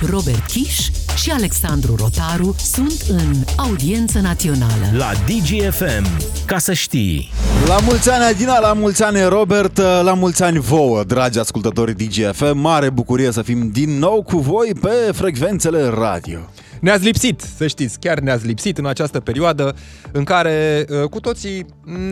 Robert 0.00 0.46
Kiș 0.46 0.88
și 1.16 1.30
Alexandru 1.30 1.94
Rotaru 1.96 2.54
sunt 2.58 3.04
în 3.08 3.34
audiență 3.56 4.20
națională. 4.20 4.84
La 4.92 5.10
DGFM, 5.26 6.06
ca 6.46 6.58
să 6.58 6.72
știi. 6.72 7.30
La 7.66 7.78
mulți 7.78 8.10
ani, 8.10 8.24
Adina, 8.24 8.58
la 8.58 8.72
mulți 8.72 9.02
ani, 9.02 9.22
Robert, 9.22 9.76
la 10.02 10.14
mulți 10.14 10.42
ani 10.42 10.58
vouă, 10.58 11.04
dragi 11.04 11.38
ascultători 11.38 11.92
DGFM. 11.92 12.58
Mare 12.58 12.90
bucurie 12.90 13.32
să 13.32 13.42
fim 13.42 13.70
din 13.72 13.98
nou 13.98 14.22
cu 14.22 14.38
voi 14.38 14.72
pe 14.80 15.12
frecvențele 15.12 15.82
radio. 15.98 16.38
Ne-ați 16.80 17.04
lipsit, 17.04 17.40
să 17.56 17.66
știți, 17.66 17.98
chiar 17.98 18.18
ne-ați 18.18 18.46
lipsit 18.46 18.78
în 18.78 18.86
această 18.86 19.20
perioadă 19.20 19.74
în 20.12 20.24
care 20.24 20.84
uh, 20.88 21.08
cu 21.08 21.20
toții 21.20 21.66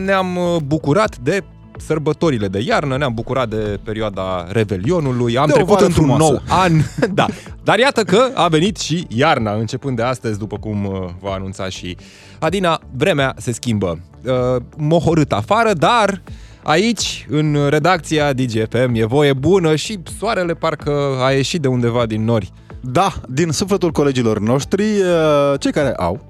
ne-am 0.05 0.35
uh, 0.35 0.61
bucurat 0.65 1.17
de 1.17 1.43
sărbătorile 1.77 2.47
de 2.47 2.59
iarnă, 2.59 2.97
ne-am 2.97 3.13
bucurat 3.13 3.49
de 3.49 3.79
perioada 3.83 4.45
Revelionului, 4.49 5.37
am 5.37 5.45
De 5.45 5.51
o 5.51 5.55
trecut 5.55 5.73
vară 5.73 5.85
într-un 5.85 6.05
frumoasă. 6.05 6.31
nou 6.31 6.57
an. 6.59 6.71
da. 7.13 7.25
Dar 7.63 7.79
iată 7.79 8.03
că 8.03 8.31
a 8.33 8.47
venit 8.47 8.77
și 8.77 9.05
iarna, 9.09 9.53
începând 9.53 9.95
de 9.95 10.03
astăzi, 10.03 10.39
după 10.39 10.57
cum 10.57 10.85
uh, 10.85 11.09
va 11.19 11.31
anunța 11.33 11.69
și 11.69 11.97
Adina, 12.39 12.79
vremea 12.97 13.33
se 13.37 13.51
schimbă. 13.51 13.99
Uh, 14.25 14.61
Mohorât 14.77 15.31
afară, 15.31 15.73
dar 15.73 16.21
aici, 16.63 17.25
în 17.29 17.57
redacția 17.69 18.33
DGFM, 18.33 18.93
e 18.93 19.05
voie 19.05 19.33
bună 19.33 19.75
și 19.75 19.99
soarele 20.19 20.53
parcă 20.53 20.91
a 21.23 21.31
ieșit 21.31 21.61
de 21.61 21.67
undeva 21.67 22.05
din 22.05 22.23
nori. 22.23 22.51
Da, 22.81 23.13
din 23.29 23.51
sufletul 23.51 23.91
colegilor 23.91 24.39
noștri, 24.39 24.83
uh, 24.83 25.59
cei 25.59 25.71
care 25.71 25.93
au 25.93 26.25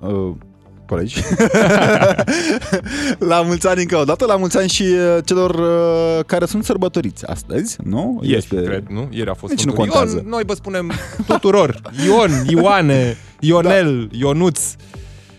uh, 0.00 0.30
colegi. 0.92 1.22
la 3.32 3.42
mulți 3.42 3.66
ani 3.68 3.80
încă 3.80 3.96
o 3.96 4.04
dată, 4.04 4.24
la 4.24 4.36
mulți 4.36 4.58
ani 4.58 4.68
și 4.68 4.82
uh, 4.82 5.18
celor 5.24 5.54
uh, 5.54 6.24
care 6.24 6.46
sunt 6.46 6.64
sărbătoriți 6.64 7.26
astăzi, 7.26 7.76
nu? 7.84 8.20
Ieri, 8.22 8.46
cred, 8.46 8.84
nu? 8.88 9.08
Ieri 9.10 9.30
a 9.30 9.34
fost 9.34 9.52
Nici 9.52 9.64
nu 9.64 9.72
Sfântul 9.72 9.92
contează. 9.92 10.16
Ion, 10.16 10.28
noi 10.28 10.42
vă 10.46 10.54
spunem 10.54 10.92
tuturor. 11.26 11.80
Ion, 12.06 12.30
Ioane, 12.48 13.16
Ionel, 13.40 14.08
Ionuț. 14.12 14.60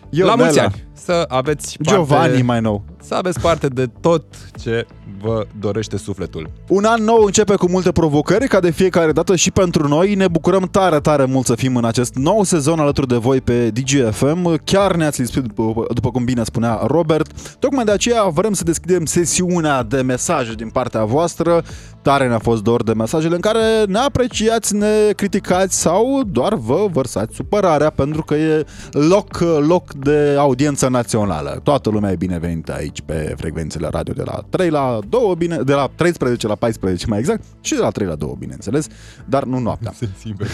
Ionela. 0.09 0.35
La 0.35 0.43
mulți 0.43 0.59
ani. 0.59 0.83
Să 0.93 1.25
aveți 1.27 1.77
parte, 1.77 1.93
Giovanni 1.93 2.41
mai 2.41 2.61
nou. 2.61 2.83
Să 3.01 3.15
aveți 3.15 3.39
parte 3.39 3.67
de 3.67 3.89
tot 4.01 4.23
ce 4.61 4.85
vă 5.23 5.47
dorește 5.59 5.97
sufletul. 5.97 6.49
Un 6.67 6.83
an 6.83 7.03
nou 7.03 7.23
începe 7.23 7.55
cu 7.55 7.69
multe 7.69 7.91
provocări, 7.91 8.47
ca 8.47 8.59
de 8.59 8.71
fiecare 8.71 9.11
dată 9.11 9.35
și 9.35 9.51
pentru 9.51 9.87
noi. 9.87 10.15
Ne 10.15 10.27
bucurăm 10.27 10.67
tare, 10.71 10.99
tare 10.99 11.25
mult 11.25 11.45
să 11.45 11.55
fim 11.55 11.75
în 11.75 11.85
acest 11.85 12.15
nou 12.15 12.43
sezon 12.43 12.79
alături 12.79 13.07
de 13.07 13.15
voi 13.15 13.41
pe 13.41 13.69
DGFM. 13.69 14.61
Chiar 14.63 14.95
ne-ați 14.95 15.21
lipsit, 15.21 15.41
după, 15.41 15.85
după 15.93 16.11
cum 16.11 16.23
bine 16.23 16.43
spunea 16.43 16.81
Robert. 16.87 17.57
Tocmai 17.59 17.83
de 17.83 17.91
aceea 17.91 18.23
vrem 18.23 18.53
să 18.53 18.63
deschidem 18.63 19.05
sesiunea 19.05 19.83
de 19.83 20.01
mesaje 20.01 20.53
din 20.53 20.69
partea 20.69 21.03
voastră. 21.03 21.63
Tare 22.03 22.27
ne-a 22.27 22.39
fost 22.39 22.63
dor 22.63 22.83
de 22.83 22.93
mesajele 22.93 23.35
în 23.35 23.41
care 23.41 23.83
ne 23.87 23.97
apreciați, 23.97 24.75
ne 24.75 25.11
criticați 25.15 25.79
sau 25.79 26.23
doar 26.23 26.53
vă 26.53 26.87
vărsați 26.91 27.35
supărarea 27.35 27.89
pentru 27.89 28.23
că 28.23 28.35
e 28.35 28.65
loc, 28.91 29.39
loc 29.67 29.93
de 29.93 30.35
audiență 30.37 30.87
națională. 30.87 31.59
Toată 31.63 31.89
lumea 31.89 32.11
e 32.11 32.15
binevenită 32.15 32.73
aici 32.73 33.01
pe 33.01 33.33
frecvențele 33.37 33.87
radio 33.91 34.13
de 34.13 34.23
la 34.25 34.43
3 34.49 34.69
la 34.69 34.99
2, 35.09 35.33
bine, 35.37 35.57
de 35.57 35.73
la 35.73 35.89
13 35.95 36.47
la 36.47 36.55
14 36.55 37.05
mai 37.07 37.19
exact 37.19 37.43
și 37.61 37.73
de 37.73 37.79
la 37.79 37.89
3 37.89 38.07
la 38.07 38.15
2, 38.15 38.35
bineînțeles, 38.39 38.87
dar 39.25 39.43
nu 39.43 39.59
noaptea. 39.59 39.93
Sensibil. 40.03 40.47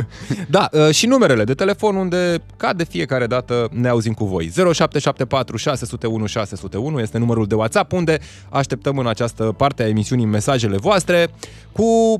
da, 0.56 0.68
uh, 0.72 0.90
și 0.90 1.06
numerele 1.06 1.44
de 1.44 1.54
telefon 1.54 1.96
unde, 1.96 2.42
ca 2.56 2.72
de 2.72 2.84
fiecare 2.84 3.26
dată, 3.26 3.68
ne 3.72 3.88
auzim 3.88 4.12
cu 4.12 4.24
voi. 4.24 4.52
0774 4.54 5.56
601 5.56 6.26
601 6.26 7.00
este 7.00 7.18
numărul 7.18 7.46
de 7.46 7.54
WhatsApp 7.54 7.92
unde 7.92 8.18
așteptăm 8.50 8.98
în 8.98 9.06
această 9.06 9.54
parte 9.56 9.82
a 9.82 9.88
emisiunii 9.88 10.26
mesajele 10.26 10.76
voastre 10.88 11.28
cu 11.72 12.16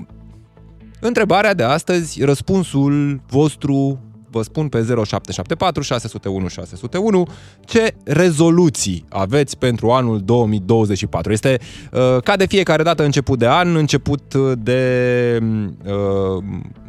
întrebarea 1.01 1.55
de 1.55 1.63
astăzi, 1.63 2.25
răspunsul 2.25 3.21
vostru 3.27 4.01
vă 4.31 4.43
spun 4.43 4.69
pe 4.69 4.79
0774 4.79 5.83
601 5.83 6.49
601 6.49 7.27
ce 7.65 7.95
rezoluții 8.05 9.05
aveți 9.09 9.59
pentru 9.59 9.91
anul 9.91 10.21
2024. 10.25 11.33
Este 11.33 11.59
uh, 11.93 12.23
ca 12.23 12.37
de 12.37 12.47
fiecare 12.47 12.83
dată 12.83 13.05
început 13.05 13.39
de 13.39 13.47
an, 13.47 13.77
început 13.77 14.35
de 14.59 14.83
uh, 15.85 16.45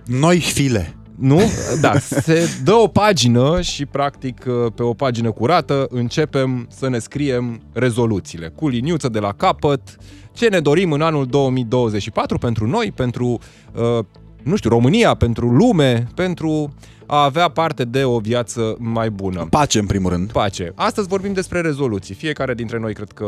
Noi 0.06 0.40
file. 0.40 0.96
nu? 1.16 1.42
Da, 1.82 2.00
se 2.00 2.50
dă 2.64 2.74
o 2.74 2.88
pagină 2.88 3.62
și 3.62 3.86
practic 3.86 4.46
pe 4.76 4.84
o 4.84 4.94
pagină 4.94 5.32
curată 5.32 5.88
începem 5.90 6.68
să 6.70 6.90
ne 6.90 7.00
scriem 7.00 7.62
rezoluțiile 7.74 8.48
cu 8.56 8.68
liniuță 8.68 9.10
de 9.10 9.20
la 9.20 9.34
capăt, 9.34 9.98
ce 10.38 10.48
ne 10.50 10.60
dorim 10.60 10.92
în 10.92 11.02
anul 11.02 11.26
2024 11.26 12.38
pentru 12.38 12.68
noi, 12.68 12.92
pentru, 12.96 13.40
uh, 13.74 14.06
nu 14.44 14.56
știu, 14.56 14.70
România, 14.70 15.14
pentru 15.14 15.50
lume, 15.50 16.08
pentru 16.16 16.74
a 17.08 17.24
avea 17.24 17.48
parte 17.48 17.84
de 17.84 18.04
o 18.04 18.20
viață 18.20 18.76
mai 18.80 19.10
bună. 19.10 19.48
Pace, 19.50 19.80
în 19.80 19.86
primul 19.86 20.12
rând. 20.12 20.32
Pace. 20.32 20.72
Astăzi 20.76 21.08
vorbim 21.08 21.34
despre 21.34 21.62
rezoluții. 21.62 22.16
Fiecare 22.16 22.54
dintre 22.54 22.80
noi 22.80 22.94
cred 22.94 23.12
că 23.12 23.28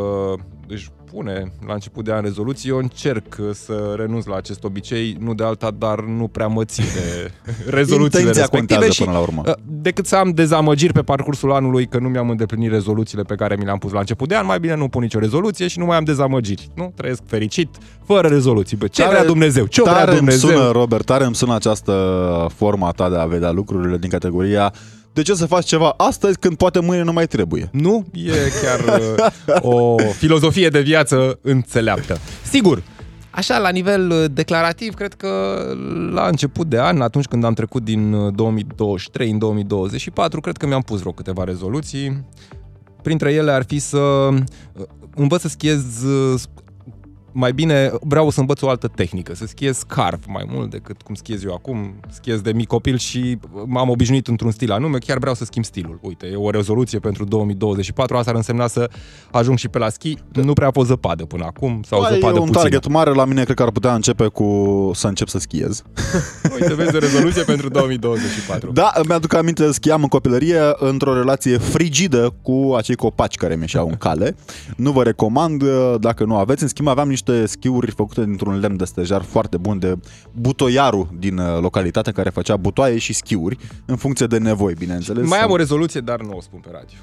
își 0.68 0.90
pune 1.12 1.52
la 1.68 1.74
început 1.74 2.06
de 2.06 2.12
an 2.14 2.22
rezoluții. 2.22 2.70
Eu 2.70 2.78
încerc 2.78 3.36
să 3.54 3.94
renunț 3.98 4.26
la 4.26 4.36
acest 4.36 4.64
obicei, 4.64 5.18
nu 5.20 5.34
de 5.34 5.44
alta, 5.44 5.72
dar 5.78 6.00
nu 6.00 6.28
prea 6.28 6.48
mă 6.48 6.64
țin 6.66 6.84
de 6.94 7.32
rezoluțiile 7.80 8.20
Intenția 8.20 8.42
respective. 8.42 8.58
contează 8.74 8.92
și, 8.92 9.04
până 9.04 9.16
la 9.16 9.22
urmă. 9.22 9.42
uh, 9.46 9.54
Decât 9.66 10.06
să 10.06 10.16
am 10.16 10.32
dezamăgiri 10.32 10.94
pe 10.94 11.02
parcursul 11.02 11.52
anului 11.52 11.88
că 11.88 12.00
nu 12.00 12.08
mi-am 12.10 12.30
îndeplinit 12.30 12.70
rezoluțiile 12.72 13.24
pe 13.24 13.36
care 13.36 13.56
mi 13.60 13.66
le-am 13.66 13.78
pus 13.78 13.92
la 13.92 14.00
început 14.00 14.28
de 14.28 14.36
an, 14.36 14.46
mai 14.46 14.60
bine 14.60 14.76
nu 14.76 14.88
pun 14.88 15.02
nicio 15.02 15.20
rezoluție 15.20 15.68
și 15.68 15.80
nu 15.80 15.86
mai 15.86 15.98
am 15.98 16.04
dezamăgiri. 16.04 16.70
Nu? 16.76 16.92
Trăiesc 16.96 17.22
fericit, 17.26 17.70
fără 18.06 18.28
rezoluții. 18.28 18.78
Bă, 18.78 18.88
ce 18.88 19.02
Tare- 19.02 19.14
vrea 19.16 19.26
Dumnezeu? 19.28 19.66
Ce 19.66 19.82
vrea 19.82 19.94
tare 19.94 20.16
Dumnezeu? 20.16 20.50
Îmi 20.50 20.58
sună, 20.58 20.72
Robert, 20.72 21.06
tare 21.06 21.26
îmi 21.26 21.36
sună 21.36 21.56
această 21.56 21.94
forma 22.56 22.92
ta 22.92 23.10
de 23.10 23.16
a 23.18 23.26
vedea 23.26 23.52
lucrurile 23.72 23.98
din 23.98 24.10
categoria 24.10 24.74
de 25.14 25.22
ce 25.22 25.34
să 25.34 25.46
faci 25.46 25.66
ceva 25.66 25.94
astăzi 25.98 26.40
când 26.40 26.58
poate 26.58 26.80
mâine 26.80 27.04
nu 27.04 27.12
mai 27.12 27.28
trebuie? 27.28 27.70
Nu? 27.72 28.06
E 28.14 28.32
chiar 28.62 29.00
uh, 29.00 29.62
o 29.62 29.96
filozofie 29.98 30.70
de 30.70 30.82
viață 30.82 31.40
înțeleaptă. 31.42 32.18
Sigur, 32.44 32.84
Așa, 33.32 33.58
la 33.58 33.70
nivel 33.70 34.10
uh, 34.10 34.26
declarativ, 34.32 34.94
cred 34.94 35.14
că 35.14 35.64
la 36.12 36.28
început 36.28 36.68
de 36.68 36.80
an, 36.80 37.02
atunci 37.02 37.26
când 37.26 37.44
am 37.44 37.54
trecut 37.54 37.84
din 37.84 38.14
uh, 38.14 38.34
2023 38.34 39.30
în 39.30 39.38
2024, 39.38 40.42
cred 40.42 40.58
că 40.58 40.68
mi-am 40.68 40.82
pus 40.82 41.00
vreo 41.00 41.12
câteva 41.12 41.44
rezoluții. 41.44 42.26
Printre 43.02 43.34
ele 43.34 43.52
ar 43.52 43.64
fi 43.64 43.80
să 43.80 43.98
uh, 43.98 44.42
învăț 45.16 45.42
să 45.42 45.48
schiez 45.48 46.04
uh, 46.04 46.40
mai 47.40 47.54
bine 47.54 47.92
vreau 48.02 48.30
să 48.30 48.40
învăț 48.40 48.62
o 48.62 48.70
altă 48.70 48.88
tehnică, 48.88 49.36
să 49.36 49.46
schiez 49.46 49.78
scarf 49.78 50.20
mai 50.28 50.46
mult 50.52 50.70
decât 50.70 51.02
cum 51.02 51.16
schiez 51.16 51.44
eu 51.44 51.54
acum. 51.54 51.94
Schiez 52.10 52.42
de 52.42 52.52
mic 52.52 52.68
copil 52.68 52.98
și 52.98 53.38
m-am 53.66 53.90
obișnuit 53.90 54.28
într-un 54.28 54.52
stil 54.52 54.72
anume, 54.72 54.98
chiar 54.98 55.18
vreau 55.18 55.36
să 55.36 55.46
schimb 55.46 55.66
stilul. 55.66 56.00
Uite, 56.02 56.26
e 56.32 56.36
o 56.36 56.50
rezoluție 56.50 57.00
pentru 57.00 57.24
2024, 57.24 58.18
asta 58.18 58.30
ar 58.30 58.36
însemna 58.36 58.68
să 58.68 58.90
ajung 59.32 59.58
și 59.58 59.68
pe 59.68 59.78
la 59.78 59.90
schi. 59.90 60.16
Nu 60.34 60.54
prea 60.54 60.68
a 60.68 60.72
fost 60.72 60.88
zăpadă 60.88 61.26
până 61.26 61.44
acum, 61.46 61.82
sau 61.88 62.02
Ai 62.02 62.14
zăpadă 62.14 62.40
un 62.40 62.46
puțină. 62.46 62.62
target 62.62 62.88
mare 62.88 63.12
la 63.14 63.26
mine, 63.26 63.44
cred 63.44 63.56
că 63.56 63.64
ar 63.64 63.72
putea 63.72 63.94
începe 63.94 64.28
cu 64.28 64.92
să 64.94 65.08
încep 65.08 65.28
să 65.28 65.40
schiez. 65.40 65.82
Uite, 66.60 66.74
vezi 66.74 66.96
o 66.96 67.00
rezoluție 67.00 67.44
pentru 67.44 67.70
2024. 67.70 68.72
Da, 68.72 68.92
mi-aduc 69.08 69.34
aminte, 69.34 69.72
schiam 69.72 70.02
în 70.02 70.08
copilărie 70.08 70.60
într-o 70.76 71.14
relație 71.14 71.58
frigidă 71.58 72.34
cu 72.42 72.74
acei 72.78 72.96
copaci 72.96 73.36
care 73.36 73.56
mi 73.56 73.62
ieșeau 73.62 73.88
în 73.88 73.96
cale. 73.96 74.36
Nu 74.76 74.92
vă 74.92 75.04
recomand 75.04 75.64
dacă 76.00 76.24
nu 76.24 76.36
aveți. 76.36 76.62
În 76.64 76.70
schimb, 76.70 76.88
aveam 76.88 77.10
niște 77.10 77.29
schiuri 77.46 77.92
făcute 77.92 78.24
dintr-un 78.26 78.60
lemn 78.60 78.78
de 78.78 78.86
stejar 78.86 79.22
foarte 79.22 79.58
bun 79.58 79.80
de 79.80 79.96
butoiarul 80.32 81.08
din 81.20 81.38
uh, 81.38 81.58
localitate 81.62 82.12
care 82.12 82.30
făcea 82.30 82.58
butoaie 82.58 82.98
și 82.98 83.14
schiuri 83.14 83.58
în 83.86 83.96
funcție 83.96 84.26
de 84.26 84.38
nevoi, 84.38 84.74
bineînțeles. 84.74 85.28
Mai 85.28 85.40
am 85.42 85.52
o 85.52 85.56
rezoluție, 85.56 86.00
dar 86.00 86.22
nu 86.22 86.34
o 86.38 86.42
spun 86.42 86.60
pe 86.60 86.70
radio. 86.72 86.98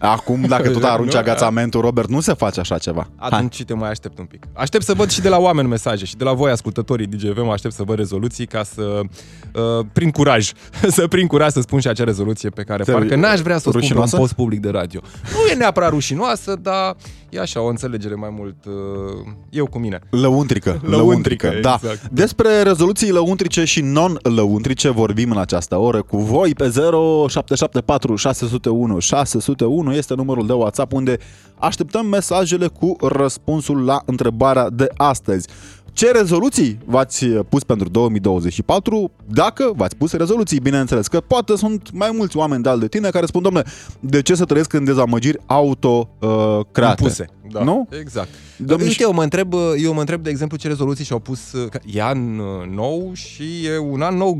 Acum, 0.00 0.40
dacă 0.48 0.70
tot 0.70 0.82
arunci 0.94 1.12
Nu? 1.12 1.18
agațamentul, 1.18 1.80
Robert, 1.80 2.08
nu 2.08 2.20
se 2.20 2.32
face 2.34 2.60
așa 2.60 2.78
ceva. 2.78 3.08
Hai. 3.16 3.28
Atunci 3.32 3.64
te 3.64 3.74
mai 3.74 3.90
aștept 3.90 4.18
un 4.18 4.24
pic. 4.24 4.44
Aștept 4.52 4.84
să 4.84 4.94
văd 4.94 5.10
și 5.10 5.20
de 5.20 5.28
la 5.28 5.38
oameni 5.38 5.68
mesaje 5.68 6.04
și 6.04 6.16
de 6.16 6.24
la 6.24 6.32
voi, 6.32 6.50
ascultătorii 6.50 7.06
DGV, 7.06 7.48
aștept 7.48 7.74
să 7.74 7.82
văd 7.82 7.96
rezoluții 7.96 8.46
ca 8.46 8.62
să 8.62 9.00
uh, 9.54 9.86
prind 9.92 10.12
curaj, 10.12 10.52
să 10.96 11.06
prind 11.08 11.28
curaj 11.28 11.50
să 11.52 11.60
spun 11.60 11.80
și 11.80 11.88
acea 11.88 12.04
rezoluție 12.04 12.50
pe 12.50 12.62
care 12.62 12.82
Te- 12.82 12.92
parcă 12.92 13.16
n-aș 13.16 13.40
vrea 13.40 13.58
să 13.58 13.68
o 13.68 13.70
spun 13.70 13.72
pe 13.72 13.76
un 13.76 13.82
rușinoasă? 13.82 14.16
post 14.16 14.32
public 14.32 14.60
de 14.60 14.70
radio. 14.70 15.00
Nu 15.32 15.50
e 15.50 15.54
neapărat 15.54 15.90
rușinoasă, 15.90 16.56
dar 16.62 16.96
e 17.30 17.40
așa, 17.40 17.60
o 17.60 17.66
înțelegere 17.66 18.14
mai 18.14 18.30
mult 18.32 18.64
uh, 18.66 18.72
eu 19.50 19.66
cu 19.66 19.78
mine. 19.78 19.98
Lăuntrică. 20.22 20.80
Lăuntrică, 20.84 21.52
da. 21.60 21.78
exact. 21.82 22.08
Despre 22.08 22.62
rezoluții 22.62 23.10
lăuntrice 23.10 23.64
și 23.64 23.80
non-lăuntrice 23.80 24.88
vorbim 24.88 25.30
în 25.30 25.38
această 25.38 25.76
oră 25.76 26.02
cu 26.02 26.16
voi 26.16 26.54
pe 26.54 26.70
0774 27.28 28.16
601 28.16 28.98
601 28.98 29.76
1 29.78 29.92
este 29.92 30.14
numărul 30.14 30.46
de 30.46 30.52
WhatsApp 30.52 30.92
unde 30.92 31.18
așteptăm 31.58 32.06
mesajele 32.06 32.66
cu 32.66 32.96
răspunsul 33.00 33.84
la 33.84 34.02
întrebarea 34.06 34.70
de 34.70 34.88
astăzi. 34.96 35.48
Ce 35.98 36.10
rezoluții 36.10 36.78
v-ați 36.84 37.26
pus 37.26 37.62
pentru 37.64 37.88
2024? 37.88 39.10
Dacă 39.26 39.72
v-ați 39.76 39.96
pus 39.96 40.12
rezoluții, 40.12 40.60
bineînțeles, 40.60 41.06
că 41.06 41.20
poate 41.20 41.56
sunt 41.56 41.90
mai 41.92 42.10
mulți 42.12 42.36
oameni 42.36 42.62
de 42.62 42.68
al 42.68 42.78
de 42.78 42.88
tine 42.88 43.10
care 43.10 43.26
spun, 43.26 43.42
domnule, 43.42 43.64
de 44.00 44.22
ce 44.22 44.34
să 44.34 44.44
trăiesc 44.44 44.72
în 44.72 44.84
dezamăgiri 44.84 45.38
auto-create? 45.46 47.02
Impuse. 47.02 47.24
Da, 47.50 47.62
Nu? 47.62 47.88
Exact. 48.00 48.28
Domnul 48.56 48.86
Uite, 48.86 49.02
eu 49.02 49.12
mă, 49.12 49.22
întreb, 49.22 49.52
eu 49.82 49.92
mă 49.94 50.00
întreb, 50.00 50.22
de 50.22 50.30
exemplu, 50.30 50.56
ce 50.56 50.68
rezoluții 50.68 51.04
și-au 51.04 51.18
pus... 51.18 51.40
că 51.70 51.78
E 51.92 52.02
an 52.02 52.38
uh, 52.38 52.46
nou 52.74 53.10
și 53.14 53.66
e 53.66 53.78
un 53.78 54.00
an 54.00 54.16
nou... 54.16 54.38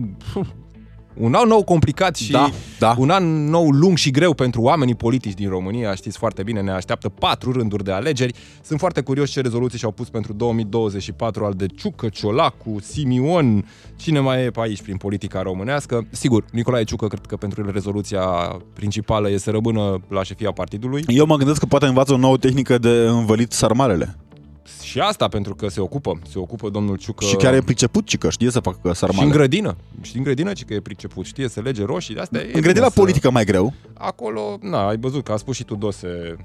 Un 1.20 1.34
an 1.34 1.48
nou 1.48 1.64
complicat 1.64 2.16
și 2.16 2.32
Da, 2.32 2.50
da. 2.78 2.94
un 2.98 3.10
an 3.10 3.48
nou 3.48 3.70
lung 3.70 3.96
și 3.96 4.10
greu 4.10 4.34
pentru 4.34 4.60
oamenii 4.60 4.94
politici 4.94 5.34
din 5.34 5.48
România. 5.48 5.94
Știți 5.94 6.18
foarte 6.18 6.42
bine, 6.42 6.60
ne 6.60 6.70
așteaptă 6.70 7.08
patru 7.08 7.52
rânduri 7.52 7.84
de 7.84 7.92
alegeri. 7.92 8.34
Sunt 8.62 8.78
foarte 8.78 9.00
curios 9.00 9.30
ce 9.30 9.40
rezoluții 9.40 9.78
și-au 9.78 9.90
pus 9.90 10.08
pentru 10.08 10.32
2024 10.32 11.44
al 11.44 11.52
de 11.56 11.66
Ciucă, 11.66 12.08
Ciolacu, 12.08 12.76
Simion, 12.80 13.64
cine 13.96 14.20
mai 14.20 14.44
e 14.44 14.50
pe 14.50 14.60
aici 14.60 14.82
prin 14.82 14.96
politica 14.96 15.42
românească. 15.42 16.06
Sigur, 16.10 16.44
Nicolae 16.52 16.84
Ciucă 16.84 17.06
cred 17.06 17.26
că 17.26 17.36
pentru 17.36 17.62
el 17.66 17.72
rezoluția 17.72 18.22
principală 18.72 19.30
e 19.30 19.38
să 19.38 19.50
rămână 19.50 20.00
la 20.08 20.22
șefia 20.22 20.52
partidului. 20.52 21.04
Eu 21.06 21.26
mă 21.26 21.36
gândesc 21.36 21.58
că 21.58 21.66
poate 21.66 21.86
învață 21.86 22.12
o 22.12 22.16
nouă 22.16 22.36
tehnică 22.36 22.78
de 22.78 22.88
învălit 22.88 23.52
sarmalele. 23.52 24.16
Și 24.82 25.00
asta 25.00 25.28
pentru 25.28 25.54
că 25.54 25.68
se 25.68 25.80
ocupă, 25.80 26.18
se 26.30 26.38
ocupă 26.38 26.68
domnul 26.68 26.96
Ciucă 26.96 27.24
Și 27.24 27.36
chiar 27.36 27.54
e 27.54 27.60
priceput, 27.60 28.06
ci 28.06 28.18
că 28.18 28.30
știe 28.30 28.50
să 28.50 28.60
facă 28.60 28.78
și 28.82 28.86
în 28.88 28.94
sarmale. 28.94 29.30
grădină. 29.30 29.76
Și 30.00 30.16
în 30.16 30.22
grădină, 30.22 30.52
ci 30.52 30.64
că 30.64 30.74
e 30.74 30.80
priceput, 30.80 31.24
știe 31.24 31.48
să 31.48 31.60
lege 31.60 31.84
roșii, 31.84 32.14
de 32.14 32.20
asta 32.20 32.38
e 32.38 32.40
În 32.42 32.46
bine 32.48 32.60
grădina 32.60 32.86
să- 32.86 32.92
politică 33.00 33.30
mai 33.30 33.44
greu. 33.44 33.72
Acolo, 33.94 34.58
na, 34.60 34.88
ai 34.88 34.96
văzut 34.98 35.24
că 35.24 35.32
a 35.32 35.36
spus 35.36 35.56
și 35.56 35.64
Tudose 35.64 36.36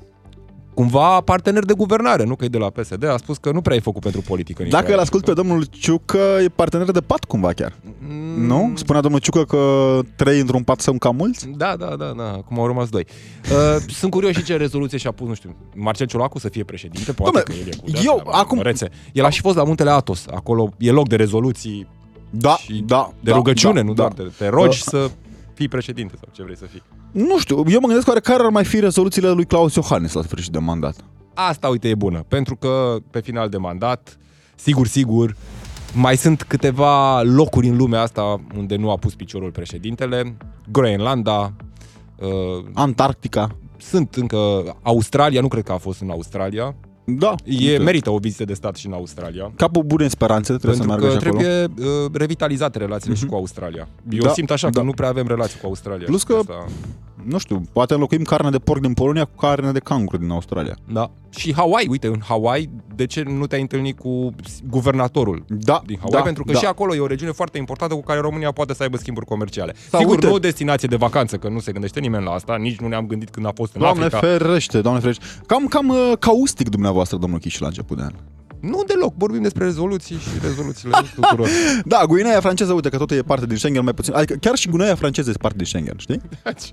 cumva 0.74 1.22
partener 1.22 1.64
de 1.66 1.74
guvernare, 1.74 2.24
nu 2.24 2.36
că 2.36 2.46
e 2.46 2.48
de 2.48 2.58
la 2.58 2.70
PSD, 2.70 3.04
a 3.04 3.18
spus 3.18 3.38
că 3.38 3.52
nu 3.52 3.62
prea 3.62 3.76
ai 3.76 3.82
făcut 3.82 4.02
pentru 4.02 4.22
politică. 4.22 4.64
Dacă 4.70 4.94
îl 4.94 5.00
ascult 5.00 5.26
pe 5.26 5.34
domnul 5.34 5.64
Ciucă, 5.70 6.18
e 6.44 6.48
partener 6.56 6.92
de 6.92 7.02
pat 7.02 7.24
cumva 7.24 7.52
chiar. 7.54 7.74
Mm, 8.00 8.46
Nu? 8.46 8.72
Spunea 8.76 9.02
domnul 9.02 9.20
Ciucă 9.20 9.44
că 9.44 10.00
trei 10.16 10.40
într-un 10.40 10.64
pat 10.64 10.80
sunt 10.80 11.00
cam 11.00 11.16
mulți? 11.16 11.48
Da, 11.58 11.76
da, 11.80 11.96
da, 11.96 12.14
da, 12.18 12.24
acum 12.32 12.60
au 12.60 12.66
rămas 12.68 12.90
doi. 12.90 13.06
Uh, 13.52 13.84
sunt 13.88 14.12
curios 14.12 14.36
și 14.36 14.44
ce 14.44 14.58
rezoluție 14.58 14.98
și-a 14.98 15.12
pus, 15.12 15.28
nu 15.28 15.34
știu, 15.34 15.56
Marcel 15.76 16.08
Ciolacu 16.08 16.40
să 16.40 16.50
fie 16.50 16.64
președinte, 16.64 17.12
poate 17.14 17.40
Dom'le, 17.40 17.44
că 17.44 17.52
el 17.52 17.68
e 17.68 17.76
cu 17.76 17.84
eu 18.04 18.22
de-astea, 18.24 18.42
acum- 18.42 18.62
Rețe. 18.62 18.90
El 19.14 19.26
a 19.26 19.30
și 19.30 19.42
fost 19.42 19.56
la 19.56 19.64
Muntele 19.64 19.90
Atos, 19.90 20.26
acolo 20.34 20.70
e 20.78 20.92
loc 20.92 21.08
de 21.08 21.16
rezoluții 21.16 21.88
Da, 22.30 22.56
și 22.56 22.84
da. 22.86 23.10
de 23.22 23.30
da, 23.30 23.36
rugăciune, 23.36 23.74
da, 23.82 23.86
nu 23.88 23.94
da. 23.94 24.02
doar 24.02 24.12
de 24.14 24.32
te 24.38 24.48
rogi 24.48 24.68
Uh, 24.68 24.84
să 24.86 25.10
fii 25.54 25.68
președinte 25.68 26.14
sau 26.20 26.30
ce 26.32 26.44
vrei 26.44 26.58
să 26.58 26.66
fii. 26.66 26.84
Nu 27.14 27.40
știu, 27.40 27.64
eu 27.68 27.80
mă 27.80 27.88
gândesc 27.88 28.08
oare 28.08 28.20
care 28.20 28.44
ar 28.44 28.50
mai 28.50 28.66
fi 28.66 28.80
rezoluțiile 28.80 29.30
lui 29.30 29.46
Claus 29.46 29.76
Iohannis 29.76 30.14
la 30.14 30.22
sfârșit 30.22 30.52
de 30.52 30.58
mandat. 30.58 30.96
Asta, 31.34 31.68
uite, 31.68 31.88
e 31.88 31.96
bună, 31.96 32.26
pentru 32.28 32.56
că 32.56 32.96
pe 33.12 33.20
final 33.22 33.50
de 33.50 33.58
mandat, 33.58 34.18
sigur, 34.56 34.88
sigur, 34.88 35.36
mai 35.94 36.18
sunt 36.18 36.44
câteva 36.44 37.22
locuri 37.22 37.68
în 37.68 37.78
lumea 37.78 38.02
asta 38.02 38.42
unde 38.58 38.76
nu 38.76 38.92
a 38.92 38.98
pus 38.98 39.16
piciorul 39.16 39.52
președintele. 39.52 40.38
Groenlanda, 40.72 41.54
uh, 42.20 42.66
Antarctica. 42.74 43.56
sunt 43.78 44.16
încă 44.16 44.38
Australia, 44.82 45.42
nu 45.42 45.48
cred 45.48 45.64
că 45.64 45.72
a 45.72 45.78
fost 45.78 46.02
în 46.02 46.10
Australia. 46.10 46.76
Da. 47.06 47.36
E, 47.46 47.70
uite. 47.72 47.78
merită 47.84 48.10
o 48.10 48.18
vizită 48.18 48.46
de 48.46 48.54
stat 48.54 48.76
și 48.76 48.88
în 48.88 48.94
Australia. 48.94 49.52
Capul 49.56 49.84
bune 49.84 50.08
speranțe, 50.08 50.54
trebuie 50.54 50.80
pentru 50.80 50.94
să 50.96 51.00
meargă 51.00 51.18
că 51.18 51.22
și 51.24 51.28
acolo. 51.28 51.42
Mhm. 51.44 51.72
trebuie 51.74 51.90
uh, 52.06 52.10
revitalizate 52.14 52.78
relațiile 52.78 53.16
și 53.16 53.26
cu 53.26 53.36
Australia. 53.36 53.88
Eu 54.10 54.22
Da, 54.22 54.32
simt 54.34 54.52
așa 54.52 54.70
da. 54.70 54.80
că 54.80 54.86
nu 54.86 54.92
prea 54.92 55.10
avem 55.10 55.28
relații 55.28 55.60
cu 55.60 55.66
Australia. 55.66 56.06
Plus 56.06 56.20
și 56.20 56.26
că- 56.26 56.36
Asta... 56.40 56.66
Nu 57.26 57.38
știu, 57.38 57.62
poate 57.74 57.94
înlocuim 57.94 58.22
carne 58.22 58.50
de 58.50 58.58
porc 58.60 58.82
din 58.82 58.94
Polonia 58.94 59.26
cu 59.26 59.36
carne 59.36 59.72
de 59.72 59.80
cancru 59.80 60.18
din 60.18 60.30
Australia. 60.30 60.76
Da. 60.92 61.12
Și 61.30 61.54
Hawaii, 61.54 61.88
uite, 61.90 62.08
în 62.08 62.20
Hawaii, 62.28 62.70
de 62.96 63.06
ce 63.06 63.24
nu 63.28 63.48
te-ai 63.48 63.62
întâlnit 63.62 64.00
cu 64.00 64.36
guvernatorul 64.70 65.44
Da, 65.48 65.82
din 65.86 65.96
Hawaii? 65.98 66.16
da, 66.18 66.22
pentru 66.22 66.44
că 66.44 66.52
da. 66.52 66.60
și 66.60 66.66
acolo 66.66 66.96
e 66.96 67.00
o 67.00 67.08
regiune 67.08 67.32
foarte 67.32 67.58
importantă 67.58 67.94
cu 67.94 68.02
care 68.04 68.20
România 68.20 68.52
poate 68.52 68.74
să 68.74 68.84
aibă 68.84 68.98
schimburi 68.98 69.26
comerciale. 69.26 69.74
Sau 69.90 70.00
Sigur, 70.00 70.16
uite- 70.16 70.28
nu 70.28 70.34
o 70.34 70.40
destinație 70.40 70.88
de 70.88 70.96
vacanță, 70.96 71.38
că 71.38 71.50
nu 71.50 71.60
se 71.60 71.72
gândește 71.72 72.00
nimeni 72.00 72.24
la 72.24 72.32
asta, 72.32 72.56
nici 72.56 72.80
nu 72.80 72.88
ne-am 72.88 73.06
gândit 73.08 73.30
când 73.30 73.46
a 73.46 73.52
fost 73.56 73.74
în 73.74 73.82
Doamne 73.82 74.04
Africa. 74.06 74.28
ferește, 74.28 74.82
doamne 74.82 75.00
ferește. 75.02 75.24
Cam, 75.46 75.66
cam 75.68 75.88
uh, 75.90 76.12
caustic 76.20 76.70
dumneavoastră, 76.70 77.18
domnul 77.18 77.40
Chiș, 77.40 77.60
la 77.60 77.68
început 77.68 77.98
de 77.98 78.04
an. 78.04 78.14
Nu 78.72 78.84
deloc, 78.88 79.14
vorbim 79.18 79.42
despre 79.42 79.64
rezoluții 79.64 80.16
și 80.16 80.30
rezoluțiile 80.42 80.96
tuturor. 81.16 81.48
Da, 81.86 82.04
Guinea 82.08 82.40
franceză, 82.40 82.74
uite 82.74 82.90
că 82.90 82.98
tot 82.98 83.12
e 83.12 83.22
parte 83.22 83.46
din 83.46 83.58
Schengen 83.58 83.84
mai 83.84 83.94
puțin. 83.94 84.14
Adică 84.14 84.34
chiar 84.40 84.56
și 84.56 84.70
Guinea 84.70 84.96
franceză 84.96 85.30
este 85.30 85.42
parte 85.42 85.58
din 85.58 85.66
Schengen, 85.66 85.96
știi? 85.98 86.22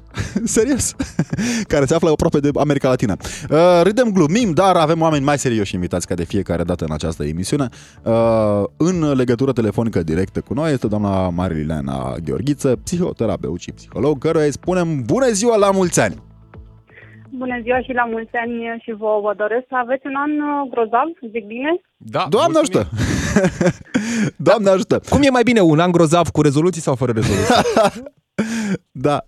Serios. 0.45 0.95
Care 1.73 1.87
se 1.87 1.95
află 1.95 2.11
aproape 2.11 2.41
de 2.41 2.51
America 2.55 2.89
Latină. 2.89 3.17
Uh, 3.51 3.59
râdem, 3.83 4.13
glumim, 4.13 4.53
dar 4.53 4.77
avem 4.77 5.01
oameni 5.01 5.25
mai 5.25 5.39
serioși 5.39 5.75
invitați 5.75 6.07
ca 6.07 6.15
de 6.15 6.25
fiecare 6.25 6.63
dată 6.63 6.85
în 6.85 6.93
această 6.93 7.25
emisiune. 7.25 7.69
Uh, 8.03 8.65
în 8.77 9.13
legătură 9.13 9.53
telefonică 9.53 10.03
directă 10.03 10.41
cu 10.41 10.55
noi 10.55 10.73
este 10.73 10.87
doamna 10.87 11.29
Marilena 11.29 12.17
Gheorghiță, 12.25 12.79
psihoterapeut 12.85 13.61
și 13.61 13.73
psiholog, 13.73 14.19
căruia 14.19 14.45
îi 14.45 14.53
spunem 14.53 15.03
bună 15.03 15.31
ziua 15.31 15.57
la 15.57 15.71
mulți 15.71 16.01
ani! 16.01 16.29
Bună 17.31 17.59
ziua 17.63 17.81
și 17.81 17.93
la 17.93 18.05
mulți 18.05 18.37
ani 18.37 18.81
și 18.83 18.93
vă, 18.93 19.19
vă 19.23 19.35
doresc 19.37 19.65
să 19.69 19.77
aveți 19.77 20.07
un 20.07 20.15
an 20.15 20.31
uh, 20.31 20.69
grozav, 20.71 21.09
zic 21.33 21.47
bine. 21.47 21.71
Da, 21.97 22.27
Doamne 22.29 22.59
mulțumim. 22.59 22.87
ajută! 22.87 22.97
Doamne 24.49 24.71
ajută! 24.71 25.01
Cum 25.11 25.23
e 25.23 25.31
mai 25.31 25.43
bine, 25.43 25.61
un 25.61 25.79
an 25.79 25.91
grozav 25.91 26.29
cu 26.29 26.43
rezoluții 26.43 26.81
sau 26.81 26.95
fără 26.95 27.13
rezoluții? 27.13 27.55
Da, 29.07 29.21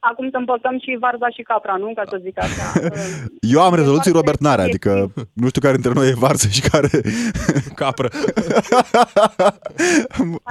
Acum 0.00 0.30
să 0.30 0.36
împăcăm 0.36 0.78
și 0.78 0.96
varza 1.00 1.28
și 1.28 1.42
capra, 1.42 1.74
nu? 1.76 1.92
Ca 1.94 2.02
să 2.06 2.18
zic 2.22 2.38
așa. 2.38 2.66
Uh, 2.80 3.54
eu 3.54 3.60
am 3.60 3.74
rezoluții, 3.74 4.10
foarte 4.10 4.18
Robert 4.18 4.40
Nare, 4.40 4.62
adică 4.62 4.90
nu 5.42 5.48
știu 5.48 5.60
care 5.60 5.76
dintre 5.78 5.92
noi 5.94 6.08
e 6.08 6.22
varză 6.24 6.48
și 6.48 6.62
care... 6.70 6.88
Capră. 7.82 8.08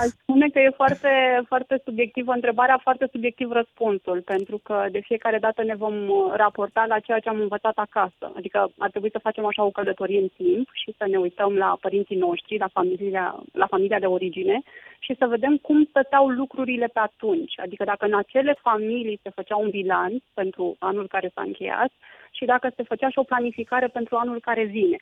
Aș 0.01 0.09
spune 0.21 0.47
că 0.53 0.59
e 0.59 0.79
foarte, 0.81 1.11
foarte 1.47 1.81
subiectivă 1.85 2.31
întrebarea, 2.31 2.79
foarte 2.83 3.07
subiectiv 3.11 3.51
răspunsul, 3.51 4.21
pentru 4.25 4.57
că 4.63 4.85
de 4.91 4.99
fiecare 4.99 5.37
dată 5.37 5.63
ne 5.63 5.75
vom 5.75 5.95
uh, 6.09 6.33
raporta 6.35 6.85
la 6.87 6.99
ceea 6.99 7.19
ce 7.19 7.29
am 7.29 7.39
învățat 7.39 7.77
acasă. 7.85 8.25
Adică 8.35 8.71
ar 8.77 8.89
trebui 8.89 9.11
să 9.11 9.25
facem 9.27 9.45
așa 9.45 9.63
o 9.63 9.75
călătorie 9.77 10.19
în 10.19 10.29
timp 10.37 10.67
și 10.71 10.95
să 10.97 11.05
ne 11.09 11.17
uităm 11.17 11.53
la 11.55 11.77
părinții 11.81 12.23
noștri, 12.27 12.57
la 12.57 12.69
familia, 12.73 13.43
la 13.53 13.67
familia 13.67 13.99
de 13.99 14.05
origine 14.05 14.61
și 14.99 15.15
să 15.19 15.25
vedem 15.25 15.57
cum 15.57 15.85
stăteau 15.89 16.27
lucrurile 16.29 16.87
pe 16.93 16.99
atunci. 16.99 17.53
Adică 17.59 17.83
dacă 17.83 18.05
în 18.05 18.15
acele 18.15 18.55
familii 18.61 19.19
se 19.23 19.29
făcea 19.29 19.55
un 19.55 19.69
bilanț 19.69 20.23
pentru 20.33 20.75
anul 20.79 21.07
care 21.07 21.31
s-a 21.33 21.41
încheiat 21.41 21.91
și 22.31 22.45
dacă 22.45 22.71
se 22.75 22.83
făcea 22.83 23.09
și 23.09 23.19
o 23.19 23.23
planificare 23.23 23.87
pentru 23.87 24.15
anul 24.15 24.39
care 24.39 24.63
vine 24.63 24.97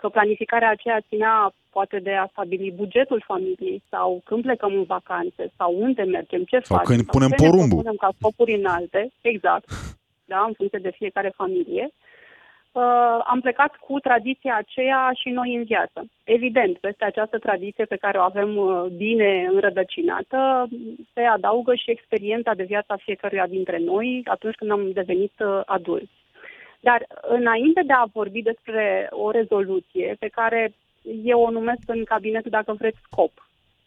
că 0.00 0.08
planificarea 0.08 0.70
aceea 0.70 1.00
ținea 1.08 1.52
poate 1.70 1.98
de 1.98 2.12
a 2.14 2.26
stabili 2.30 2.70
bugetul 2.70 3.22
familiei 3.26 3.82
sau 3.88 4.20
când 4.24 4.42
plecăm 4.42 4.72
în 4.74 4.82
vacanțe 4.82 5.52
sau 5.56 5.70
unde 5.86 6.02
mergem, 6.02 6.42
ce 6.44 6.58
Sau 6.62 6.76
facem. 6.76 6.94
când 6.94 7.06
punem 7.06 7.30
ce 7.30 7.34
ne 7.42 7.48
porumbul. 7.48 7.68
propunem 7.68 7.96
ca 8.04 8.10
scopuri 8.18 8.54
înalte, 8.54 9.10
exact, 9.20 9.66
da, 10.24 10.40
în 10.48 10.52
funcție 10.56 10.78
de 10.82 10.96
fiecare 11.00 11.32
familie. 11.36 11.84
Uh, 12.72 12.82
am 13.24 13.40
plecat 13.40 13.76
cu 13.76 13.98
tradiția 13.98 14.56
aceea 14.56 15.10
și 15.14 15.28
noi 15.28 15.54
în 15.54 15.64
viață. 15.64 16.06
Evident, 16.24 16.78
peste 16.78 17.04
această 17.04 17.38
tradiție 17.38 17.84
pe 17.84 17.96
care 17.96 18.18
o 18.18 18.22
avem 18.22 18.56
uh, 18.56 18.84
bine 18.96 19.48
înrădăcinată, 19.52 20.68
se 21.14 21.20
adaugă 21.20 21.74
și 21.74 21.90
experiența 21.90 22.54
de 22.54 22.62
viață 22.62 22.92
a 22.92 23.02
fiecăruia 23.04 23.46
dintre 23.46 23.78
noi 23.78 24.22
atunci 24.24 24.54
când 24.54 24.70
am 24.70 24.92
devenit 24.92 25.32
uh, 25.38 25.60
adulți. 25.66 26.18
Dar 26.80 27.06
înainte 27.20 27.82
de 27.86 27.92
a 27.92 28.10
vorbi 28.12 28.42
despre 28.42 29.08
o 29.10 29.30
rezoluție 29.30 30.16
pe 30.18 30.28
care 30.28 30.72
eu 31.24 31.40
o 31.40 31.50
numesc 31.50 31.82
în 31.86 32.04
cabinet, 32.04 32.46
dacă 32.46 32.72
vreți, 32.72 32.98
scop. 33.02 33.32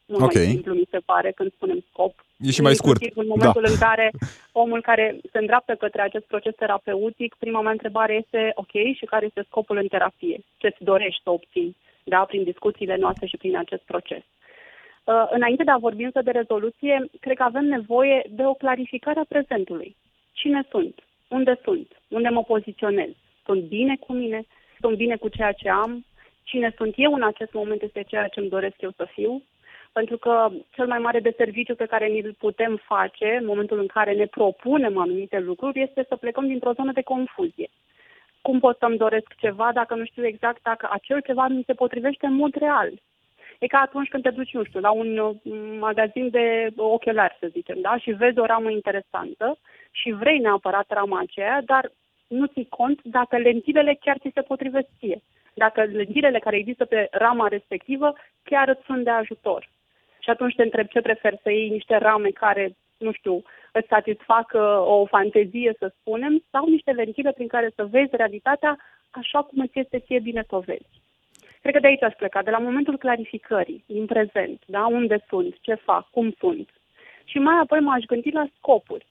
Mult 0.05 0.21
Ok. 0.23 0.33
mai 0.33 0.43
simplu 0.43 0.73
mi 0.73 0.87
se 0.89 0.99
pare 1.05 1.31
când 1.31 1.51
spunem 1.51 1.83
scop. 1.89 2.25
E 2.47 2.51
și 2.51 2.61
mai 2.61 2.75
scurt. 2.75 3.01
Inclusiv 3.01 3.23
În 3.23 3.33
momentul 3.35 3.63
Da. 3.65 3.71
în 3.71 3.77
care 3.77 4.11
omul 4.51 4.81
care 4.81 5.05
se 5.31 5.37
îndreaptă 5.37 5.73
către 5.75 6.01
acest 6.01 6.25
proces 6.25 6.55
terapeutic, 6.55 7.35
prima 7.39 7.61
mea 7.61 7.71
întrebare 7.71 8.13
este, 8.13 8.51
ok, 8.55 8.73
și 8.97 9.05
care 9.05 9.25
este 9.25 9.43
scopul 9.49 9.77
în 9.77 9.87
terapie? 9.87 10.39
Ce-ți 10.57 10.83
dorești 10.83 11.21
să 11.23 11.29
obții, 11.29 11.75
da, 12.03 12.19
prin 12.19 12.43
discuțiile 12.43 12.95
noastre 12.95 13.25
și 13.25 13.37
prin 13.37 13.57
acest 13.57 13.81
proces? 13.81 14.23
Uh, 15.03 15.27
înainte 15.29 15.63
de 15.63 15.71
a 15.71 15.77
vorbi 15.87 16.03
însă 16.03 16.21
de 16.21 16.31
rezoluție, 16.31 17.05
cred 17.19 17.35
că 17.37 17.43
avem 17.43 17.65
nevoie 17.65 18.23
de 18.29 18.45
o 18.45 18.53
clarificare 18.53 19.19
a 19.19 19.25
prezentului. 19.33 19.95
Cine 20.31 20.67
sunt? 20.69 20.95
Unde 21.27 21.59
sunt? 21.63 21.87
Unde 22.07 22.29
mă 22.29 22.43
poziționez? 22.43 23.09
Sunt 23.45 23.61
bine 23.63 23.95
cu 23.99 24.13
mine? 24.13 24.45
Sunt 24.79 24.95
bine 24.97 25.15
cu 25.15 25.27
ceea 25.27 25.51
ce 25.51 25.69
am? 25.69 26.05
Cine 26.43 26.73
sunt 26.77 26.93
eu 26.97 27.13
în 27.13 27.23
acest 27.23 27.53
moment 27.53 27.81
este 27.81 28.03
ceea 28.07 28.27
ce 28.27 28.39
îmi 28.39 28.49
doresc 28.49 28.75
eu 28.79 28.91
să 28.95 29.07
fiu? 29.13 29.43
Pentru 29.93 30.17
că 30.17 30.49
cel 30.69 30.87
mai 30.87 30.99
mare 30.99 31.19
de 31.19 31.33
serviciu 31.37 31.75
pe 31.75 31.85
care 31.85 32.07
ni-l 32.07 32.35
putem 32.39 32.81
face 32.85 33.37
în 33.39 33.45
momentul 33.45 33.79
în 33.79 33.87
care 33.87 34.13
ne 34.13 34.25
propunem 34.25 34.97
anumite 34.97 35.39
lucruri 35.39 35.81
este 35.81 36.05
să 36.07 36.15
plecăm 36.15 36.47
dintr-o 36.47 36.73
zonă 36.73 36.91
de 36.91 37.01
confuzie. 37.01 37.69
Cum 38.41 38.59
pot 38.59 38.77
să-mi 38.77 38.97
doresc 38.97 39.27
ceva 39.37 39.71
dacă 39.73 39.95
nu 39.95 40.05
știu 40.05 40.25
exact 40.25 40.61
dacă 40.61 40.87
acel 40.91 41.21
ceva 41.21 41.47
mi 41.47 41.63
se 41.65 41.73
potrivește 41.73 42.25
în 42.25 42.33
mod 42.33 42.55
real? 42.55 42.91
E 43.59 43.67
ca 43.67 43.77
atunci 43.77 44.09
când 44.09 44.23
te 44.23 44.29
duci, 44.29 44.53
nu 44.53 44.63
știu, 44.63 44.79
la 44.79 44.91
un 44.91 45.17
uh, 45.17 45.35
magazin 45.79 46.29
de 46.29 46.73
ochelari, 46.75 47.37
să 47.39 47.47
zicem, 47.51 47.77
da? 47.81 47.97
Și 47.97 48.11
vezi 48.11 48.39
o 48.39 48.45
ramă 48.45 48.69
interesantă 48.69 49.57
și 49.91 50.11
vrei 50.11 50.39
neapărat 50.39 50.85
rama 50.87 51.19
aceea, 51.19 51.61
dar 51.65 51.91
nu 52.27 52.45
ții 52.45 52.67
cont 52.69 52.99
dacă 53.03 53.37
lentilele 53.37 53.97
chiar 53.99 54.17
ți 54.17 54.31
se 54.33 54.41
potrivesc 54.41 54.87
ție. 54.99 55.21
Dacă 55.53 55.83
lentilele 55.83 56.39
care 56.39 56.55
există 56.57 56.85
pe 56.85 57.07
rama 57.11 57.47
respectivă 57.47 58.13
chiar 58.43 58.67
îți 58.69 58.85
sunt 58.85 59.03
de 59.03 59.09
ajutor. 59.09 59.69
Și 60.23 60.29
atunci 60.29 60.55
te 60.55 60.63
întreb 60.63 60.87
ce 60.87 61.01
preferi 61.01 61.39
să 61.43 61.51
iei 61.51 61.69
niște 61.69 61.97
rame 61.97 62.29
care, 62.29 62.75
nu 62.97 63.11
știu, 63.11 63.43
îți 63.71 63.87
satisfacă 63.87 64.59
o 64.85 65.05
fantezie, 65.05 65.75
să 65.79 65.93
spunem, 65.99 66.43
sau 66.51 66.67
niște 66.67 66.91
lentile 66.91 67.31
prin 67.31 67.47
care 67.47 67.71
să 67.75 67.85
vezi 67.85 68.15
realitatea 68.15 68.77
așa 69.11 69.41
cum 69.41 69.61
îți 69.61 69.79
este 69.79 69.99
ție 69.99 70.19
bine 70.19 70.43
să 70.49 70.55
o 70.55 70.59
vezi. 70.59 71.01
Cred 71.61 71.73
că 71.73 71.79
de 71.79 71.87
aici 71.87 72.03
aș 72.03 72.13
pleca, 72.13 72.41
de 72.41 72.49
la 72.49 72.57
momentul 72.57 72.97
clarificării, 72.97 73.83
din 73.87 74.05
prezent, 74.05 74.61
da, 74.65 74.85
unde 74.85 75.25
sunt, 75.27 75.57
ce 75.61 75.73
fac, 75.73 76.09
cum 76.09 76.33
sunt. 76.39 76.69
Și 77.23 77.37
mai 77.37 77.59
apoi 77.61 77.79
m-aș 77.79 78.03
gândi 78.03 78.31
la 78.31 78.45
scopuri. 78.57 79.05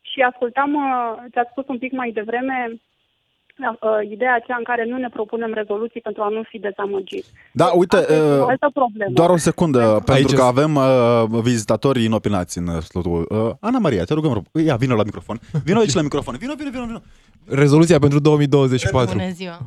Și 0.00 0.20
ascultam 0.20 0.74
uh, 0.74 1.24
ce 1.32 1.38
ați 1.38 1.50
spus 1.50 1.66
un 1.68 1.78
pic 1.78 1.92
mai 1.92 2.10
devreme, 2.10 2.80
uh, 3.58 4.10
ideea 4.10 4.34
aceea 4.34 4.56
în 4.56 4.64
care 4.64 4.84
nu 4.88 4.96
ne 4.96 5.08
propunem 5.08 5.52
rezoluții 5.52 6.00
pentru 6.00 6.22
a 6.22 6.28
nu 6.28 6.42
fi 6.50 6.58
dezamăgit. 6.58 7.24
Da, 7.52 7.66
uite, 7.66 7.96
Asta 7.96 8.12
este 8.12 8.24
o 8.24 8.42
uh, 8.42 8.46
altă 8.48 8.70
problemă. 8.72 9.10
doar 9.12 9.30
o 9.30 9.36
secundă, 9.36 9.78
pentru 10.04 10.12
Aici 10.12 10.30
că 10.40 10.44
sunt. 10.44 10.48
avem 10.56 10.74
uh, 10.74 11.40
vizitatori 11.42 12.04
inopinați 12.04 12.58
în 12.58 12.80
slotul. 12.80 13.26
Uh, 13.30 13.50
Ana 13.60 13.78
Maria, 13.78 14.04
te 14.04 14.14
rugăm, 14.14 14.44
ia, 14.64 14.76
vină 14.76 14.94
la 14.94 15.02
microfon. 15.02 15.40
Vină 15.64 15.78
aici 15.78 15.92
la 15.94 16.02
microfon. 16.02 16.36
Vină, 16.38 16.54
vină, 16.58 16.70
vină, 16.70 16.84
vină. 16.86 17.02
Rezoluția 17.48 17.98
pentru 17.98 18.18
2024. 18.20 19.16
Bună 19.16 19.30
ziua! 19.30 19.58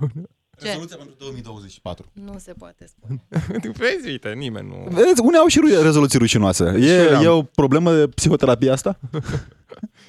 Ce? 0.62 0.66
Rezoluția 0.68 0.98
pentru 0.98 1.16
2024. 1.20 2.06
Nu 2.14 2.34
se 2.38 2.54
poate 2.58 2.86
spune. 2.88 3.22
Vezi, 3.82 4.10
uite, 4.10 4.34
nimeni 4.38 4.68
nu... 4.68 4.96
Vedeți, 4.96 5.22
unii 5.22 5.38
au 5.40 5.48
și 5.48 5.60
ru- 5.60 5.82
rezoluții 5.84 6.20
rușinoase. 6.20 6.82
Și 6.82 6.90
eu 6.90 7.04
E, 7.04 7.16
am. 7.16 7.24
e 7.24 7.28
o 7.28 7.42
problemă 7.42 7.94
de 7.94 8.08
psihoterapie 8.08 8.72
asta? 8.72 9.00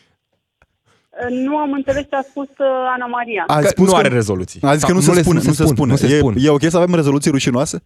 Nu 1.29 1.57
am 1.57 1.73
înțeles 1.73 2.03
ce 2.09 2.15
a 2.17 2.23
spus 2.23 2.49
uh, 2.49 2.67
Ana 2.95 3.07
Maria. 3.07 3.45
A 3.47 3.59
Că 3.61 3.67
spus 3.67 3.87
nu 3.87 3.93
că, 3.93 3.99
are 3.99 4.09
rezoluții. 4.09 4.61
a 4.63 4.73
zis 4.75 4.81
că 4.85 4.87
Sau 4.87 4.95
nu, 4.97 5.01
se 5.03 5.13
le- 5.13 5.21
spune, 5.23 5.41
nu 5.45 5.53
se 5.53 5.67
spune. 5.67 5.91
Nu 5.91 5.97
se 5.97 6.07
e, 6.15 6.19
spun. 6.19 6.35
e 6.39 6.49
ok 6.49 6.63
să 6.63 6.77
avem 6.77 6.95
rezoluții 6.95 7.31
rușinoase? 7.31 7.83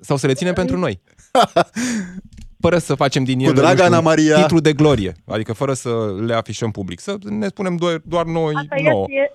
Sau 0.00 0.16
să 0.16 0.26
le 0.26 0.32
ținem 0.34 0.54
pentru 0.54 0.76
noi. 0.78 1.00
Fără 2.60 2.78
să 2.78 2.94
facem 2.94 3.24
din 3.24 3.38
Cu 3.38 3.44
ele, 3.44 3.52
drag, 3.52 3.64
nu 3.70 3.72
știu, 3.74 3.84
Ana 3.84 3.98
un 3.98 4.04
Maria. 4.04 4.36
titlu 4.40 4.60
de 4.60 4.72
glorie. 4.72 5.12
Adică 5.26 5.52
fără 5.52 5.72
să 5.72 5.90
le 6.26 6.34
afișăm 6.34 6.70
public. 6.70 6.98
Să 7.00 7.14
ne 7.40 7.46
spunem 7.46 7.76
doar, 7.76 8.00
doar 8.04 8.24
noi 8.24 8.52
Asta 8.54 8.76
nouă. 8.90 9.04
este, 9.08 9.32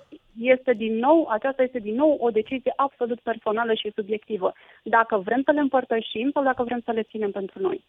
este 0.54 0.72
din 0.72 0.94
nou, 0.98 1.28
aceasta 1.30 1.62
este 1.62 1.78
din 1.78 1.94
nou 1.94 2.16
o 2.20 2.28
decizie 2.30 2.72
absolut 2.76 3.20
personală 3.20 3.72
și 3.74 3.92
subiectivă. 3.94 4.52
Dacă 4.82 5.22
vrem 5.24 5.42
să 5.44 5.50
le 5.50 5.60
împărtășim 5.60 6.30
sau 6.32 6.42
dacă 6.44 6.62
vrem 6.62 6.80
să 6.84 6.90
le 6.90 7.02
ținem 7.10 7.30
pentru 7.30 7.58
noi. 7.60 7.84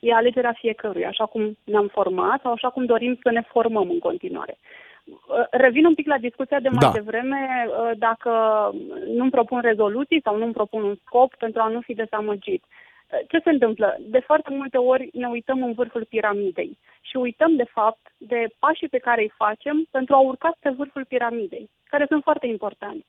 E 0.00 0.12
alegerea 0.12 0.52
fiecăruia, 0.52 1.08
așa 1.08 1.26
cum 1.26 1.56
ne-am 1.64 1.88
format 1.88 2.40
sau 2.40 2.52
așa 2.52 2.70
cum 2.70 2.84
dorim 2.84 3.18
să 3.22 3.30
ne 3.30 3.42
formăm 3.42 3.90
în 3.90 3.98
continuare. 3.98 4.58
Uh, 5.04 5.46
Revin 5.50 5.84
un 5.84 5.94
pic 5.94 6.06
la 6.06 6.18
discuția 6.18 6.60
de 6.60 6.68
mai 6.68 6.78
Da. 6.80 6.90
devreme, 6.90 7.66
uh, 7.68 7.90
dacă 7.96 8.30
nu-mi 9.06 9.30
propun 9.30 9.60
rezoluții 9.60 10.20
sau 10.22 10.36
nu-mi 10.36 10.52
propun 10.52 10.82
un 10.82 10.96
scop 11.04 11.34
pentru 11.34 11.60
a 11.60 11.68
nu 11.68 11.80
fi 11.80 11.94
dezamăgit. 11.94 12.62
Uh, 12.64 13.18
Ce 13.28 13.38
se 13.44 13.50
întâmplă? 13.50 13.96
De 14.00 14.18
foarte 14.18 14.50
multe 14.50 14.76
ori 14.76 15.08
ne 15.12 15.28
uităm 15.28 15.62
în 15.62 15.72
vârful 15.72 16.04
piramidei 16.08 16.78
și 17.00 17.16
uităm, 17.16 17.56
de 17.56 17.64
fapt, 17.64 18.12
de 18.16 18.46
pașii 18.58 18.88
pe 18.88 18.98
care 18.98 19.20
îi 19.20 19.32
facem 19.36 19.86
pentru 19.90 20.14
a 20.14 20.18
urca 20.18 20.56
pe 20.60 20.70
vârful 20.70 21.04
piramidei, 21.04 21.70
care 21.84 22.06
sunt 22.08 22.22
foarte 22.22 22.46
importanti. 22.46 23.06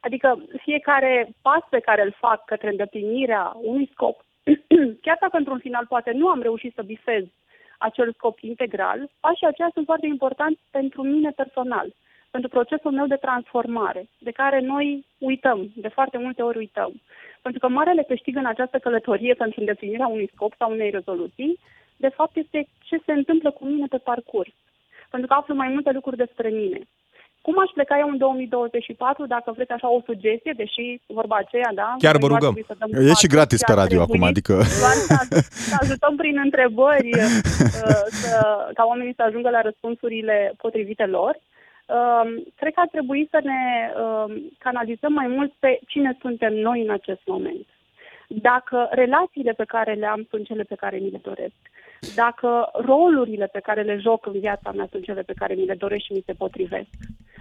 Adică 0.00 0.44
fiecare 0.56 1.28
pas 1.42 1.62
pe 1.70 1.78
care 1.78 2.02
îl 2.02 2.14
fac 2.18 2.44
către 2.44 2.68
îndeplinirea 2.68 3.52
unui 3.60 3.90
scop, 3.92 4.24
chiar 5.04 5.18
dacă 5.20 5.36
într-un 5.36 5.58
final 5.58 5.86
poate 5.88 6.10
nu 6.10 6.28
am 6.28 6.42
reușit 6.42 6.74
să 6.74 6.82
bifez 6.82 7.24
acel 7.78 8.12
scop 8.12 8.38
integral, 8.40 9.10
pașii 9.20 9.46
aceia 9.46 9.70
sunt 9.72 9.84
foarte 9.84 10.06
importanti 10.06 10.60
pentru 10.70 11.02
mine 11.02 11.30
personal, 11.30 11.94
pentru 12.30 12.50
procesul 12.50 12.92
meu 12.92 13.06
de 13.06 13.16
transformare, 13.16 14.08
de 14.18 14.30
care 14.30 14.60
noi 14.60 15.06
uităm, 15.18 15.70
de 15.76 15.88
foarte 15.88 16.18
multe 16.18 16.42
ori 16.42 16.58
uităm. 16.58 16.92
Pentru 17.42 17.60
că 17.60 17.68
marele 17.68 18.02
câștig 18.02 18.36
în 18.36 18.46
această 18.46 18.78
călătorie 18.78 19.34
pentru 19.34 19.60
îndeplinirea 19.60 20.06
unui 20.06 20.30
scop 20.34 20.52
sau 20.58 20.70
unei 20.70 20.90
rezoluții, 20.90 21.58
de 21.96 22.08
fapt 22.08 22.36
este 22.36 22.68
ce 22.82 22.96
se 23.06 23.12
întâmplă 23.12 23.50
cu 23.50 23.64
mine 23.64 23.86
pe 23.86 23.98
parcurs. 23.98 24.52
Pentru 25.10 25.28
că 25.28 25.34
aflu 25.34 25.54
mai 25.54 25.68
multe 25.68 25.90
lucruri 25.90 26.16
despre 26.16 26.48
mine. 26.48 26.80
Cum 27.46 27.54
aș 27.58 27.70
pleca 27.74 27.96
eu 27.98 28.08
în 28.08 28.18
2024, 28.18 29.26
dacă 29.26 29.52
vreți 29.56 29.72
așa 29.72 29.88
o 29.96 30.00
sugestie, 30.04 30.52
deși 30.56 31.00
vorba 31.06 31.36
aceea, 31.36 31.70
da? 31.74 31.94
Chiar 31.98 32.16
vă 32.16 32.26
nu 32.26 32.34
ar 32.34 32.40
rugăm. 32.40 32.52
trebui 32.52 32.70
să 32.70 32.76
dăm 32.78 32.88
E 32.92 33.06
și 33.06 33.14
sfaturi, 33.14 33.32
gratis 33.34 33.60
ci 33.60 33.64
pe 33.64 33.72
ar 33.72 33.78
radio 33.78 33.98
trebui 33.98 34.14
acum, 34.14 34.22
adică... 34.30 34.54
Doar 34.84 34.98
să, 35.10 35.16
să 35.68 35.76
ajutăm 35.80 36.14
prin 36.16 36.36
întrebări 36.46 37.10
uh, 37.18 38.04
să, 38.20 38.34
ca 38.74 38.84
oamenii 38.90 39.18
să 39.18 39.22
ajungă 39.22 39.50
la 39.50 39.60
răspunsurile 39.60 40.36
potrivite 40.62 41.06
lor. 41.16 41.34
Um, 41.96 42.28
Cred 42.60 42.72
că 42.74 42.80
ar 42.80 42.90
trebui 42.90 43.28
să 43.30 43.38
ne 43.50 43.62
um, 44.02 44.32
canalizăm 44.58 45.12
mai 45.12 45.26
mult 45.26 45.52
pe 45.58 45.80
cine 45.86 46.16
suntem 46.20 46.52
noi 46.68 46.78
în 46.86 46.90
acest 46.90 47.22
moment. 47.26 47.66
Dacă 48.28 48.88
relațiile 48.90 49.52
pe 49.52 49.64
care 49.74 49.92
le 49.92 50.06
am 50.06 50.26
sunt 50.30 50.46
cele 50.46 50.62
pe 50.62 50.74
care 50.74 50.96
mi 50.96 51.10
le 51.10 51.20
doresc, 51.22 51.60
dacă 52.14 52.70
rolurile 52.72 53.46
pe 53.46 53.60
care 53.60 53.82
le 53.82 53.96
joc 53.96 54.26
în 54.26 54.32
viața 54.32 54.72
mea 54.72 54.86
sunt 54.90 55.04
cele 55.04 55.22
pe 55.22 55.32
care 55.36 55.54
mi 55.54 55.64
le 55.64 55.74
doresc 55.74 56.04
și 56.04 56.12
mi 56.12 56.22
se 56.26 56.32
potrivesc. 56.32 56.88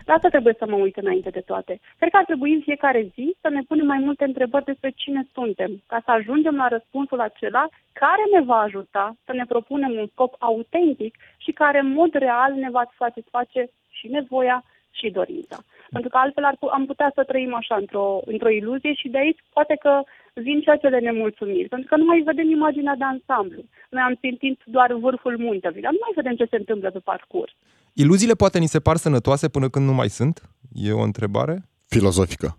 La 0.06 0.14
asta 0.14 0.30
trebuie 0.30 0.56
să 0.58 0.66
mă 0.68 0.76
uit 0.76 0.98
înainte 0.98 1.30
de 1.30 1.40
toate. 1.40 1.80
Cred 1.98 2.12
că 2.12 2.18
ar 2.18 2.26
trebui 2.26 2.54
în 2.54 2.62
fiecare 2.62 3.12
zi 3.14 3.36
să 3.42 3.50
ne 3.50 3.62
punem 3.68 3.86
mai 3.86 4.00
multe 4.00 4.24
întrebări 4.24 4.66
despre 4.66 4.92
cine 4.96 5.28
suntem, 5.34 5.82
ca 5.88 6.02
să 6.06 6.12
ajungem 6.12 6.56
la 6.56 6.68
răspunsul 6.68 7.20
acela 7.20 7.68
care 7.94 8.24
ne 8.32 8.42
va 8.42 8.58
ajuta 8.58 9.16
să 9.26 9.34
ne 9.34 9.46
propunem 9.46 9.92
un 9.92 10.08
scop 10.12 10.36
autentic 10.40 11.16
și 11.38 11.52
care 11.52 11.80
în 11.80 11.92
mod 11.92 12.14
real 12.14 12.54
ne 12.54 12.70
va 12.70 12.84
satisface 12.98 13.70
și 13.90 14.08
nevoia 14.08 14.64
și 15.00 15.10
dorința. 15.10 15.58
Pentru 15.96 16.10
că 16.10 16.18
altfel 16.18 16.44
ar, 16.44 16.56
pu- 16.60 16.74
am 16.78 16.86
putea 16.86 17.12
să 17.16 17.24
trăim 17.24 17.54
așa 17.56 17.76
într-o, 17.76 18.22
într-o 18.26 18.50
iluzie 18.50 18.94
și 18.94 19.08
de 19.10 19.18
aici 19.18 19.42
poate 19.54 19.76
că 19.84 19.94
vin 20.34 20.62
și 20.62 20.70
acele 20.70 21.00
nemulțumiri, 21.00 21.68
pentru 21.74 21.88
că 21.90 21.96
nu 21.98 22.06
mai 22.06 22.22
vedem 22.26 22.50
imaginea 22.50 22.96
de 22.96 23.04
ansamblu. 23.04 23.62
Noi 23.90 24.04
am 24.08 24.18
simțit 24.20 24.60
doar 24.66 24.94
vârful 24.94 25.36
muntelui, 25.38 25.82
dar 25.82 25.92
nu 25.92 26.02
mai 26.02 26.14
vedem 26.16 26.36
ce 26.36 26.48
se 26.50 26.56
întâmplă 26.56 26.92
pe 26.92 27.00
parcurs. 27.00 27.54
Iluziile 27.94 28.34
poate 28.34 28.60
ni 28.60 28.68
se 28.68 28.80
par 28.80 28.96
sănătoase 28.96 29.50
până 29.50 29.70
când 29.70 29.86
nu 29.86 29.94
mai 29.94 30.10
sunt? 30.10 30.42
E 30.74 30.92
o 30.92 31.08
întrebare. 31.10 31.56
Filozofică. 31.88 32.58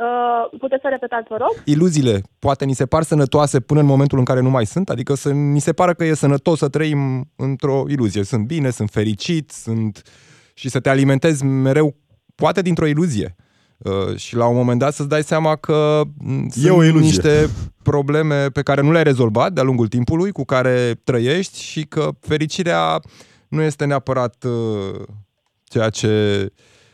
Uh, 0.00 0.58
puteți 0.58 0.82
să 0.82 0.88
repetați, 0.88 1.28
vă 1.28 1.36
rog? 1.36 1.62
Iluziile 1.64 2.20
poate 2.38 2.64
ni 2.64 2.72
se 2.72 2.86
par 2.86 3.02
sănătoase 3.02 3.60
până 3.60 3.80
în 3.80 3.86
momentul 3.86 4.18
în 4.18 4.24
care 4.24 4.40
nu 4.40 4.50
mai 4.50 4.66
sunt? 4.66 4.88
Adică 4.88 5.14
să 5.14 5.32
ni 5.32 5.60
se 5.60 5.72
pară 5.72 5.92
că 5.92 6.04
e 6.04 6.14
sănătos 6.14 6.58
să 6.58 6.68
trăim 6.68 7.30
într-o 7.36 7.84
iluzie. 7.88 8.22
Sunt 8.22 8.46
bine, 8.46 8.70
sunt 8.70 8.90
fericit, 8.90 9.50
sunt... 9.50 10.02
și 10.58 10.68
să 10.68 10.80
te 10.80 10.88
alimentezi 10.88 11.44
mereu, 11.44 11.94
poate 12.34 12.62
dintr-o 12.62 12.86
iluzie. 12.86 13.34
Uh, 13.78 14.16
și 14.16 14.36
la 14.36 14.46
un 14.48 14.56
moment 14.56 14.78
dat 14.78 14.92
să-ți 14.92 15.08
dai 15.08 15.22
seama 15.22 15.56
că 15.56 16.00
m, 16.18 16.48
sunt 16.48 16.70
o 16.70 16.84
iluzie. 16.84 17.00
niște 17.00 17.46
probleme 17.82 18.46
pe 18.48 18.62
care 18.62 18.80
nu 18.82 18.92
le-ai 18.92 19.10
rezolvat 19.12 19.52
de-a 19.52 19.62
lungul 19.62 19.88
timpului, 19.88 20.32
cu 20.32 20.44
care 20.44 20.92
trăiești 21.04 21.62
și 21.62 21.82
că 21.86 22.08
fericirea 22.20 23.00
nu 23.48 23.62
este 23.62 23.84
neapărat 23.84 24.36
uh, 24.44 25.06
ceea 25.64 25.88
ce 25.88 26.12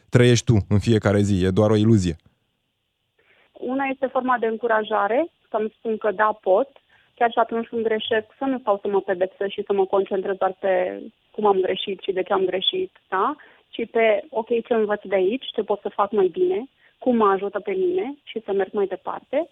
trăiești 0.08 0.44
tu 0.44 0.56
în 0.68 0.78
fiecare 0.78 1.20
zi, 1.20 1.44
e 1.44 1.50
doar 1.50 1.70
o 1.70 1.76
iluzie. 1.76 2.16
Una 3.52 3.84
este 3.92 4.06
forma 4.06 4.36
de 4.40 4.46
încurajare, 4.46 5.32
să-mi 5.50 5.74
spun 5.78 5.96
că 5.96 6.10
da, 6.10 6.38
pot, 6.40 6.68
chiar 7.14 7.30
și 7.30 7.38
atunci 7.38 7.66
când 7.66 7.82
greșesc, 7.82 8.26
să 8.38 8.44
nu 8.44 8.58
stau 8.58 8.78
să 8.82 8.88
mă 8.88 9.00
pedepsesc 9.00 9.50
și 9.50 9.64
să 9.66 9.72
mă 9.72 9.84
concentrez 9.84 10.36
doar 10.36 10.56
pe 10.60 10.72
cum 11.34 11.46
am 11.46 11.60
greșit 11.60 12.00
și 12.00 12.12
de 12.12 12.22
ce 12.22 12.32
am 12.32 12.44
greșit, 12.44 12.92
da? 13.08 13.36
Ci 13.74 13.90
pe, 13.90 14.24
ok, 14.30 14.48
ce 14.66 14.74
învăț 14.74 15.02
de 15.02 15.14
aici, 15.14 15.44
ce 15.54 15.62
pot 15.62 15.80
să 15.80 15.88
fac 15.88 16.10
mai 16.10 16.26
bine, 16.26 16.68
cum 16.98 17.16
mă 17.16 17.28
ajută 17.28 17.60
pe 17.60 17.72
mine 17.72 18.14
și 18.24 18.42
să 18.44 18.52
merg 18.52 18.72
mai 18.72 18.86
departe. 18.86 19.48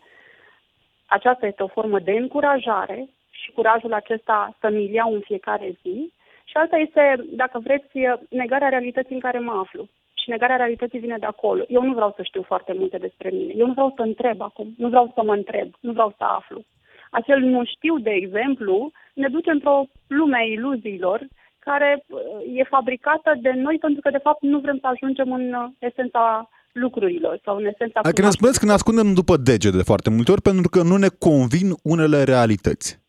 Aceasta 1.07 1.47
este 1.47 1.63
o 1.63 1.75
formă 1.77 1.99
de 1.99 2.13
încurajare 2.13 3.09
și 3.31 3.51
curajul 3.51 3.93
acesta 3.93 4.57
să 4.61 4.69
mi 4.69 4.93
iau 4.93 5.15
în 5.15 5.21
fiecare 5.21 5.79
zi. 5.83 6.13
Și 6.45 6.57
alta 6.57 6.77
este, 6.77 7.25
dacă 7.31 7.59
vreți, 7.59 7.99
negarea 8.29 8.69
realității 8.69 9.15
în 9.15 9.21
care 9.21 9.39
mă 9.39 9.53
aflu. 9.53 9.89
Și 10.15 10.31
negarea 10.31 10.57
realității 10.57 10.99
vine 10.99 11.17
de 11.19 11.27
acolo. 11.27 11.65
Eu 11.69 11.83
nu 11.83 11.93
vreau 11.93 12.13
să 12.17 12.23
știu 12.23 12.43
foarte 12.43 12.73
multe 12.73 12.99
despre 12.99 13.31
mine. 13.31 13.53
Eu 13.57 13.67
nu 13.67 13.73
vreau 13.73 13.93
să 13.97 14.03
întreb 14.03 14.41
acum. 14.41 14.75
Nu 14.77 14.89
vreau 14.89 15.13
să 15.15 15.23
mă 15.23 15.35
întreb. 15.35 15.69
Nu 15.81 15.93
vreau 15.93 16.15
să 16.17 16.25
aflu. 16.25 16.65
Acel 17.11 17.41
nu 17.41 17.65
știu, 17.65 17.99
de 17.99 18.11
exemplu, 18.11 18.91
ne 19.15 19.29
duce 19.29 19.51
într-o 19.51 19.85
lume 20.07 20.37
a 20.37 20.43
iluziilor 20.43 21.21
care 21.65 22.05
uh, 22.07 22.21
e 22.55 22.65
fabricată 22.77 23.31
de 23.41 23.53
noi 23.57 23.79
pentru 23.79 24.01
că, 24.01 24.11
de 24.11 24.25
fapt, 24.27 24.43
nu 24.43 24.59
vrem 24.59 24.79
să 24.81 24.87
ajungem 24.87 25.33
în 25.33 25.53
uh, 25.53 25.69
esența 25.79 26.49
lucrurilor 26.73 27.41
sau 27.45 27.57
în 27.57 27.65
esența... 27.65 28.01
Adică 28.03 28.23
ne 28.23 28.31
spuneți 28.31 28.61
că 28.61 28.67
ne 28.67 28.73
ascundem 28.73 29.15
după 29.15 29.37
degete 29.37 29.77
de 29.77 29.91
foarte 29.91 30.11
multe 30.11 30.31
ori 30.33 30.43
pentru 30.51 30.69
că 30.69 30.83
nu 30.83 30.97
ne 30.97 31.11
convin 31.19 31.69
unele 31.83 32.23
realități. 32.23 33.01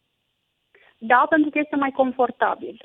Da, 0.97 1.25
pentru 1.29 1.49
că 1.49 1.59
este 1.59 1.75
mai 1.75 1.91
confortabil. 1.91 2.75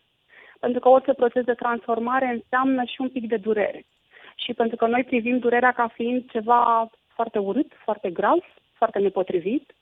Pentru 0.61 0.81
că 0.81 0.89
orice 0.89 1.13
proces 1.13 1.45
de 1.45 1.61
transformare 1.65 2.27
înseamnă 2.27 2.83
și 2.85 3.01
un 3.01 3.09
pic 3.09 3.29
de 3.29 3.37
durere. 3.37 3.87
Și 4.37 4.53
pentru 4.55 4.77
că 4.77 4.87
noi 4.87 5.05
privim 5.05 5.39
durerea 5.39 5.73
ca 5.73 5.89
fiind 5.95 6.31
ceva 6.31 6.91
foarte 7.15 7.39
urât, 7.39 7.71
foarte 7.85 8.11
grav, 8.11 8.39
foarte 8.73 8.99
nepotrivit, 8.99 9.73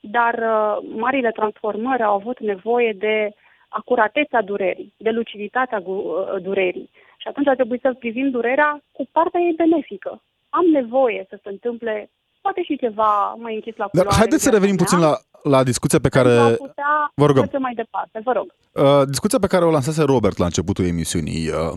dar 0.00 0.34
uh, 0.34 0.88
marile 0.96 1.30
transformări 1.30 2.02
au 2.02 2.14
avut 2.14 2.40
nevoie 2.40 2.92
de 2.92 3.34
acuratețea 3.68 4.42
durerii, 4.42 4.94
de 4.96 5.10
luciditatea 5.10 5.80
gu- 5.80 5.92
uh, 6.34 6.42
durerii. 6.42 6.90
Și 6.92 7.26
Și 7.26 7.28
atunci 7.28 7.46
ar 7.48 7.54
trebui 7.54 7.78
să 7.82 7.94
privim 7.98 8.30
durerea 8.30 8.82
cu 8.92 9.08
partea 9.12 9.40
ei 9.40 9.54
benefică. 9.56 10.22
Am 10.48 10.64
nevoie 10.72 11.26
să 11.28 11.38
se 11.42 11.48
întâmple 11.48 12.10
poate 12.40 12.62
și 12.62 12.78
ceva 12.78 13.34
mai 13.38 13.54
închis 13.54 13.76
la 13.76 13.88
Dar 13.92 14.02
culoare. 14.02 14.16
haideți 14.18 14.42
să 14.42 14.48
în 14.48 14.54
viața 14.54 14.56
revenim 14.58 14.76
puțin 14.84 14.98
mea, 14.98 15.08
la, 15.08 15.16
la 15.50 15.64
discuția 15.64 15.98
pe 15.98 16.08
care... 16.08 16.28
pentru 16.28 16.62
a 16.62 16.66
putea 16.66 17.10
Vă 17.14 17.26
rugăm. 17.26 17.42
merge 17.42 17.58
mai 17.58 17.74
departe. 17.74 18.20
Vă 18.24 18.32
rog. 18.32 18.46
Uh, 18.72 19.02
discuția 19.08 19.38
pe 19.38 19.46
care 19.46 19.64
o 19.64 19.70
lansase 19.70 20.02
Robert 20.02 20.36
la 20.38 20.44
începutul 20.44 20.84
emisiunii. 20.84 21.48
Uh, 21.48 21.72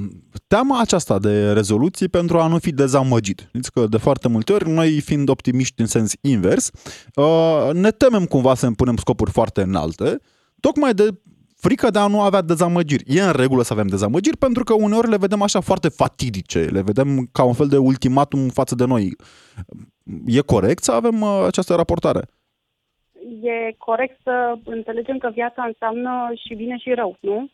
teama 0.48 0.80
aceasta 0.80 1.20
de 1.20 1.52
rezoluții 1.54 2.08
pentru 2.10 2.38
a 2.40 2.48
nu 2.48 2.58
fi 2.58 2.72
dezamăgit. 2.72 3.40
Știți 3.48 3.72
că 3.72 3.86
de 3.88 3.98
foarte 3.98 4.28
multe 4.28 4.54
ori, 4.54 4.70
noi 4.70 5.02
fiind 5.02 5.30
optimiști 5.30 5.82
în 5.82 5.88
sens 5.88 6.14
invers, 6.22 6.72
uh, 7.16 7.70
ne 7.74 7.92
temem 7.92 8.26
cumva 8.26 8.54
să 8.54 8.66
împunem 8.66 8.96
scopuri 8.96 9.32
foarte 9.32 9.62
înalte, 9.62 10.20
tocmai 10.60 10.94
de 10.94 11.08
frică 11.66 11.90
de 11.90 12.00
a 12.00 12.08
nu 12.08 12.22
avea 12.22 12.42
dezamăgiri. 12.42 13.04
E 13.08 13.22
în 13.22 13.36
regulă 13.44 13.62
să 13.62 13.74
avem 13.74 13.88
dezamăgiri 13.88 14.38
pentru 14.38 14.64
că 14.64 14.74
uneori 14.74 15.10
le 15.10 15.24
vedem 15.26 15.42
așa 15.42 15.60
foarte 15.60 15.90
fatidice, 15.90 16.60
le 16.60 16.82
vedem 16.82 17.10
ca 17.32 17.44
un 17.44 17.54
fel 17.54 17.68
de 17.68 17.78
ultimatum 17.78 18.48
față 18.60 18.76
de 18.76 18.86
noi. 18.86 19.16
E 20.26 20.42
corect 20.56 20.84
să 20.84 20.92
avem 20.92 21.22
uh, 21.22 21.44
această 21.48 21.76
raportare? 21.76 22.22
E 23.42 23.74
corect 23.78 24.20
să 24.24 24.58
înțelegem 24.64 25.18
că 25.18 25.30
viața 25.34 25.64
înseamnă 25.64 26.12
și 26.46 26.56
bine 26.56 26.78
și 26.78 26.94
rău, 26.94 27.18
nu? 27.20 27.50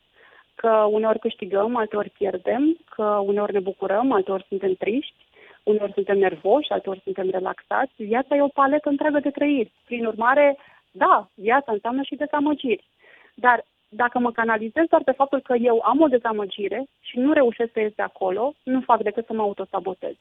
Că 0.56 0.70
uneori 0.90 1.20
câștigăm, 1.20 1.76
alteori 1.76 2.10
pierdem, 2.10 2.78
că 2.96 3.04
uneori 3.04 3.54
ne 3.54 3.60
bucurăm, 3.60 4.12
alteori 4.12 4.46
suntem 4.48 4.74
triști, 4.74 5.22
uneori 5.64 5.94
suntem 5.94 6.18
nervoși, 6.18 6.72
alteori 6.72 7.02
suntem 7.04 7.30
relaxați. 7.30 7.94
Viața 7.98 8.36
e 8.36 8.42
o 8.42 8.48
paletă 8.48 8.90
întreagă 8.90 9.20
de 9.20 9.30
trăiri. 9.30 9.72
Prin 9.86 10.06
urmare, 10.06 10.58
da, 10.92 11.30
viața 11.34 11.72
înseamnă 11.72 12.02
și 12.04 12.16
dezamăgiri. 12.16 12.88
Dar 13.34 13.66
dacă 13.96 14.20
mă 14.20 14.32
canalizez 14.32 14.86
doar 14.90 15.04
pe 15.04 15.12
faptul 15.12 15.42
că 15.42 15.56
eu 15.56 15.82
am 15.84 16.02
o 16.02 16.08
dezamăgire 16.08 16.86
și 17.02 17.20
nu 17.20 17.34
reușesc 17.34 17.72
să 17.72 17.80
ies 17.80 17.94
de 17.96 18.02
acolo, 18.02 18.54
nu 18.64 18.82
fac 18.82 19.02
decât 19.04 19.26
să 19.26 19.34
mă 19.34 19.42
autosabotez. 19.42 20.16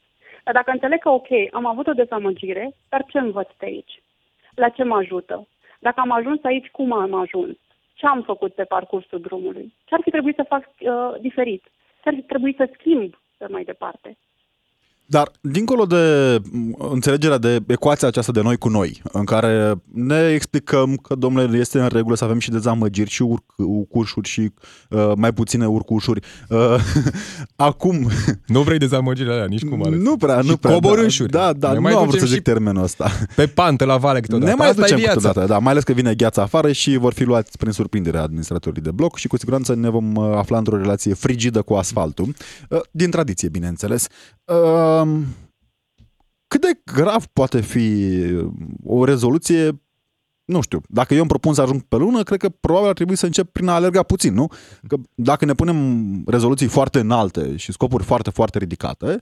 Dar 0.45 0.55
dacă 0.55 0.71
înțeleg 0.71 1.01
că, 1.01 1.09
ok, 1.09 1.29
am 1.51 1.67
avut 1.67 1.87
o 1.87 1.93
dezamăgire, 1.93 2.75
dar 2.89 3.05
ce 3.09 3.19
învăț 3.19 3.49
de 3.59 3.67
aici? 3.67 4.03
La 4.55 4.69
ce 4.69 4.83
mă 4.83 4.97
ajută? 4.97 5.47
Dacă 5.79 6.01
am 6.01 6.11
ajuns 6.11 6.45
aici, 6.45 6.71
cum 6.71 6.93
am 6.93 7.15
ajuns? 7.15 7.57
Ce 7.95 8.07
am 8.07 8.23
făcut 8.23 8.55
pe 8.55 8.65
parcursul 8.65 9.21
drumului? 9.21 9.75
Ce 9.85 9.95
ar 9.95 10.01
fi 10.03 10.11
trebuit 10.11 10.35
să 10.35 10.43
fac 10.49 10.65
uh, 10.79 11.21
diferit? 11.21 11.63
Ce 12.03 12.09
ar 12.09 12.15
fi 12.15 12.23
trebuit 12.23 12.57
să 12.57 12.69
schimb 12.73 13.15
pe 13.39 13.47
mai 13.49 13.65
departe? 13.65 14.17
Dar, 15.07 15.31
dincolo 15.41 15.85
de 15.85 16.39
m, 16.51 16.89
înțelegerea 16.93 17.39
de 17.39 17.61
ecuația 17.67 18.09
aceasta 18.09 18.33
de 18.33 18.41
noi 18.41 18.57
cu 18.57 18.69
noi, 18.69 19.03
în 19.13 19.25
care 19.25 19.75
ne 19.95 20.31
explicăm 20.35 20.97
că, 20.97 21.15
domnule, 21.15 21.59
este 21.59 21.81
în 21.81 21.89
regulă 21.89 22.17
să 22.17 22.25
avem 22.25 22.39
și 22.39 22.51
dezamăgiri 22.51 23.11
și 23.11 23.23
urc, 23.23 23.45
urcușuri 23.57 24.29
și 24.29 24.53
uh, 24.91 25.13
mai 25.17 25.33
puține 25.33 25.67
urcușuri, 25.67 26.21
uh, 26.49 26.75
acum... 27.57 28.09
Nu 28.47 28.61
vrei 28.63 28.79
dezamăgirile 28.79 29.33
alea, 29.33 29.45
nici 29.47 29.65
cum 29.65 29.83
Alex. 29.85 30.03
nu 30.03 30.17
prea, 30.17 30.41
Și 30.41 30.49
nu 30.49 30.57
prea. 30.57 30.73
coborâșuri. 30.73 31.31
Da, 31.31 31.53
da, 31.53 31.69
Ne 31.69 31.75
nu 31.75 31.81
mai 31.81 31.93
am 31.93 31.99
vrut 31.99 32.11
ducem 32.11 32.27
să 32.27 32.33
zic 32.33 32.37
și 32.37 32.43
termenul 32.53 32.83
ăsta. 32.83 33.11
Pe 33.37 33.47
pantă 33.47 33.85
la 33.85 33.97
vale 33.97 34.21
câteodată. 34.21 34.51
Ne 34.51 34.57
mai 34.57 34.69
Asta 34.69 34.81
e 34.81 34.83
ducem 34.85 34.99
viața. 34.99 35.15
câteodată, 35.15 35.47
da, 35.53 35.59
mai 35.59 35.73
ales 35.73 35.85
că 35.85 35.93
vine 35.93 36.15
gheața 36.15 36.43
afară 36.43 36.73
și 36.73 36.97
vor 36.97 37.13
fi 37.13 37.25
luați 37.25 37.59
prin 37.59 37.73
surprindere 37.73 38.19
administratorii 38.19 38.83
de 38.83 38.91
bloc 38.91 39.17
și 39.17 39.27
cu 39.29 39.37
siguranță 39.37 39.75
ne 39.75 39.91
vom 39.91 40.15
uh, 40.15 40.37
afla 40.37 40.59
într-o 40.59 40.77
relație 40.77 41.15
frigidă 41.15 41.63
cu 41.63 41.75
asfaltul, 41.75 42.35
uh, 42.69 42.81
din 42.91 43.11
tradiție, 43.11 43.49
bineînțeles. 43.49 44.07
Uh, 44.45 44.94
Cât 46.49 46.61
de 46.61 46.81
grav 46.85 47.27
poate 47.27 47.61
fi 47.61 48.05
uh, 48.33 48.53
o 48.85 49.05
rezoluție 49.05 49.85
nu 50.45 50.61
știu, 50.61 50.81
dacă 50.89 51.15
eu 51.15 51.21
îmi 51.21 51.29
propun 51.29 51.55
să 51.55 51.61
ajung 51.61 51.83
pe 51.83 51.97
lună, 51.97 52.23
cred 52.23 52.39
că 52.39 52.49
probabil 52.49 52.89
ar 52.89 52.95
trebui 52.95 53.17
să 53.17 53.27
încep 53.27 53.53
prin 53.53 53.69
a 53.69 53.75
alerga 53.75 54.03
puțin, 54.03 54.35
nu? 54.35 54.47
Că 54.89 54.97
dacă 55.15 55.45
ne 55.45 55.53
punem 55.53 56.23
rezoluții 56.27 56.67
foarte 56.67 56.99
înalte 56.99 57.57
și 57.57 57.73
scopuri 57.73 58.05
foarte, 58.05 58.31
foarte 58.31 58.59
ridicate, 58.59 59.21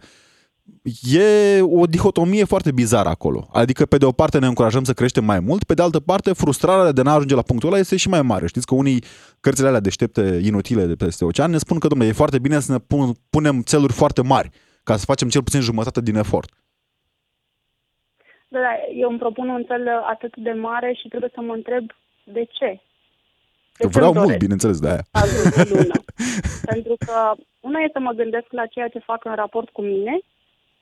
e 1.10 1.60
o 1.60 1.86
dihotomie 1.86 2.44
foarte 2.44 2.72
bizară 2.72 3.08
acolo. 3.08 3.48
Adică, 3.52 3.86
pe 3.86 3.96
de 3.96 4.04
o 4.04 4.12
parte, 4.12 4.38
ne 4.38 4.46
încurajăm 4.46 4.84
să 4.84 4.92
creștem 4.92 5.24
mai 5.24 5.40
mult, 5.40 5.64
pe 5.64 5.74
de 5.74 5.82
altă 5.82 6.00
parte, 6.00 6.32
frustrarea 6.32 6.92
de 6.92 7.02
a 7.04 7.10
ajunge 7.10 7.34
la 7.34 7.42
punctul 7.42 7.68
ăla 7.68 7.78
este 7.78 7.96
și 7.96 8.08
mai 8.08 8.22
mare. 8.22 8.46
Știți 8.46 8.66
că 8.66 8.74
unii 8.74 9.04
cărțile 9.40 9.68
alea 9.68 9.80
deștepte, 9.80 10.40
inutile 10.42 10.86
de 10.86 10.94
peste 10.94 11.24
ocean, 11.24 11.50
ne 11.50 11.58
spun 11.58 11.78
că, 11.78 11.86
domnule, 11.86 12.10
e 12.10 12.14
foarte 12.14 12.38
bine 12.38 12.60
să 12.60 12.72
ne 12.72 12.78
pun, 12.78 13.12
punem 13.30 13.62
țeluri 13.62 13.92
foarte 13.92 14.22
mari, 14.22 14.50
ca 14.84 14.96
să 14.96 15.04
facem 15.04 15.28
cel 15.28 15.42
puțin 15.42 15.60
jumătate 15.60 16.00
din 16.00 16.16
efort. 16.16 16.50
Da, 18.48 18.58
da, 18.60 18.72
eu 18.94 19.08
îmi 19.08 19.18
propun 19.18 19.48
un 19.48 19.64
cel 19.64 19.88
atât 19.88 20.36
de 20.36 20.52
mare 20.52 20.92
și 20.92 21.08
trebuie 21.08 21.30
să 21.34 21.40
mă 21.40 21.52
întreb 21.52 21.84
de 22.24 22.44
ce. 22.44 22.80
Că 23.72 23.82
ce 23.82 23.86
vreau 23.86 24.10
îmi 24.10 24.14
mult, 24.14 24.24
doresc 24.24 24.38
bineînțeles, 24.38 24.80
de 24.80 24.88
aia. 24.88 25.02
să 25.10 25.18
ajung 25.22 25.54
pe 25.54 25.74
lună. 25.74 25.96
Pentru 26.72 26.94
că 27.06 27.34
una 27.60 27.78
e 27.80 27.88
să 27.92 27.98
mă 27.98 28.12
gândesc 28.12 28.46
la 28.50 28.66
ceea 28.66 28.88
ce 28.88 28.98
fac 28.98 29.24
în 29.24 29.34
raport 29.34 29.68
cu 29.68 29.82
mine 29.82 30.18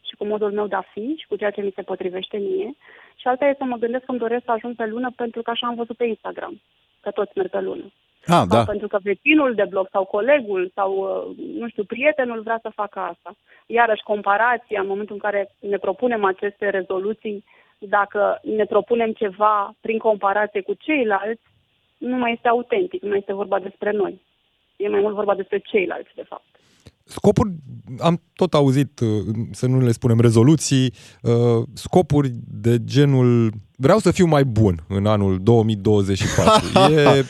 și 0.08 0.16
cu 0.18 0.24
modul 0.26 0.52
meu 0.52 0.66
de 0.66 0.74
a 0.74 0.90
fi 0.92 1.14
și 1.18 1.26
cu 1.26 1.36
ceea 1.36 1.50
ce 1.50 1.60
mi 1.60 1.72
se 1.74 1.82
potrivește 1.82 2.36
mie. 2.36 2.76
Și 3.16 3.26
alta 3.26 3.44
e 3.46 3.54
să 3.58 3.64
mă 3.64 3.76
gândesc 3.76 4.04
că 4.04 4.10
îmi 4.10 4.20
doresc 4.20 4.44
să 4.44 4.50
ajung 4.50 4.76
pe 4.76 4.86
lună 4.86 5.10
pentru 5.16 5.42
că 5.42 5.50
așa 5.50 5.66
am 5.66 5.74
văzut 5.74 5.96
pe 5.96 6.04
Instagram, 6.04 6.60
că 7.00 7.10
toți 7.10 7.32
merg 7.34 7.50
pe 7.50 7.60
lună. 7.60 7.92
Ah, 8.26 8.26
Sau 8.26 8.46
da. 8.46 8.64
pentru 8.64 8.88
că 8.88 8.98
vecinul 9.02 9.54
de 9.54 9.66
bloc 9.68 9.88
sau 9.90 10.04
colegul 10.04 10.70
sau, 10.74 10.92
uh, 10.96 11.36
nu 11.58 11.68
știu, 11.68 11.84
prietenul 11.84 12.40
vrea 12.40 12.58
să 12.62 12.70
facă 12.74 12.98
asta. 12.98 13.36
Iarăși, 13.66 14.02
comparația, 14.02 14.80
în 14.80 14.86
momentul 14.86 15.14
în 15.14 15.20
care 15.20 15.50
ne 15.60 15.76
propunem 15.76 16.24
aceste 16.24 16.68
rezoluții, 16.68 17.44
dacă 17.78 18.40
ne 18.42 18.64
propunem 18.64 19.12
ceva 19.12 19.74
prin 19.80 19.98
comparație 19.98 20.60
cu 20.60 20.74
ceilalți, 20.74 21.42
nu 21.98 22.16
mai 22.16 22.32
este 22.32 22.48
autentic, 22.48 23.02
nu 23.02 23.08
mai 23.08 23.18
este 23.18 23.32
vorba 23.32 23.58
despre 23.58 23.90
noi. 23.90 24.20
E 24.76 24.88
mai 24.88 25.00
mult 25.00 25.14
vorba 25.14 25.34
despre 25.34 25.58
ceilalți, 25.58 26.14
de 26.14 26.22
fapt. 26.22 26.59
Scopuri, 27.10 27.54
am 27.98 28.22
tot 28.34 28.54
auzit, 28.54 29.00
uh, 29.00 29.08
să 29.52 29.66
nu 29.66 29.80
le 29.80 29.92
spunem 29.92 30.20
rezoluții, 30.20 30.94
uh, 31.22 31.62
scopuri 31.72 32.32
de 32.46 32.84
genul 32.84 33.52
vreau 33.76 33.98
să 33.98 34.10
fiu 34.10 34.26
mai 34.26 34.44
bun 34.44 34.84
în 34.88 35.06
anul 35.06 35.38
2024. 35.42 36.92
E 36.92 37.24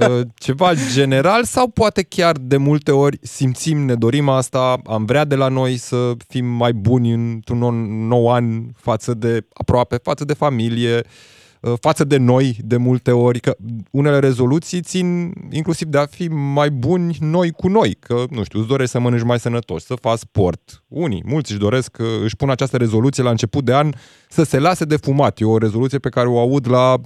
uh, 0.08 0.20
ceva 0.34 0.72
general 0.92 1.44
sau 1.44 1.68
poate 1.68 2.02
chiar 2.02 2.36
de 2.40 2.56
multe 2.56 2.90
ori 2.90 3.18
simțim, 3.22 3.78
ne 3.78 3.94
dorim 3.94 4.28
asta, 4.28 4.80
am 4.84 5.04
vrea 5.04 5.24
de 5.24 5.34
la 5.34 5.48
noi 5.48 5.76
să 5.76 6.12
fim 6.28 6.46
mai 6.46 6.72
buni 6.72 7.12
într-un 7.12 7.58
nou- 7.58 8.06
nou 8.08 8.30
an 8.30 8.62
față 8.76 9.14
de 9.14 9.46
aproape, 9.52 9.96
față 9.96 10.24
de 10.24 10.34
familie, 10.34 10.94
uh, 10.96 11.02
față 11.80 12.04
de 12.04 12.16
noi 12.16 12.56
de 12.64 12.76
multe 12.76 13.10
ori, 13.10 13.40
că 13.40 13.56
unele 13.90 14.18
rezoluții 14.18 14.80
țin 14.80 15.32
inclusiv 15.50 15.88
de 15.88 15.98
a 15.98 16.06
fi 16.06 16.28
mai 16.28 16.70
buni 16.70 17.16
noi 17.20 17.50
cu 17.50 17.68
noi, 17.68 17.96
că, 18.00 18.24
nu 18.30 18.44
știu, 18.44 18.58
îți 18.58 18.68
dorești 18.68 18.90
să 18.90 18.98
mănânci 18.98 19.22
mai 19.24 19.38
sănătos, 19.38 19.84
să 19.84 19.94
faci 20.00 20.18
sport. 20.18 20.84
Unii, 20.88 21.22
mulți 21.26 21.50
își 21.50 21.60
doresc, 21.60 21.96
uh, 22.00 22.06
își 22.22 22.36
pun 22.36 22.50
această 22.50 22.76
rezoluție 22.76 23.22
la 23.22 23.30
început 23.30 23.64
de 23.64 23.74
an 23.74 23.92
să 24.28 24.42
se 24.42 24.58
lase 24.58 24.84
de 24.84 24.96
fumat. 24.96 25.40
E 25.40 25.44
o 25.44 25.58
rezoluție 25.58 25.98
pe 25.98 26.08
care 26.08 26.28
o 26.28 26.38
aud 26.38 26.68
la 26.68 27.00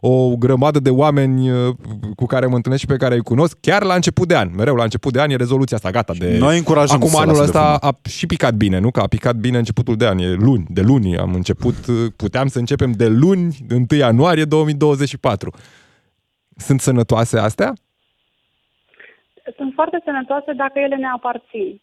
o 0.00 0.36
grămadă 0.36 0.80
de 0.80 0.90
oameni 0.90 1.50
uh, 1.50 1.74
cu 2.16 2.26
care 2.26 2.46
mă 2.46 2.54
întâlnesc 2.54 2.82
și 2.82 2.88
pe 2.88 2.96
care 2.96 3.14
îi 3.14 3.20
cunosc, 3.20 3.56
chiar 3.60 3.82
la 3.82 3.94
început 3.94 4.28
de 4.28 4.36
an. 4.36 4.50
Mereu 4.56 4.74
la 4.74 4.82
început 4.82 5.12
de 5.12 5.20
an 5.20 5.30
e 5.30 5.36
rezoluția 5.36 5.76
asta, 5.76 5.90
gata. 5.90 6.12
De... 6.18 6.36
Noi 6.38 6.56
încurajăm 6.56 6.96
Acum 6.96 7.08
să 7.08 7.14
se 7.14 7.20
anul 7.20 7.34
lase 7.34 7.50
de 7.50 7.58
ăsta 7.58 7.78
fumat. 7.78 7.98
a 8.04 8.08
și 8.08 8.26
picat 8.26 8.54
bine, 8.54 8.78
nu? 8.78 8.90
Că 8.90 9.00
a 9.00 9.06
picat 9.06 9.36
bine 9.36 9.58
începutul 9.58 9.96
de 9.96 10.06
an, 10.06 10.18
e 10.18 10.32
luni, 10.32 10.66
de 10.68 10.80
luni 10.80 11.16
am 11.16 11.34
început, 11.34 11.74
uh, 11.86 11.94
puteam 12.16 12.48
să 12.48 12.58
începem 12.58 12.92
de 12.92 13.06
luni, 13.06 13.56
de 13.66 13.74
1 13.74 13.84
ianuarie 14.00 14.44
2024. 14.44 15.50
Sunt 16.56 16.80
sănătoase 16.80 17.38
astea? 17.38 17.72
Sunt 19.56 19.72
foarte 19.74 20.00
sănătoase 20.04 20.52
dacă 20.52 20.78
ele 20.78 20.96
ne 20.96 21.06
aparțin. 21.06 21.80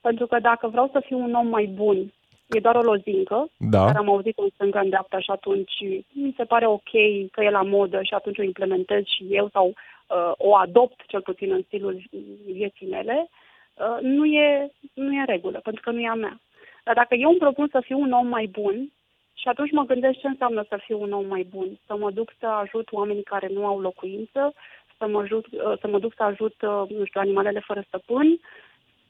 Pentru 0.00 0.26
că 0.26 0.38
dacă 0.38 0.68
vreau 0.68 0.88
să 0.92 1.02
fiu 1.06 1.18
un 1.18 1.34
om 1.34 1.46
mai 1.46 1.66
bun, 1.66 2.12
e 2.48 2.60
doar 2.60 2.74
o 2.74 2.82
lozincă, 2.82 3.50
Da. 3.58 3.84
care 3.84 3.98
am 3.98 4.08
auzit-o 4.08 4.42
în 4.42 4.48
stânga 4.54 4.80
în 4.80 4.88
dreapta 4.88 5.18
și 5.18 5.30
atunci 5.30 5.74
mi 6.12 6.34
se 6.36 6.44
pare 6.44 6.66
ok 6.66 6.90
că 7.30 7.42
e 7.42 7.50
la 7.50 7.62
modă 7.62 8.02
și 8.02 8.14
atunci 8.14 8.38
o 8.38 8.42
implementez 8.42 9.04
și 9.04 9.26
eu 9.30 9.48
sau 9.52 9.66
uh, 9.66 10.32
o 10.36 10.56
adopt 10.56 11.00
cel 11.06 11.20
puțin 11.20 11.52
în 11.52 11.62
stilul 11.66 12.02
vieții 12.44 12.88
mele, 12.88 13.28
uh, 13.74 13.98
nu, 14.00 14.24
e, 14.24 14.70
nu 14.94 15.12
e 15.12 15.18
în 15.18 15.26
regulă, 15.26 15.60
pentru 15.62 15.82
că 15.82 15.90
nu 15.90 16.00
e 16.00 16.08
a 16.08 16.14
mea. 16.14 16.40
Dar 16.84 16.94
dacă 16.94 17.14
eu 17.14 17.28
îmi 17.28 17.38
propun 17.38 17.68
să 17.70 17.80
fiu 17.84 17.98
un 18.00 18.12
om 18.12 18.26
mai 18.26 18.46
bun, 18.46 18.92
și 19.40 19.48
atunci 19.48 19.70
mă 19.70 19.84
gândesc 19.84 20.18
ce 20.18 20.26
înseamnă 20.26 20.64
să 20.68 20.76
fiu 20.76 21.00
un 21.00 21.12
om 21.12 21.26
mai 21.26 21.46
bun. 21.50 21.78
Să 21.86 21.96
mă 21.96 22.10
duc 22.10 22.32
să 22.38 22.46
ajut 22.46 22.92
oamenii 22.92 23.22
care 23.22 23.48
nu 23.50 23.66
au 23.66 23.80
locuință, 23.80 24.54
să 24.98 25.06
mă, 25.06 25.20
ajut, 25.20 25.46
uh, 25.46 25.78
să 25.80 25.88
mă 25.88 25.98
duc 25.98 26.12
să 26.14 26.22
ajut, 26.22 26.54
uh, 26.62 26.88
nu 26.88 27.04
știu, 27.04 27.20
animalele 27.20 27.60
fără 27.60 27.84
stăpâni, 27.86 28.40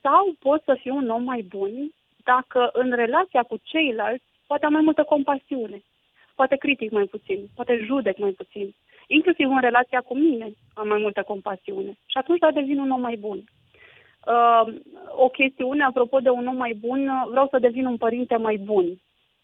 sau 0.01 0.35
pot 0.39 0.63
să 0.65 0.77
fiu 0.81 0.97
un 0.97 1.09
om 1.09 1.23
mai 1.23 1.43
bun 1.43 1.93
dacă 2.25 2.71
în 2.73 2.93
relația 2.93 3.43
cu 3.43 3.57
ceilalți 3.63 4.25
poate 4.47 4.65
am 4.65 4.73
mai 4.73 4.83
multă 4.83 5.03
compasiune, 5.03 5.83
poate 6.35 6.57
critic 6.57 6.91
mai 6.91 7.05
puțin, 7.05 7.49
poate 7.55 7.83
judec 7.85 8.19
mai 8.19 8.31
puțin, 8.31 8.75
inclusiv 9.07 9.49
în 9.51 9.61
relația 9.61 10.01
cu 10.01 10.15
mine 10.17 10.53
am 10.75 10.89
mai 10.89 11.01
multă 11.01 11.23
compasiune 11.23 11.93
și 12.07 12.17
atunci 12.19 12.39
da 12.39 12.51
devin 12.51 12.79
un 12.79 12.91
om 12.91 13.01
mai 13.01 13.17
bun. 13.17 13.39
Uh, 14.27 14.75
o 15.17 15.29
chestiune 15.29 15.85
apropo 15.85 16.19
de 16.21 16.31
un 16.31 16.47
om 16.47 16.57
mai 16.57 16.75
bun, 16.75 17.09
uh, 17.09 17.27
vreau 17.31 17.47
să 17.51 17.59
devin 17.59 17.87
un 17.87 17.97
părinte 17.97 18.37
mai 18.37 18.57
bun. 18.57 18.87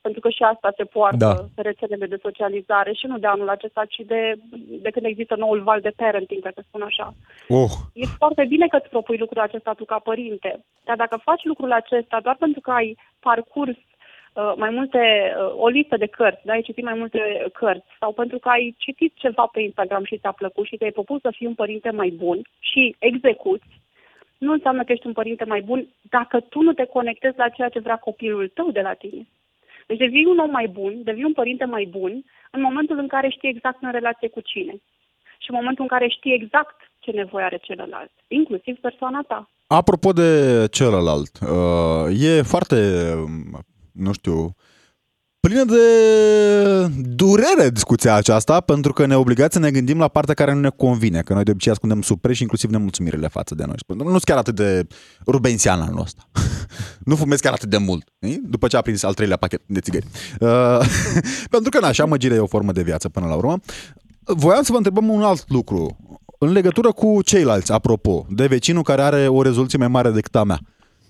Pentru 0.06 0.20
că 0.20 0.28
și 0.36 0.42
asta 0.42 0.68
se 0.78 0.84
poartă 0.84 1.24
Da. 1.26 1.34
pe 1.56 1.62
rețelele 1.62 2.06
de 2.06 2.24
socializare 2.26 2.92
și 2.92 3.06
nu 3.06 3.18
de 3.18 3.26
anul 3.26 3.48
acesta, 3.48 3.82
ci 3.92 4.00
de, 4.12 4.22
de 4.84 4.90
când 4.90 5.04
există 5.06 5.34
noul 5.36 5.60
val 5.68 5.80
de 5.80 5.92
parenting, 5.96 6.42
ca 6.42 6.50
să 6.54 6.62
spun 6.62 6.82
așa. 6.82 7.06
Oh, 7.48 7.72
E 7.92 8.04
foarte 8.22 8.44
bine 8.52 8.66
că 8.66 8.76
îți 8.76 8.92
propui 8.94 9.22
lucrul 9.24 9.42
acesta 9.42 9.72
tu 9.72 9.84
ca 9.84 9.98
părinte, 10.10 10.50
dar 10.86 10.96
dacă 10.96 11.16
faci 11.28 11.44
lucrul 11.44 11.72
acesta 11.72 12.18
doar 12.22 12.36
pentru 12.44 12.60
că 12.60 12.70
ai 12.70 12.96
parcurs 13.28 13.76
uh, 13.76 14.52
mai 14.56 14.70
multe, 14.70 15.02
uh, 15.38 15.64
o 15.64 15.68
listă 15.68 15.96
de 15.96 16.06
cărți, 16.06 16.44
da, 16.46 16.52
ai 16.52 16.68
citit 16.68 16.84
mai 16.84 16.98
multe 17.02 17.20
cărți 17.52 17.90
sau 18.00 18.12
pentru 18.12 18.38
că 18.38 18.48
ai 18.48 18.74
citit 18.78 19.12
ceva 19.14 19.44
pe 19.52 19.60
Instagram 19.60 20.04
și 20.04 20.18
ți-a 20.18 20.32
plăcut 20.40 20.66
și 20.66 20.76
te-ai 20.76 20.96
propus 20.98 21.20
să 21.20 21.30
fii 21.36 21.46
un 21.46 21.54
părinte 21.62 21.90
mai 21.90 22.10
bun 22.22 22.38
și 22.70 22.96
execuți, 22.98 23.70
nu 24.38 24.52
înseamnă 24.52 24.84
că 24.84 24.92
ești 24.92 25.06
un 25.06 25.12
părinte 25.12 25.44
mai 25.44 25.60
bun 25.60 25.88
dacă 26.16 26.40
tu 26.40 26.60
nu 26.60 26.72
te 26.72 26.84
conectezi 26.84 27.38
la 27.38 27.48
ceea 27.48 27.68
ce 27.68 27.86
vrea 27.86 27.96
copilul 27.96 28.50
tău 28.54 28.70
de 28.70 28.80
la 28.80 28.92
tine. 28.92 29.26
Deci 29.86 29.98
devii 29.98 30.24
un 30.24 30.38
om 30.38 30.50
mai 30.50 30.68
bun, 30.68 31.02
devii 31.04 31.24
un 31.24 31.32
părinte 31.32 31.64
mai 31.64 31.88
bun 31.90 32.24
în 32.50 32.60
momentul 32.60 32.98
în 32.98 33.08
care 33.08 33.28
știi 33.28 33.48
exact 33.48 33.82
în 33.82 33.92
relație 33.92 34.28
cu 34.28 34.40
cine. 34.40 34.74
Și 35.38 35.50
în 35.50 35.56
momentul 35.56 35.82
în 35.82 35.88
care 35.88 36.08
știi 36.08 36.34
exact 36.34 36.76
ce 36.98 37.10
nevoie 37.10 37.44
are 37.44 37.58
celălalt, 37.62 38.10
inclusiv 38.28 38.76
persoana 38.76 39.22
ta. 39.28 39.50
Apropo 39.66 40.12
de 40.12 40.30
celălalt, 40.70 41.38
uh, 41.40 42.22
e 42.28 42.42
foarte, 42.42 42.76
um, 43.14 43.64
nu 43.92 44.12
știu, 44.12 44.54
plină 45.44 45.64
de 45.64 45.82
durere 47.02 47.70
discuția 47.70 48.14
aceasta, 48.14 48.60
pentru 48.60 48.92
că 48.92 49.06
ne 49.06 49.16
obligați 49.16 49.52
să 49.52 49.58
ne 49.58 49.70
gândim 49.70 49.98
la 49.98 50.08
partea 50.08 50.34
care 50.34 50.52
nu 50.52 50.60
ne 50.60 50.68
convine, 50.68 51.20
că 51.20 51.32
noi 51.32 51.42
de 51.42 51.50
obicei 51.50 51.72
ascundem 51.72 52.02
sub 52.02 52.20
preș 52.20 52.40
inclusiv 52.40 52.70
nemulțumirile 52.70 53.28
față 53.28 53.54
de 53.54 53.64
noi. 53.66 53.74
Spun, 53.78 53.96
Nu 53.96 54.08
sunt 54.08 54.24
chiar 54.24 54.36
atât 54.36 54.54
de 54.54 54.86
rubensian 55.26 55.80
anul 55.80 56.00
ăsta. 56.00 56.28
nu 57.08 57.16
fumez 57.16 57.40
chiar 57.40 57.52
atât 57.52 57.70
de 57.70 57.76
mult, 57.76 58.08
nu? 58.18 58.36
după 58.42 58.66
ce 58.66 58.76
a 58.76 58.80
prins 58.80 59.02
al 59.02 59.14
treilea 59.14 59.36
pachet 59.36 59.62
de 59.66 59.80
țigări. 59.80 60.06
Uh, 60.40 60.78
pentru 61.54 61.70
că, 61.70 61.80
na, 61.80 61.92
și 61.92 62.00
amăgirea 62.00 62.36
e 62.36 62.40
o 62.40 62.46
formă 62.46 62.72
de 62.72 62.82
viață 62.82 63.08
până 63.08 63.26
la 63.26 63.34
urmă. 63.34 63.58
Voiam 64.24 64.62
să 64.62 64.70
vă 64.70 64.76
întrebăm 64.76 65.08
un 65.08 65.22
alt 65.22 65.44
lucru. 65.48 65.96
În 66.38 66.52
legătură 66.52 66.92
cu 66.92 67.22
ceilalți, 67.22 67.72
apropo, 67.72 68.26
de 68.30 68.46
vecinul 68.46 68.82
care 68.82 69.02
are 69.02 69.28
o 69.28 69.42
rezoluție 69.42 69.78
mai 69.78 69.88
mare 69.88 70.10
decât 70.10 70.36
a 70.36 70.44
mea. 70.44 70.60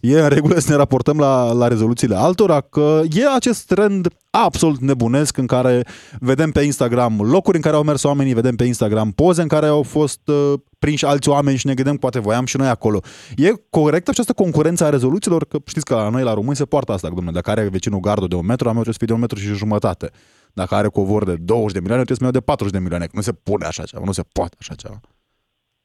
E 0.06 0.20
în 0.20 0.28
regulă 0.28 0.54
să 0.54 0.70
ne 0.70 0.76
raportăm 0.76 1.18
la, 1.18 1.52
la 1.52 1.68
rezoluțiile 1.68 2.14
altora, 2.14 2.60
că 2.60 3.00
e 3.10 3.34
acest 3.34 3.66
trend 3.66 4.06
absolut 4.30 4.78
nebunesc 4.78 5.36
în 5.36 5.46
care 5.46 5.82
vedem 6.20 6.50
pe 6.50 6.60
Instagram 6.60 7.20
locuri 7.20 7.56
în 7.56 7.62
care 7.62 7.76
au 7.76 7.82
mers 7.82 8.02
oamenii, 8.02 8.34
vedem 8.34 8.56
pe 8.56 8.64
Instagram 8.64 9.10
poze 9.10 9.42
în 9.42 9.48
care 9.48 9.66
au 9.66 9.82
fost 9.82 10.28
uh, 10.28 10.52
prinși 10.78 11.04
alți 11.04 11.28
oameni 11.28 11.56
și 11.56 11.66
ne 11.66 11.74
gândim 11.74 11.96
poate 11.96 12.20
voiam 12.20 12.44
și 12.44 12.56
noi 12.56 12.68
acolo. 12.68 13.00
E 13.36 13.52
corectă 13.70 14.10
această 14.10 14.32
concurență 14.32 14.84
a 14.84 14.90
rezoluțiilor? 14.90 15.44
Că 15.44 15.58
știți 15.66 15.84
că 15.84 15.94
la 15.94 16.08
noi 16.08 16.22
la 16.22 16.34
români 16.34 16.56
se 16.56 16.64
poartă 16.64 16.92
asta, 16.92 17.08
domnule. 17.08 17.30
Dacă 17.30 17.50
are 17.50 17.68
vecinul 17.68 18.00
gardul 18.00 18.28
de 18.28 18.34
un 18.34 18.46
metru, 18.46 18.68
am 18.68 18.76
eu 18.76 18.82
trebuie 18.82 18.92
să 18.92 18.98
fie 18.98 19.06
de 19.06 19.12
un 19.12 19.20
metru 19.20 19.38
și 19.38 19.46
jumătate. 19.46 20.10
Dacă 20.52 20.74
are 20.74 20.88
covor 20.88 21.24
de 21.24 21.34
20 21.36 21.72
de 21.72 21.80
milioane, 21.80 22.04
trebuie 22.04 22.16
să-mi 22.16 22.30
iau 22.30 22.40
de 22.40 22.46
40 22.50 22.72
de 22.72 22.78
milioane. 22.78 23.06
Nu 23.12 23.20
se 23.20 23.32
pune 23.32 23.66
așa 23.66 23.82
ceva, 23.84 24.02
nu 24.04 24.12
se 24.12 24.22
poate 24.32 24.56
așa 24.60 24.74
ceva. 24.74 25.00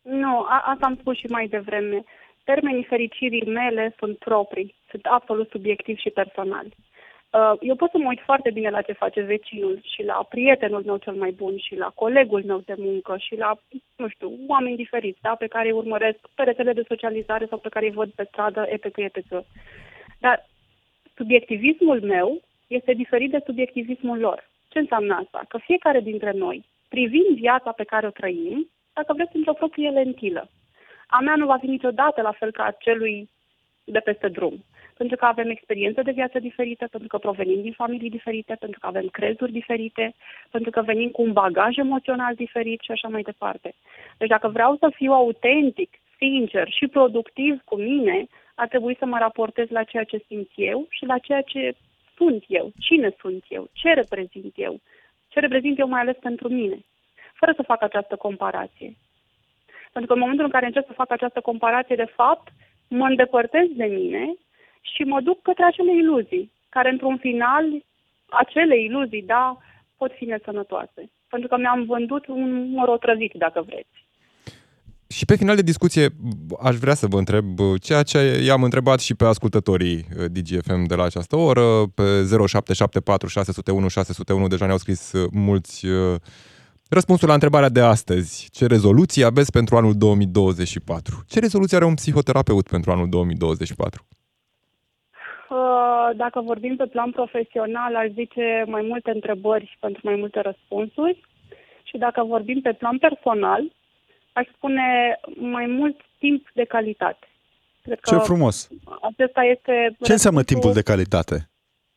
Nu, 0.02 0.34
a, 0.54 0.64
asta 0.74 0.86
am 0.86 0.98
spus 1.00 1.18
și 1.18 1.26
mai 1.30 1.48
devreme. 1.48 2.04
Termenii 2.52 2.84
fericirii 2.84 3.46
mele 3.46 3.96
sunt 4.00 4.18
proprii, 4.18 4.76
sunt 4.90 5.06
absolut 5.06 5.50
subiectivi 5.50 6.02
și 6.02 6.10
personali. 6.10 6.76
Uh, 6.76 7.54
Eu 7.60 7.76
pot 7.76 7.90
să 7.92 7.98
mă 7.98 8.08
uit 8.08 8.22
foarte 8.30 8.50
bine 8.52 8.70
la 8.70 8.82
ce 8.82 8.92
face 8.92 9.22
vecinul 9.22 9.80
și 9.94 10.04
la 10.04 10.26
prietenul 10.30 10.84
meu 10.86 10.98
cel 10.98 11.14
mai 11.14 11.32
bun 11.32 11.58
și 11.58 11.76
la 11.76 11.90
colegul 11.96 12.44
meu 12.46 12.60
de 12.66 12.76
muncă 12.78 13.18
și 13.18 13.36
la, 13.36 13.60
nu 13.96 14.08
știu, 14.08 14.32
oameni 14.48 14.76
diferiți, 14.76 15.22
da, 15.22 15.36
pe 15.36 15.48
care 15.48 15.68
îi 15.68 15.80
urmăresc 15.82 16.20
pe 16.36 16.44
rețele 16.44 16.74
de 16.74 16.84
socializare 16.88 17.46
sau 17.50 17.58
pe 17.58 17.70
care 17.70 17.86
îi 17.86 17.92
văd 17.92 18.10
pe 18.10 18.28
stradă, 18.28 18.66
etc., 18.70 18.98
etc. 18.98 19.22
Dar 20.20 20.46
subiectivismul 21.16 22.02
meu 22.02 22.42
este 22.68 22.94
diferit 22.94 23.32
de 23.32 23.42
subiectivismul 23.46 24.20
lor. 24.20 24.50
Ce 24.68 24.80
înseamnă 24.80 25.14
asta? 25.16 25.46
Că 25.48 25.58
fiecare 25.58 26.00
dintre 26.00 26.32
noi 26.32 26.66
privim 26.88 27.28
viața 27.34 27.72
pe 27.72 27.84
care 27.84 28.08
o 28.08 28.18
trăim, 28.20 28.70
dacă 28.94 29.14
vreți, 29.14 29.36
într-o 29.36 29.54
proprie 29.54 29.90
lentilă. 29.90 30.50
A 31.10 31.20
mea 31.20 31.36
nu 31.36 31.46
va 31.46 31.58
fi 31.58 31.66
niciodată 31.66 32.22
la 32.22 32.32
fel 32.32 32.52
ca 32.52 32.64
a 32.64 32.76
celui 32.80 33.30
de 33.84 34.00
peste 34.00 34.28
drum. 34.28 34.64
Pentru 34.98 35.18
că 35.18 35.26
avem 35.26 35.50
experiențe 35.50 36.02
de 36.02 36.12
viață 36.12 36.40
diferite, 36.40 36.86
pentru 36.92 37.08
că 37.08 37.18
provenim 37.18 37.62
din 37.62 37.72
familii 37.72 38.10
diferite, 38.10 38.56
pentru 38.60 38.80
că 38.80 38.88
avem 38.88 39.08
crezuri 39.08 39.52
diferite, 39.52 40.16
pentru 40.52 40.72
că 40.72 40.82
venim 40.82 41.10
cu 41.10 41.22
un 41.22 41.34
bagaj 41.34 41.78
emoțional 41.78 42.36
diferit 42.36 42.82
și 42.82 42.92
așa 42.92 43.08
mai 43.08 43.22
departe. 43.22 43.74
Deci 44.18 44.30
dacă 44.30 44.48
vreau 44.48 44.76
să 44.76 44.92
fiu 44.96 45.12
autentic, 45.12 45.90
sincer 46.18 46.70
și 46.72 46.88
productiv 46.88 47.62
cu 47.64 47.76
mine, 47.76 48.28
ar 48.56 48.68
trebui 48.68 48.96
să 49.00 49.06
mă 49.06 49.18
raportez 49.18 49.70
la 49.70 49.84
ceea 49.84 50.04
ce 50.04 50.24
simt 50.28 50.50
eu 50.56 50.86
și 50.90 51.06
la 51.06 51.18
ceea 51.18 51.42
ce 51.42 51.76
sunt 52.16 52.44
eu, 52.48 52.72
cine 52.80 53.16
sunt 53.20 53.44
eu, 53.48 53.70
ce 53.74 53.94
reprezint 53.94 54.54
eu, 54.56 54.80
ce 55.28 55.40
reprezint 55.40 55.80
eu 55.80 55.88
mai 55.88 56.02
ales 56.02 56.18
pentru 56.18 56.48
mine, 56.50 56.78
fără 57.34 57.54
să 57.56 57.62
fac 57.62 57.82
această 57.82 58.16
comparație. 58.16 58.94
Pentru 59.94 60.08
că 60.10 60.14
în 60.14 60.24
momentul 60.24 60.46
în 60.46 60.52
care 60.52 60.66
încep 60.66 60.86
să 60.86 60.94
fac 61.02 61.12
această 61.12 61.40
comparație, 61.42 61.96
de 61.96 62.12
fapt, 62.16 62.48
mă 62.88 63.06
îndepărtez 63.06 63.68
de 63.76 63.86
mine 63.86 64.36
și 64.82 65.04
mă 65.04 65.22
duc 65.22 65.42
către 65.42 65.64
acele 65.66 65.96
iluzii, 65.96 66.52
care 66.70 66.90
într-un 66.90 67.18
final, 67.18 67.66
acele 68.30 68.82
iluzii, 68.82 69.22
da, 69.22 69.58
pot 69.98 70.12
fi 70.12 70.26
nesănătoase. 70.26 71.10
Pentru 71.30 71.48
că 71.48 71.58
mi-am 71.58 71.86
vândut 71.86 72.28
un 72.28 72.72
morotrăvit, 72.72 73.34
dacă 73.34 73.62
vreți. 73.62 74.08
Și 75.12 75.26
pe 75.26 75.36
final 75.36 75.56
de 75.56 75.62
discuție 75.62 76.10
aș 76.62 76.76
vrea 76.76 76.94
să 76.94 77.08
vă 77.08 77.18
întreb 77.18 77.46
ceea 77.82 78.04
ce 78.04 78.42
i-am 78.44 78.64
întrebat 78.64 79.00
și 79.00 79.16
pe 79.16 79.26
ascultătorii 79.26 80.06
uh, 80.18 80.26
DGFM 80.26 80.84
de 80.84 80.96
la 80.96 81.04
această 81.04 81.36
oră, 81.36 81.88
pe 81.96 82.04
0774 82.04 83.28
601 83.28 83.88
601, 83.88 84.48
deja 84.48 84.66
ne-au 84.66 84.78
scris 84.78 85.12
uh, 85.12 85.30
mulți 85.32 85.86
uh, 85.86 86.16
răspunsul 86.90 87.28
la 87.28 87.34
întrebarea 87.34 87.70
de 87.70 87.80
astăzi. 87.82 88.50
Ce 88.52 88.66
rezoluții 88.68 89.24
aveți 89.24 89.52
pentru 89.52 89.76
anul 89.78 89.98
2024? 89.98 91.24
Ce 91.28 91.40
rezoluție 91.40 91.78
are 91.78 91.86
un 91.86 91.94
psihoterapeut 91.94 92.68
pentru 92.68 92.92
anul 92.92 93.10
2024? 93.10 94.06
Uh, 95.50 96.10
Dacă 96.16 96.42
vorbim 96.42 96.76
pe 96.76 96.86
plan 96.86 97.12
profesional, 97.12 97.96
aș 97.96 98.10
zice 98.14 98.64
mai 98.68 98.82
multe 98.82 99.12
întrebări 99.12 99.78
pentru 99.80 100.02
mai 100.04 100.16
multe 100.16 100.40
răspunsuri. 100.42 101.22
Și 101.84 101.98
dacă 101.98 102.24
vorbim 102.24 102.62
pe 102.62 102.74
plan 102.74 102.98
personal, 102.98 103.62
aș 104.34 104.48
spune 104.56 105.20
mai 105.36 105.66
mult 105.66 105.98
timp 106.20 106.48
de 106.54 106.64
calitate. 106.64 107.28
Cred 107.82 108.00
Ce 108.04 108.16
că 108.16 108.22
frumos! 108.22 108.70
acesta 109.02 109.42
este 109.44 109.96
Ce 110.02 110.12
înseamnă 110.12 110.40
răspunsul- 110.40 110.44
timpul 110.46 110.74
de 110.74 110.82
calitate? 110.82 111.50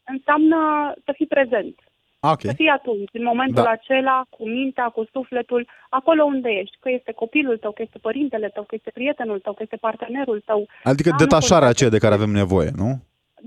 Înseamnă 0.05 0.93
să 1.05 1.13
fii 1.17 1.27
prezent. 1.27 1.77
Ah, 2.25 2.31
ok. 2.33 2.41
Să 2.41 2.53
fii 2.53 2.69
atunci, 2.79 3.09
în 3.13 3.25
momentul 3.25 3.63
Da. 3.63 3.71
acela, 3.71 4.17
cu 4.31 4.43
mintea, 4.49 4.85
cu 4.97 5.03
sufletul, 5.13 5.69
acolo 5.91 6.23
unde 6.25 6.49
ești. 6.51 6.77
Că 6.81 6.91
este 6.91 7.13
copilul 7.13 7.57
tău, 7.59 7.73
că 7.73 7.83
este 7.83 7.99
părintele 7.99 8.49
tău, 8.49 8.63
că 8.63 8.75
este 8.75 8.91
prietenul 8.95 9.39
tău, 9.39 9.53
că 9.53 9.63
este 9.63 9.77
partenerul 9.77 10.43
tău. 10.45 10.67
Adică 10.83 11.09
Da, 11.09 11.15
nu 11.15 11.21
detașarea 11.25 11.49
contează. 11.49 11.75
aceea 11.75 11.91
de 11.91 11.99
care 11.99 12.15
avem 12.15 12.31
nevoie, 12.31 12.71
nu? 12.83 12.91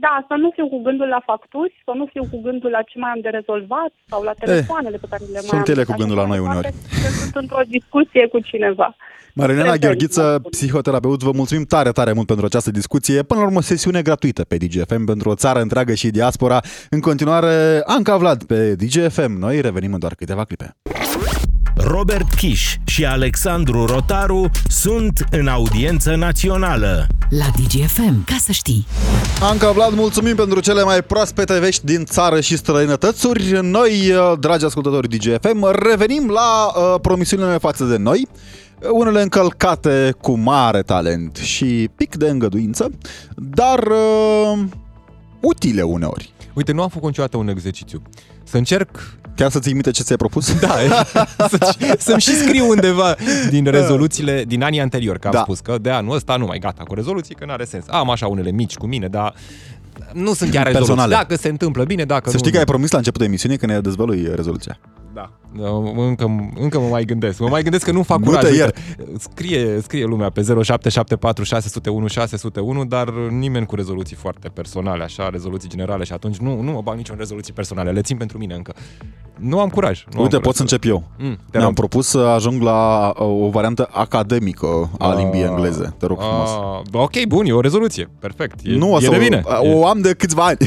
Da, 0.04 0.14
să 0.30 0.36
nu 0.44 0.50
fiu 0.56 0.68
cu 0.74 0.80
gândul 0.88 1.08
la 1.16 1.22
facturi, 1.30 1.72
să 1.86 1.92
nu 2.00 2.06
fiu 2.14 2.24
cu 2.32 2.38
gândul 2.46 2.70
la 2.78 2.82
ce 2.90 2.96
mai 3.00 3.12
am 3.16 3.22
de 3.26 3.30
rezolvat 3.38 3.92
sau 4.12 4.20
la 4.30 4.34
telefoanele 4.44 4.98
pe 5.04 5.08
care 5.10 5.24
le 5.26 5.32
mai 5.34 5.42
Eh, 5.44 5.50
sunt 5.54 5.68
am. 5.68 5.74
ele 5.74 5.84
cu 5.84 5.92
Așa 5.92 6.00
gândul 6.02 6.18
la 6.22 6.26
mai 6.26 6.38
noi 6.38 6.48
departe, 6.48 6.68
uneori. 6.68 7.04
că 7.04 7.10
Sunt 7.22 7.36
într-o 7.44 7.62
discuție 7.78 8.24
cu 8.34 8.40
cineva. 8.40 8.88
Marilena 9.38 9.62
Prezent, 9.64 9.82
Gheorghiță, 9.84 10.22
mă 10.22 10.38
spun. 10.38 10.50
psihoterapeut, 10.56 11.22
vă 11.24 11.32
mulțumim 11.42 11.66
tare, 11.74 11.92
tare 11.92 12.12
mult 12.14 12.28
pentru 12.28 12.46
această 12.46 12.72
discuție. 12.72 13.24
Până 13.24 13.40
la 13.40 13.46
urmă, 13.46 13.62
sesiune 13.62 14.02
gratuită 14.02 14.44
pe 14.44 14.58
DGFM 14.58 15.04
pentru 15.06 15.30
o 15.30 15.36
țară 15.36 15.60
întreagă 15.62 15.94
și 15.94 16.10
diaspora. 16.10 16.60
În 16.90 17.00
continuare, 17.00 17.82
Anca 17.86 18.18
Vlad 18.18 18.44
pe 18.44 18.76
DGFM. 18.76 19.32
Noi 19.40 19.62
revenim 19.62 19.94
în 19.94 20.00
doar 20.00 20.14
câteva 20.16 20.44
clipe. 20.44 20.76
Robert 21.78 22.34
Kiș 22.34 22.76
și 22.86 23.06
Alexandru 23.06 23.86
Rotaru 23.86 24.50
sunt 24.68 25.26
în 25.32 25.48
audiență 25.48 26.16
națională. 26.16 27.08
La 27.30 27.46
DGFM, 27.56 28.24
ca 28.24 28.36
să 28.40 28.52
știi. 28.52 28.88
Anca 29.42 29.72
Vlad, 29.72 29.94
mulțumim 29.94 30.36
pentru 30.36 30.60
cele 30.60 30.84
mai 30.84 31.02
proaspete 31.02 31.60
vești 31.60 31.86
din 31.86 32.06
țară 32.06 32.42
și 32.42 32.58
străinătățuri. 32.58 33.60
Noi, 33.62 34.12
uh, 34.12 34.40
dragi 34.40 34.66
ascultători 34.66 35.18
DGFM, 35.18 35.72
revenim 35.90 36.30
la 36.30 36.66
uh, 36.76 37.00
promisiunile 37.02 37.58
față 37.58 37.84
de 37.84 37.98
noi, 37.98 38.28
unele 38.92 39.22
încălcate 39.22 40.16
cu 40.22 40.38
mare 40.38 40.82
talent 40.82 41.36
și 41.36 41.90
pic 41.96 42.16
de 42.16 42.30
îngăduință, 42.30 42.92
dar 43.36 43.80
uh, 43.80 44.64
utile 45.42 45.82
uneori. 45.82 46.34
Uite, 46.54 46.72
nu 46.72 46.82
am 46.82 46.90
făcut 46.90 47.08
niciodată 47.08 47.38
un 47.38 47.48
exercițiu. 47.48 48.02
Să 48.44 48.58
încerc 48.58 49.18
Chiar 49.36 49.50
să-ți 49.52 49.70
imite 49.70 49.92
ce 49.92 50.04
ți-ai 50.04 50.18
propus? 50.18 50.60
Da, 50.60 50.76
să, 51.52 51.76
să-mi 51.98 52.20
și 52.22 52.36
scriu 52.36 52.68
undeva 52.70 53.16
din 53.50 53.66
rezoluțiile 53.66 54.44
din 54.48 54.64
anii 54.64 54.80
anteriori, 54.82 55.20
că 55.20 55.28
am 55.28 55.34
Da. 55.34 55.42
spus 55.42 55.60
că 55.60 55.78
de 55.82 55.90
anul 55.90 56.16
ăsta 56.16 56.36
nu 56.36 56.46
mai 56.46 56.60
gata 56.60 56.84
cu 56.84 56.94
rezoluții, 56.94 57.36
că 57.36 57.46
n-are 57.46 57.64
sens. 57.64 57.86
Am 57.88 58.10
așa 58.10 58.28
unele 58.28 58.52
mici 58.52 58.76
cu 58.76 58.86
mine, 58.86 59.08
dar 59.08 59.34
nu 60.14 60.34
sunt 60.34 60.52
chiar 60.52 60.64
rezoluții. 60.66 60.94
Personale. 60.94 61.14
Dacă 61.16 61.36
se 61.36 61.48
întâmplă 61.50 61.84
bine, 61.84 62.04
dacă 62.04 62.24
Să 62.30 62.34
nu... 62.36 62.40
știi 62.40 62.52
că 62.52 62.58
ai 62.58 62.64
promis 62.64 62.92
la 62.92 62.98
început 62.98 63.20
de 63.20 63.26
emisiune 63.26 63.56
că 63.56 63.66
ne 63.66 63.80
dezvălui 63.80 64.28
rezoluția. 64.36 64.80
Da, 65.58 65.64
Da, 65.64 66.02
încă, 66.02 66.52
încă 66.60 66.80
mă 66.80 66.88
mai 66.88 67.04
gândesc. 67.06 67.40
Mă 67.40 67.48
mai 67.48 67.62
gândesc 67.62 67.86
că 67.86 67.92
nu 67.92 68.04
fac 68.04 68.20
Nu 68.20 68.26
curaj. 68.26 68.42
te 68.42 68.48
Uite, 68.50 68.62
iert. 68.62 68.78
Scrie, 69.20 69.80
scrie 69.82 70.06
lumea 70.06 70.30
pe 70.30 70.42
0774 70.42 71.44
601 71.44 72.08
601, 72.08 72.86
dar 72.86 73.10
nimeni 73.30 73.66
cu 73.66 73.76
rezoluții 73.76 74.16
foarte 74.16 74.48
personale, 74.54 75.04
așa, 75.04 75.30
rezoluții 75.30 75.70
generale 75.70 76.04
și 76.04 76.14
atunci 76.14 76.38
nu, 76.38 76.62
nu 76.62 76.72
mă 76.72 76.82
bag 76.84 76.96
nicio 76.98 77.12
în 77.12 77.18
rezoluții 77.20 77.54
personale, 77.54 77.92
le 77.92 78.02
țin 78.02 78.18
pentru 78.18 78.38
mine 78.38 78.54
încă. 78.54 78.74
Nu 79.40 79.60
am 79.60 79.70
curaj. 79.70 80.04
Nu 80.14 80.22
Uite, 80.22 80.36
am 80.36 80.42
pot 80.42 80.56
să 80.56 80.64
curaj. 80.64 80.72
încep 80.82 80.92
eu. 80.92 81.04
Mm, 81.28 81.36
te 81.52 81.58
Mi-am 81.58 81.64
rog. 81.68 81.74
propus 81.76 82.08
să 82.08 82.18
ajung 82.18 82.62
la 82.62 83.08
uh, 83.20 83.44
o 83.46 83.50
variantă 83.50 83.88
academică 83.92 84.90
a 85.00 85.14
limbii 85.14 85.42
engleze. 85.42 85.94
Te 85.98 86.06
rog 86.06 86.20
frumos. 86.20 86.50
Ah, 86.50 87.02
ok, 87.02 87.26
bun, 87.28 87.46
e 87.46 87.52
o 87.54 87.60
rezoluție. 87.62 88.10
Perfect. 88.20 88.60
E, 88.64 88.76
nu 88.76 88.94
o 88.94 88.98
e 88.98 89.02
să 89.04 89.10
de 89.10 89.16
o, 89.16 89.20
bine. 89.20 89.44
o 89.76 89.88
am 89.88 90.02
de 90.02 90.14
câțiva 90.14 90.44
ani. 90.44 90.58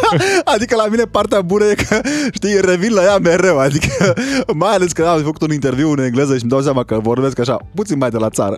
adică 0.54 0.76
la 0.76 0.86
mine 0.90 1.02
partea 1.02 1.40
bună 1.42 1.64
e 1.64 1.74
că, 1.74 2.00
știi, 2.32 2.60
revin 2.60 2.92
la 2.92 3.02
ea 3.02 3.18
mereu. 3.18 3.58
Adică, 3.58 4.14
mai 4.54 4.74
ales 4.74 4.92
că 4.92 5.04
am 5.06 5.22
făcut 5.22 5.42
un 5.42 5.52
interviu 5.52 5.90
în 5.90 5.98
engleză 5.98 6.34
și 6.36 6.42
îmi 6.42 6.50
dau 6.50 6.60
seama 6.60 6.84
că 6.84 6.98
vorbesc 7.02 7.38
așa, 7.38 7.56
puțin 7.74 7.98
mai 7.98 8.10
de 8.10 8.16
la 8.16 8.30
țară. 8.30 8.56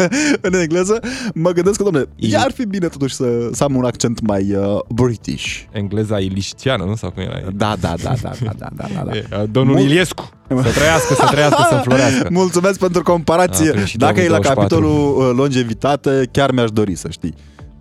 în 0.40 0.54
engleză, 0.54 1.00
mă 1.34 1.50
gândesc 1.50 1.76
că, 1.76 1.82
domnule, 1.82 2.06
E- 2.16 2.36
ar 2.38 2.52
fi 2.52 2.64
bine 2.66 2.86
totuși 2.88 3.14
să, 3.14 3.48
să 3.52 3.64
am 3.64 3.74
un 3.74 3.84
accent 3.84 4.20
mai 4.20 4.54
uh, 4.54 4.78
british. 4.94 5.60
Engleza 5.70 6.18
iliștiană, 6.18 6.84
nu? 6.84 6.94
Sau 6.96 7.10
cum 7.10 7.22
era? 7.22 7.40
Da, 7.54 7.76
da, 7.80 7.94
da, 8.02 8.12
da, 8.22 8.30
da, 8.42 8.52
da, 8.58 8.68
da, 8.76 9.02
da. 9.04 9.10
E, 9.16 9.26
a, 9.30 9.44
Domnul 9.50 9.74
Mul- 9.74 9.84
Iliescu. 9.84 10.30
Să 10.48 10.70
trăiască, 10.74 11.14
să 11.14 11.26
trăiască, 11.30 11.66
să 11.68 11.74
înflorească. 11.74 12.28
Mulțumesc 12.30 12.78
pentru 12.78 13.02
comparație. 13.02 13.70
A, 13.76 13.84
și 13.84 13.96
Dacă 13.96 14.20
e 14.20 14.28
la 14.28 14.38
2024. 14.38 14.60
capitolul 14.60 15.28
uh, 15.28 15.36
longevitate, 15.36 16.28
chiar 16.32 16.50
mi-aș 16.52 16.70
dori 16.70 16.94
să 16.94 17.08
știi. 17.10 17.34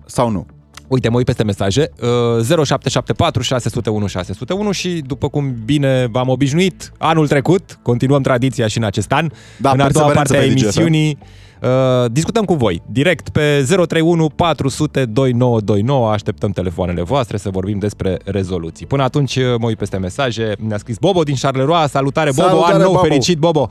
Sau 0.05 0.29
nu? 0.29 0.45
Uite, 0.91 1.09
mă 1.09 1.17
uit 1.17 1.25
peste 1.25 1.43
mesaje. 1.43 1.91
Uh, 2.01 2.65
0774 2.65 3.41
601 3.41 4.07
601 4.07 4.71
și 4.71 5.03
după 5.05 5.29
cum 5.29 5.55
bine 5.65 6.07
v-am 6.11 6.27
obișnuit 6.27 6.91
anul 6.97 7.27
trecut, 7.27 7.79
continuăm 7.81 8.21
tradiția 8.21 8.67
și 8.67 8.77
în 8.77 8.83
acest 8.83 9.11
an. 9.11 9.29
Da, 9.57 9.71
în 9.71 9.79
a 9.79 9.89
doua 9.89 10.05
perseverență 10.05 10.33
parte 10.33 10.37
a 10.37 10.39
pe 10.39 10.45
DGFM. 10.45 10.63
emisiunii 10.63 11.17
uh, 11.61 12.11
discutăm 12.11 12.45
cu 12.45 12.53
voi 12.53 12.81
direct 12.85 13.29
pe 13.29 13.65
031 13.67 14.29
400 14.29 15.05
2929. 15.05 16.11
Așteptăm 16.11 16.51
telefoanele 16.51 17.01
voastre 17.01 17.37
să 17.37 17.49
vorbim 17.49 17.79
despre 17.79 18.17
rezoluții. 18.25 18.85
Până 18.85 19.03
atunci 19.03 19.35
uh, 19.35 19.43
mă 19.59 19.67
uit 19.67 19.77
peste 19.77 19.97
mesaje. 19.97 20.55
Ne-a 20.67 20.77
scris 20.77 20.97
Bobo 20.97 21.23
din 21.23 21.35
Charleroi. 21.41 21.85
Salutare 21.89 22.31
Bobo, 22.35 22.47
Salutare, 22.47 22.73
an 22.73 22.81
nou 22.81 22.91
Bobo. 22.91 23.03
fericit 23.03 23.37
Bobo. 23.37 23.69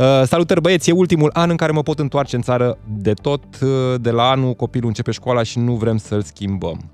Uh, 0.00 0.22
salutări 0.26 0.60
băieți, 0.60 0.90
e 0.90 0.92
ultimul 0.92 1.30
an 1.32 1.50
în 1.50 1.56
care 1.56 1.72
mă 1.72 1.82
pot 1.82 1.98
întoarce 1.98 2.36
în 2.36 2.42
țară 2.42 2.78
de 3.00 3.12
tot. 3.12 3.42
Uh, 3.62 3.68
De 4.00 4.10
la 4.10 4.30
anul 4.30 4.52
copilul 4.54 4.88
începe 4.88 5.10
școala 5.10 5.42
și 5.42 5.58
nu 5.58 5.74
vrem 5.74 5.96
să-l 5.96 6.22
schimbăm. 6.22 6.90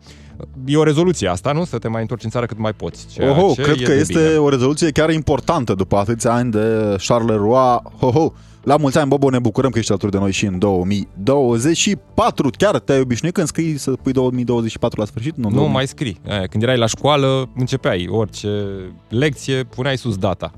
E 0.64 0.76
o 0.76 0.82
rezoluție 0.82 1.28
asta, 1.28 1.52
nu? 1.52 1.64
Să 1.64 1.78
te 1.78 1.88
mai 1.88 2.00
întorci 2.00 2.24
în 2.24 2.30
țară 2.30 2.46
cât 2.46 2.58
mai 2.58 2.72
poți. 2.72 3.06
Ceea 3.12 3.30
Oho, 3.30 3.52
ce 3.54 3.62
cred 3.62 3.80
e 3.80 3.82
că 3.84 3.90
de 3.92 3.98
este 3.98 4.12
bine. 4.12 4.36
o 4.36 4.48
rezoluție 4.48 4.90
chiar 4.90 5.10
importantă 5.10 5.74
după 5.74 5.96
atâția 5.96 6.32
ani 6.32 6.50
de 6.50 6.96
Charleroi. 7.06 7.80
Ho, 7.98 8.10
ho. 8.10 8.32
La 8.62 8.76
mulți 8.76 8.98
ani, 8.98 9.08
Bobo, 9.08 9.30
ne 9.30 9.38
bucurăm 9.38 9.70
că 9.70 9.78
ești 9.78 9.90
alături 9.90 10.12
de 10.12 10.18
noi 10.18 10.32
și 10.32 10.44
în 10.46 10.58
2024. 10.58 12.50
Chiar 12.58 12.78
te-ai 12.78 13.00
obișnuit 13.00 13.34
când 13.34 13.46
scrii 13.46 13.78
să 13.78 13.90
pui 14.02 14.12
2024 14.12 15.00
la 15.00 15.06
sfârșit? 15.06 15.36
Nu, 15.36 15.48
Nu 15.48 15.54
2000. 15.54 15.72
mai 15.74 15.86
scrii. 15.86 16.20
Aia, 16.28 16.46
Când 16.46 16.62
erai 16.62 16.76
la 16.78 16.86
școală, 16.86 17.48
începeai 17.56 18.06
orice 18.10 18.64
lecție, 19.08 19.62
puneai 19.64 19.96
sus 19.98 20.16
data. 20.16 20.52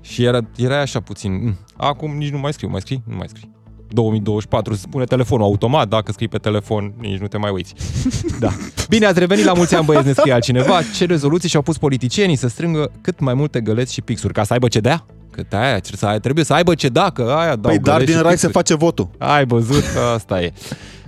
Și 0.00 0.24
era, 0.24 0.38
era 0.56 0.80
așa 0.80 1.00
puțin. 1.00 1.32
"Mm, 1.44 1.56
Acum 1.76 2.16
nici 2.16 2.30
nu 2.30 2.38
mai 2.38 2.52
scriu, 2.52 2.68
mai 2.68 2.80
scrii? 2.80 3.02
Nu 3.06 3.16
mai 3.16 3.28
scrii. 3.28 3.50
2024, 3.92 4.74
se 4.74 4.80
spune 4.80 5.04
telefonul 5.04 5.44
automat, 5.44 5.88
dacă 5.88 6.12
scrii 6.12 6.28
pe 6.28 6.38
telefon, 6.38 6.92
nici 7.00 7.18
nu 7.18 7.26
te 7.26 7.36
mai 7.38 7.50
uiți. 7.50 7.74
Da. 8.40 8.48
Bine, 8.88 9.06
ați 9.06 9.18
revenit 9.18 9.44
la 9.44 9.52
mulți 9.52 9.74
ani, 9.74 9.84
băieți, 9.84 10.06
ne 10.06 10.12
scrie 10.12 10.32
altcineva. 10.32 10.80
Ce 10.96 11.04
rezoluții 11.06 11.48
și-au 11.48 11.62
pus 11.62 11.78
politicienii 11.78 12.36
să 12.36 12.48
strângă 12.48 12.90
cât 13.00 13.20
mai 13.20 13.34
multe 13.34 13.60
găleți 13.60 13.92
și 13.92 14.02
pixuri, 14.02 14.32
ca 14.32 14.44
să 14.44 14.52
aibă 14.52 14.68
ce 14.68 14.80
dea? 14.80 15.06
Că 15.30 15.56
aia 15.56 15.80
trebuie 15.80 16.12
să, 16.12 16.18
trebuie 16.18 16.44
să 16.44 16.52
aibă 16.54 16.74
ce 16.74 16.88
da, 16.88 17.10
că 17.10 17.22
aia 17.22 17.56
dau 17.56 17.70
Păi, 17.70 17.78
dar 17.78 17.92
găleți 17.94 18.10
din 18.10 18.16
și 18.16 18.22
rai 18.22 18.38
se 18.38 18.46
pixuri. 18.46 18.52
face 18.52 18.74
votul. 18.74 19.08
Ai 19.18 19.46
văzut? 19.46 19.84
Asta 20.14 20.42
e. 20.42 20.52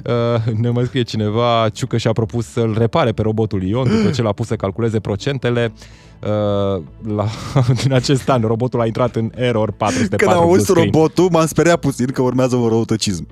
Uh, 0.07 0.55
ne 0.61 0.69
mai 0.71 0.85
scrie 0.85 1.03
cineva, 1.03 1.69
Ciucă 1.73 1.97
și-a 1.97 2.13
propus 2.13 2.47
să-l 2.47 2.75
repare 2.79 3.13
pe 3.13 3.23
robotul 3.23 3.63
Ion 3.63 3.89
după 3.89 4.11
ce 4.11 4.23
l-a 4.23 4.33
pus 4.33 4.47
să 4.47 4.57
calculeze 4.57 5.01
procentele. 5.01 5.73
Uh, 6.21 6.83
la, 7.17 7.27
din 7.83 7.93
acest 7.93 8.29
an, 8.29 8.41
robotul 8.41 8.81
a 8.81 8.87
intrat 8.87 9.17
în 9.17 9.31
error 9.35 9.71
404 9.71 10.17
Când 10.27 10.31
am 10.31 10.49
auzit 10.49 10.65
blue 10.67 10.77
screen. 10.77 10.91
robotul, 10.93 11.29
m-am 11.31 11.47
speriat 11.47 11.79
puțin 11.81 12.07
că 12.07 12.23
urmează 12.23 12.57
un 12.57 12.69
răutăcism. 12.69 13.27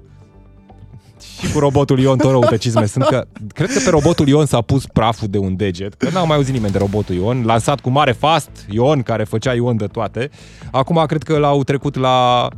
Și 1.40 1.52
cu 1.52 1.58
robotul 1.58 1.98
Ion 1.98 2.18
tot 2.18 2.30
răutăcisme 2.30 2.86
sunt 2.86 3.04
că 3.04 3.24
cred 3.54 3.72
că 3.72 3.78
pe 3.84 3.90
robotul 3.90 4.28
Ion 4.28 4.46
s-a 4.46 4.60
pus 4.60 4.84
praful 4.92 5.28
de 5.28 5.38
un 5.38 5.56
deget, 5.56 5.94
că 5.94 6.08
n-am 6.12 6.26
mai 6.26 6.36
auzit 6.36 6.52
nimeni 6.52 6.72
de 6.72 6.78
robotul 6.78 7.14
Ion, 7.14 7.42
lansat 7.46 7.80
cu 7.80 7.90
mare 7.90 8.12
fast, 8.12 8.50
Ion, 8.70 9.02
care 9.02 9.24
făcea 9.24 9.54
Ion 9.54 9.76
de 9.76 9.86
toate. 9.86 10.30
Acum 10.70 11.04
cred 11.06 11.22
că 11.22 11.38
l-au 11.38 11.62
trecut 11.64 11.96
la 11.96 12.48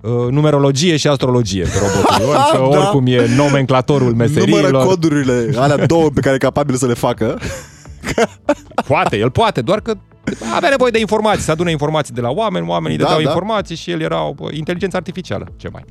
uh, 0.00 0.10
numerologie 0.30 0.96
și 0.96 1.08
astrologie 1.08 1.62
pe 1.62 1.78
robotul 1.80 2.24
Ion, 2.26 2.36
că 2.52 2.56
Da. 2.70 2.78
oricum 2.78 3.06
e 3.06 3.26
nomenclatorul 3.36 4.14
meserilor. 4.14 4.60
Numără 4.70 4.84
codurile 4.84 5.50
alea 5.56 5.86
două 5.86 6.10
pe 6.14 6.20
care 6.20 6.34
e 6.34 6.38
capabil 6.38 6.74
să 6.74 6.86
le 6.86 6.94
facă. 6.94 7.38
Poate, 8.86 9.16
el 9.16 9.30
poate, 9.30 9.60
doar 9.60 9.80
că 9.80 9.94
avea 10.54 10.68
nevoie 10.68 10.90
de 10.90 10.98
informații, 10.98 11.42
să 11.42 11.50
adune 11.50 11.70
informații 11.70 12.14
de 12.14 12.20
la 12.20 12.30
oameni, 12.30 12.66
oamenii 12.68 12.96
Da, 12.96 13.02
da, 13.04 13.08
dădeau 13.08 13.26
da. 13.26 13.30
informații 13.34 13.76
și 13.76 13.90
el 13.90 14.00
era 14.00 14.24
o 14.24 14.32
bă, 14.34 14.48
inteligență 14.52 14.96
artificială, 14.96 15.52
ce 15.56 15.68
mai. 15.68 15.84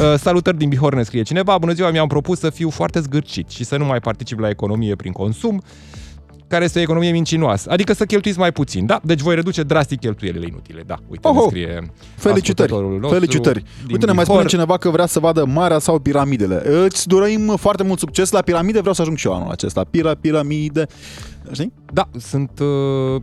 Uh, 0.00 0.18
salutări 0.18 0.56
din 0.58 0.68
Bihor 0.68 0.94
ne 0.94 1.02
scrie 1.02 1.22
cineva, 1.22 1.58
bună 1.58 1.72
ziua, 1.72 1.90
mi-am 1.90 2.06
propus 2.08 2.38
să 2.38 2.50
fiu 2.50 2.70
foarte 2.70 3.00
zgârcit 3.00 3.48
și 3.50 3.64
să 3.64 3.76
nu 3.76 3.84
mai 3.84 4.00
particip 4.00 4.38
la 4.38 4.48
economie 4.48 4.94
prin 4.96 5.12
consum, 5.12 5.62
care 6.48 6.64
este 6.64 6.78
o 6.78 6.82
economie 6.82 7.10
mincinoasă, 7.10 7.70
adică 7.70 7.92
să 7.92 8.04
cheltuiți 8.04 8.38
mai 8.38 8.52
puțin, 8.52 8.86
da? 8.86 9.00
Deci 9.04 9.20
voi 9.20 9.34
reduce 9.34 9.62
drastic 9.62 10.00
cheltuielile 10.00 10.46
inutile, 10.46 10.82
da. 10.86 10.94
Uite, 11.08 11.28
ne 11.28 11.38
Oho! 11.38 11.48
scrie 11.48 11.90
Felicitări, 12.16 12.70
ascultătorul 12.72 12.90
nostru 13.00 13.18
felicitări. 13.18 13.58
din 13.58 13.92
Uite, 13.92 14.06
ne 14.06 14.12
mai 14.12 14.24
Bihor. 14.24 14.36
spune 14.38 14.48
cineva 14.48 14.76
că 14.76 14.90
vrea 14.90 15.06
să 15.06 15.18
vadă 15.18 15.44
marea 15.44 15.78
sau 15.78 15.98
piramidele. 15.98 16.62
Îți 16.84 17.08
dorim 17.08 17.54
foarte 17.56 17.82
mult 17.82 17.98
succes 17.98 18.30
la 18.30 18.40
piramide, 18.40 18.78
vreau 18.78 18.94
să 18.94 19.02
ajung 19.02 19.16
și 19.16 19.26
eu 19.26 19.34
anul 19.34 19.50
acesta. 19.50 19.84
Pira, 19.90 20.14
piramide, 20.20 20.86
știi? 21.52 21.72
Da, 21.92 22.08
sunt... 22.18 22.50
Uh, 22.60 23.22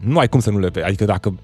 nu 0.00 0.18
ai 0.18 0.28
cum 0.28 0.40
să 0.40 0.50
nu 0.50 0.58
le 0.58 0.68
vezi, 0.68 0.86
adică 0.86 1.04
dacă 1.04 1.34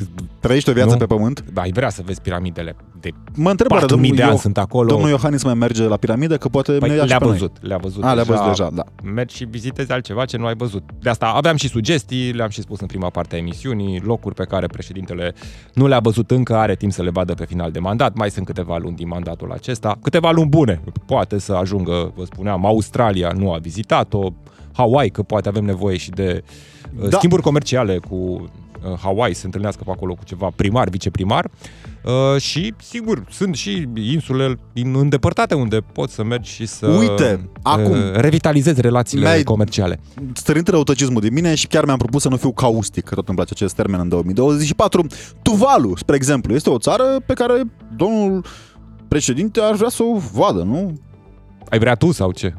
Trăiești 0.40 0.70
o 0.70 0.72
viață 0.72 0.90
Nu. 0.92 0.96
pe 0.96 1.04
pământ. 1.06 1.44
ai 1.54 1.70
vrea 1.72 1.88
să 1.90 2.02
vezi 2.04 2.20
piramidele 2.20 2.76
de 3.00 3.10
Mă 3.34 3.50
întreb, 3.50 3.68
4.000 3.70 3.74
oare 3.74 3.86
domnul, 3.86 4.16
de 4.16 4.22
ani 4.22 4.36
Io- 4.36 4.40
sunt 4.40 4.58
acolo. 4.58 4.88
domnul 4.88 5.08
Iohannis 5.08 5.44
mai 5.44 5.54
merge 5.54 5.82
la 5.82 5.96
piramide? 5.96 6.36
Că 6.36 6.48
poate 6.48 6.72
Păi 6.72 6.88
ne 6.88 6.94
ia 6.94 7.02
și 7.02 7.08
le-a 7.08 7.18
pe 7.18 7.24
noi. 7.24 7.32
văzut, 7.32 7.56
le-a 7.60 7.76
văzut. 7.76 8.04
A, 8.04 8.12
le-a 8.14 8.22
văzut 8.24 8.46
deja, 8.46 8.70
da. 8.72 8.84
Mergi 9.02 9.36
și 9.36 9.44
vizitezi 9.44 9.92
altceva 9.92 10.24
ce 10.24 10.36
nu 10.36 10.46
ai 10.46 10.54
văzut. 10.56 10.82
De 11.00 11.08
asta 11.10 11.26
aveam 11.26 11.56
și 11.56 11.68
sugestii, 11.68 12.32
le-am 12.32 12.48
și 12.48 12.60
spus 12.60 12.80
în 12.80 12.86
prima 12.86 13.08
parte 13.10 13.34
a 13.34 13.38
emisiunii, 13.38 14.00
locuri 14.04 14.34
pe 14.34 14.44
care 14.44 14.66
președintele 14.66 15.34
nu 15.74 15.86
le-a 15.86 15.98
văzut 16.00 16.30
încă, 16.30 16.56
are 16.56 16.74
timp 16.74 16.92
să 16.92 17.02
le 17.02 17.10
vadă 17.10 17.34
pe 17.34 17.44
final 17.44 17.70
de 17.70 17.78
mandat, 17.78 18.14
mai 18.14 18.30
sunt 18.30 18.46
câteva 18.46 18.76
luni 18.78 18.96
din 18.96 19.08
mandatul 19.08 19.52
acesta, 19.52 19.98
câteva 20.02 20.30
luni 20.30 20.48
bune, 20.48 20.80
poate 21.06 21.38
să 21.38 21.52
ajungă, 21.52 22.12
vă 22.16 22.24
spuneam, 22.24 22.66
Australia 22.66 23.32
nu 23.36 23.52
a 23.52 23.58
vizitat-o, 23.58 24.28
Hawaii, 24.72 25.10
că 25.10 25.22
poate 25.22 25.48
avem 25.48 25.64
nevoie 25.64 25.96
și 25.96 26.10
de 26.10 26.32
Da. 26.32 26.40
Da. 27.08 27.16
schimburi 27.16 27.42
comerciale 27.42 27.98
cu 27.98 28.14
uh, 28.14 28.98
Hawaii, 29.02 29.34
se 29.34 29.46
întâlnească 29.46 29.82
pe 29.84 29.90
acolo 29.90 30.14
cu 30.14 30.24
ceva 30.24 30.48
primar, 30.56 30.88
viceprimar 30.88 31.50
uh, 32.04 32.40
și, 32.40 32.74
sigur, 32.82 33.24
sunt 33.30 33.54
și 33.54 33.88
insule 33.94 34.58
din 34.72 34.94
îndepărtate 34.96 35.54
unde 35.54 35.78
poți 35.92 36.14
să 36.14 36.24
mergi 36.24 36.50
și 36.50 36.66
să 36.66 36.86
Uite, 36.86 37.50
acum, 37.62 37.90
uh, 37.90 38.12
revitalizezi 38.12 38.80
relațiile 38.80 39.24
mi-ai- 39.24 39.42
comerciale. 39.42 40.00
Stărind 40.32 40.68
răutăcismul 40.68 41.20
din 41.20 41.32
mine 41.32 41.54
și 41.54 41.66
chiar 41.66 41.84
mi-am 41.84 41.98
propus 41.98 42.22
să 42.22 42.28
nu 42.28 42.36
fiu 42.36 42.52
caustic, 42.52 43.04
că 43.04 43.14
tot 43.14 43.26
îmi 43.26 43.36
place 43.36 43.52
acest 43.54 43.74
termen 43.74 44.00
în 44.00 44.08
2024. 44.08 45.06
Tuvalu, 45.42 45.96
spre 45.96 46.16
exemplu, 46.16 46.54
este 46.54 46.70
o 46.70 46.78
țară 46.78 47.04
pe 47.26 47.32
care 47.32 47.62
domnul 47.96 48.44
președinte 49.08 49.60
ar 49.60 49.74
vrea 49.74 49.88
să 49.88 50.02
o 50.02 50.18
vadă, 50.32 50.62
nu? 50.62 50.92
Ai 51.70 51.78
vrea 51.78 51.94
tu 51.94 52.12
sau 52.12 52.30
ce? 52.32 52.54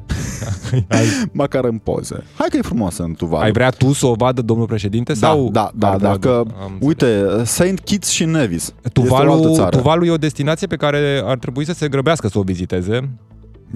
ai, 0.87 1.05
Măcar 1.31 1.63
în 1.65 1.77
poze. 1.77 2.23
Hai 2.37 2.47
că 2.49 2.57
e 2.57 2.61
frumoasă 2.61 3.03
în 3.03 3.13
Tuvalu. 3.13 3.43
ai 3.43 3.51
vrea 3.51 3.69
tu 3.69 3.93
să 3.93 4.05
o 4.05 4.13
vadă 4.13 4.41
domnul 4.41 4.65
președinte? 4.67 5.11
da, 5.13 5.17
sau 5.27 5.49
da, 5.51 5.71
da, 5.75 5.89
ar 5.91 5.97
vrea 5.97 6.09
dacă, 6.09 6.27
domnul- 6.29 6.55
Am 6.63 6.77
uite, 6.81 7.25
Saint 7.43 7.79
Kitts 7.79 8.09
și 8.09 8.25
Nevis. 8.25 8.73
este 8.83 8.99
o 9.09 9.15
altă 9.15 9.31
Tuvalu, 9.33 9.55
țară. 9.55 9.77
Tuvalu 9.77 10.05
e 10.05 10.11
o 10.11 10.17
destinație 10.17 10.67
pe 10.67 10.75
care 10.75 11.21
ar 11.25 11.37
trebui 11.37 11.65
să 11.65 11.73
se 11.73 11.87
grăbească 11.87 12.27
să 12.27 12.39
o 12.39 12.41
viziteze, 12.41 13.09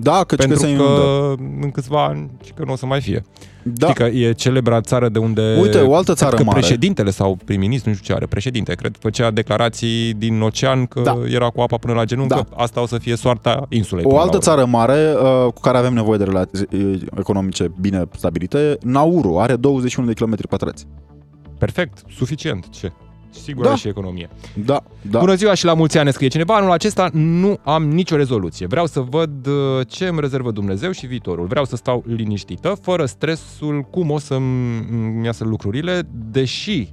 Da, 0.01 0.23
căci 0.23 0.39
pentru 0.39 0.57
că 0.59 0.65
se 0.65 0.75
că 0.75 0.81
inundă. 0.81 1.35
în 1.61 1.71
câțiva 1.71 2.05
ani 2.05 2.29
și 2.43 2.51
că 2.51 2.63
nu 2.65 2.71
o 2.71 2.75
să 2.75 2.85
mai 2.85 3.01
fie. 3.01 3.23
Da. 3.63 3.87
Știi 3.89 4.03
că 4.03 4.17
e 4.17 4.31
celebra 4.31 4.81
țară 4.81 5.09
de 5.09 5.19
unde... 5.19 5.57
Uite, 5.61 5.77
o 5.79 5.95
altă 5.95 6.03
cred 6.13 6.15
țară 6.17 6.35
că 6.35 6.43
mare. 6.43 6.59
președintele 6.59 7.09
sau 7.11 7.37
prim-ministru, 7.45 7.89
nu 7.89 7.95
știu 7.95 8.07
ce 8.07 8.13
are, 8.13 8.25
președinte, 8.25 8.73
cred, 8.73 8.95
făcea 8.99 9.31
declarații 9.31 10.13
din 10.13 10.41
ocean 10.41 10.85
că 10.85 11.01
Da. 11.01 11.17
era 11.29 11.49
cu 11.49 11.61
apa 11.61 11.77
până 11.77 11.93
la 11.93 12.03
genunchi, 12.03 12.33
Da. 12.33 12.43
că 12.43 12.53
asta 12.55 12.81
o 12.81 12.85
să 12.85 12.97
fie 12.97 13.15
soarta 13.15 13.65
insulei. 13.69 14.03
O 14.03 14.07
până 14.07 14.19
la 14.19 14.25
altă 14.25 14.37
urmă. 14.37 14.49
țară 14.51 14.65
mare 14.65 15.13
uh, 15.15 15.51
cu 15.53 15.61
care 15.61 15.77
avem 15.77 15.93
nevoie 15.93 16.17
de 16.17 16.23
relații 16.23 16.67
uh, 16.73 16.99
economice 17.17 17.71
bine 17.79 18.03
stabilite, 18.17 18.77
Nauru, 18.81 19.39
are 19.39 19.55
21 19.55 20.07
de 20.07 20.13
km 20.13 20.35
pătrați. 20.49 20.85
Perfect, 21.57 22.01
suficient. 22.15 22.69
Ce? 22.69 22.91
Sigur 23.29 23.63
Da. 23.63 23.69
are 23.69 23.79
și 23.79 23.87
economie. 23.87 24.29
Da, 24.53 24.83
da. 25.01 25.19
Bună 25.19 25.35
ziua 25.35 25.53
și 25.53 25.65
la 25.65 25.73
mulți 25.73 25.97
ani 25.97 26.05
ne 26.05 26.11
scrie 26.11 26.27
cineva. 26.27 26.55
Anul 26.55 26.71
acesta 26.71 27.09
nu 27.13 27.59
am 27.63 27.89
nicio 27.89 28.15
rezoluție. 28.15 28.65
Vreau 28.65 28.85
să 28.85 28.99
văd 28.99 29.47
uh, 29.47 29.53
ce 29.87 30.07
îmi 30.07 30.19
rezervă 30.19 30.51
Dumnezeu 30.51 30.91
și 30.91 31.05
viitorul. 31.05 31.45
Vreau 31.45 31.65
să 31.65 31.75
stau 31.75 32.03
liniștită, 32.07 32.77
fără 32.81 33.05
stresul 33.05 33.81
cum 33.81 34.09
o 34.09 34.19
să-mi 34.19 34.87
îmi 34.91 35.25
iasă 35.25 35.43
lucrurile, 35.43 36.01
deși 36.31 36.89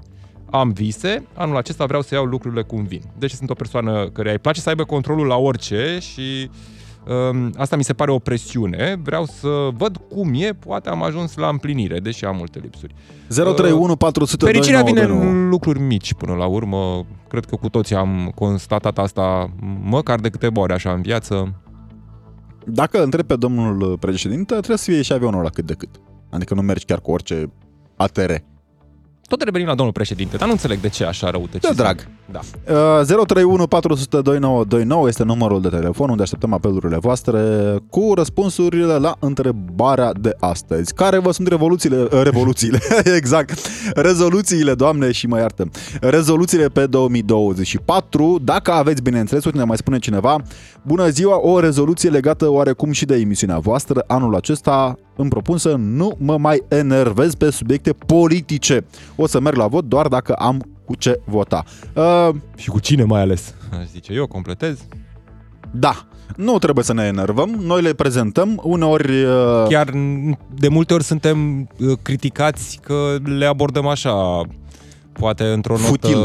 am 0.50 0.72
vise, 0.72 1.26
anul 1.34 1.56
acesta 1.56 1.84
vreau 1.84 2.02
să 2.02 2.14
iau 2.14 2.24
lucrurile 2.24 2.62
cum 2.62 2.84
vin. 2.84 3.02
Deci 3.18 3.30
sunt 3.30 3.50
o 3.50 3.54
persoană 3.54 4.08
care 4.12 4.30
îi 4.30 4.38
place 4.38 4.60
să 4.60 4.68
aibă 4.68 4.84
controlul 4.84 5.26
la 5.26 5.36
orice 5.36 5.98
și 6.00 6.20
um, 6.20 6.50
asta 7.56 7.76
mi 7.76 7.84
se 7.84 7.92
pare 7.92 8.10
o 8.10 8.18
presiune. 8.18 9.00
Vreau 9.02 9.24
să 9.24 9.68
văd 9.76 9.96
cum 10.08 10.34
e, 10.34 10.52
poate 10.52 10.88
am 10.88 11.02
ajuns 11.02 11.36
la 11.36 11.48
împlinire, 11.48 11.98
deși 11.98 12.24
am 12.24 12.36
multe 12.36 12.58
lipsuri. 12.58 12.94
031 13.28 13.96
400 13.96 14.44
Fericirea 14.44 14.82
vine 14.82 15.00
2929. 15.00 15.44
în 15.44 15.48
lucruri 15.48 15.80
mici 15.80 16.14
până 16.14 16.34
la 16.34 16.46
urmă. 16.46 17.06
Cred 17.28 17.44
că 17.44 17.56
cu 17.56 17.68
toții 17.68 17.96
am 17.96 18.32
constatat 18.34 18.98
asta 18.98 19.50
măcar 19.82 20.20
de 20.20 20.28
câteva 20.28 20.60
ori 20.60 20.72
așa 20.72 20.92
în 20.92 21.02
viață. 21.02 21.54
Dacă 22.64 23.02
întreb 23.02 23.26
pe 23.26 23.36
domnul 23.36 23.98
președinte, 23.98 24.54
trebuie 24.54 24.76
să 24.76 24.90
fie 24.90 25.02
și 25.02 25.12
avionul 25.12 25.42
la 25.42 25.48
cât 25.48 25.66
de 25.66 25.74
cât. 25.74 26.00
Adică 26.30 26.54
nu 26.54 26.60
mergi 26.60 26.84
chiar 26.84 27.00
cu 27.00 27.10
orice 27.10 27.52
ATR. 27.96 28.32
Tot 29.26 29.42
revenim 29.42 29.66
la 29.66 29.74
domnul 29.74 29.94
președinte, 29.94 30.36
dar 30.36 30.46
nu 30.46 30.52
înțeleg 30.52 30.80
de 30.80 30.88
ce 30.88 31.04
așa 31.04 31.30
răutăcise. 31.30 31.72
De 31.72 31.82
drag. 31.82 32.08
Da. 32.30 32.40
Uh, 33.00 33.24
031 33.26 33.66
400 33.66 34.20
2929 34.20 35.08
este 35.08 35.22
numărul 35.22 35.60
de 35.60 35.68
telefon 35.68 36.10
unde 36.10 36.22
așteptăm 36.22 36.52
apelurile 36.52 36.96
voastre 36.96 37.40
cu 37.90 38.12
răspunsurile 38.14 38.96
la 38.96 39.16
întrebarea 39.18 40.12
de 40.20 40.36
astăzi. 40.40 40.94
Care 40.94 41.18
vă 41.18 41.30
sunt 41.30 41.48
revoluțiile, 41.48 41.96
uh, 42.02 42.22
revoluțiile, 42.22 42.78
exact, 43.16 43.58
rezoluțiile, 43.94 44.74
doamne 44.74 45.12
și 45.12 45.26
mă 45.26 45.38
iartă, 45.38 45.68
rezoluțiile 46.00 46.68
pe 46.68 46.86
2024, 46.86 48.38
dacă 48.42 48.72
aveți, 48.72 49.02
bineînțeles, 49.02 49.44
uite, 49.44 49.58
ne 49.58 49.64
mai 49.64 49.76
spune 49.76 49.98
cineva, 49.98 50.42
bună 50.82 51.08
ziua, 51.08 51.40
o 51.40 51.60
rezoluție 51.60 52.10
legată 52.10 52.50
oarecum 52.50 52.92
și 52.92 53.04
de 53.04 53.14
emisiunea 53.14 53.58
voastră, 53.58 54.04
anul 54.06 54.34
acesta 54.34 54.98
îmi 55.16 55.28
propun 55.30 55.58
să 55.58 55.74
nu 55.78 56.16
mă 56.18 56.38
mai 56.38 56.62
enervez 56.68 57.34
pe 57.34 57.50
subiecte 57.50 57.92
politice. 57.92 58.84
O 59.16 59.26
să 59.26 59.40
merg 59.40 59.56
la 59.56 59.66
vot 59.66 59.84
doar 59.84 60.08
dacă 60.08 60.32
am 60.32 60.62
cu 60.84 60.94
ce 60.94 61.20
vota. 61.24 61.64
Uh, 61.94 62.28
Și 62.56 62.68
cu 62.68 62.80
cine 62.80 63.04
mai 63.04 63.20
ales? 63.20 63.54
Aș 63.80 63.86
zice, 63.92 64.12
eu 64.12 64.26
completez. 64.26 64.78
da, 65.70 66.06
nu 66.36 66.58
trebuie 66.58 66.84
să 66.84 66.92
ne 66.92 67.04
enervăm, 67.04 67.48
noi 67.50 67.82
le 67.82 67.92
prezentăm, 67.92 68.60
uneori... 68.62 69.22
Uh, 69.24 69.66
Chiar 69.68 69.90
de 70.54 70.68
multe 70.68 70.94
ori 70.94 71.04
suntem 71.04 71.58
uh, 71.60 71.98
criticați 72.02 72.78
că 72.82 73.16
le 73.38 73.46
abordăm 73.46 73.86
așa, 73.86 74.40
poate 75.12 75.44
într-o 75.44 75.72
notă 75.76 75.86
Futil. 75.86 76.18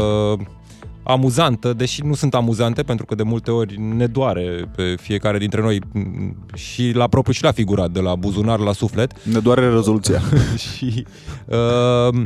Amuzantă, 1.02 1.72
deși 1.72 2.02
nu 2.02 2.14
sunt 2.14 2.34
amuzante, 2.34 2.82
pentru 2.82 3.06
că 3.06 3.14
de 3.14 3.22
multe 3.22 3.50
ori 3.50 3.80
ne 3.80 4.06
doare 4.06 4.70
pe 4.76 4.94
fiecare 5.00 5.38
dintre 5.38 5.60
noi 5.60 5.80
m, 5.92 6.36
și 6.54 6.92
la 6.94 7.08
propriu 7.08 7.32
și 7.32 7.42
la 7.42 7.52
figurat, 7.52 7.90
de 7.90 8.00
la 8.00 8.14
buzunar 8.14 8.58
la 8.58 8.72
suflet. 8.72 9.24
ne 9.24 9.38
doare 9.38 9.68
rezoluția. 9.68 10.20
și 10.76 11.04
uh, 11.46 12.24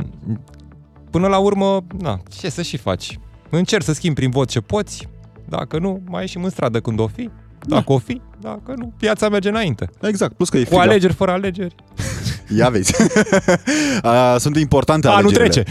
până 1.09 1.27
la 1.27 1.37
urmă, 1.37 1.83
na, 1.99 2.19
ce 2.39 2.49
să 2.49 2.61
și 2.61 2.77
faci? 2.77 3.19
Încerci 3.49 3.83
să 3.85 3.93
schimbi 3.93 4.19
prin 4.19 4.29
vot 4.29 4.49
ce 4.49 4.59
poți, 4.59 5.07
dacă 5.49 5.79
nu, 5.79 6.01
mai 6.05 6.21
ieșim 6.21 6.43
în 6.43 6.49
stradă 6.49 6.79
când 6.79 6.99
o 6.99 7.07
fi, 7.07 7.29
dacă 7.65 7.91
o 7.93 7.97
fi, 7.97 8.21
dacă 8.41 8.73
nu, 8.77 8.93
piața 8.97 9.29
merge 9.29 9.49
înainte. 9.49 9.89
Exact, 10.01 10.33
plus 10.33 10.49
că 10.49 10.57
e 10.57 10.61
Cu 10.63 10.67
friga. 10.67 10.81
alegeri, 10.81 11.13
fără 11.13 11.31
alegeri. 11.31 11.75
Ia 12.55 12.69
vezi. 12.69 12.93
A, 14.01 14.37
Sunt 14.37 14.57
importante 14.57 15.07
A, 15.07 15.09
nu 15.09 15.15
alegerile. 15.15 15.47
trece. 15.47 15.63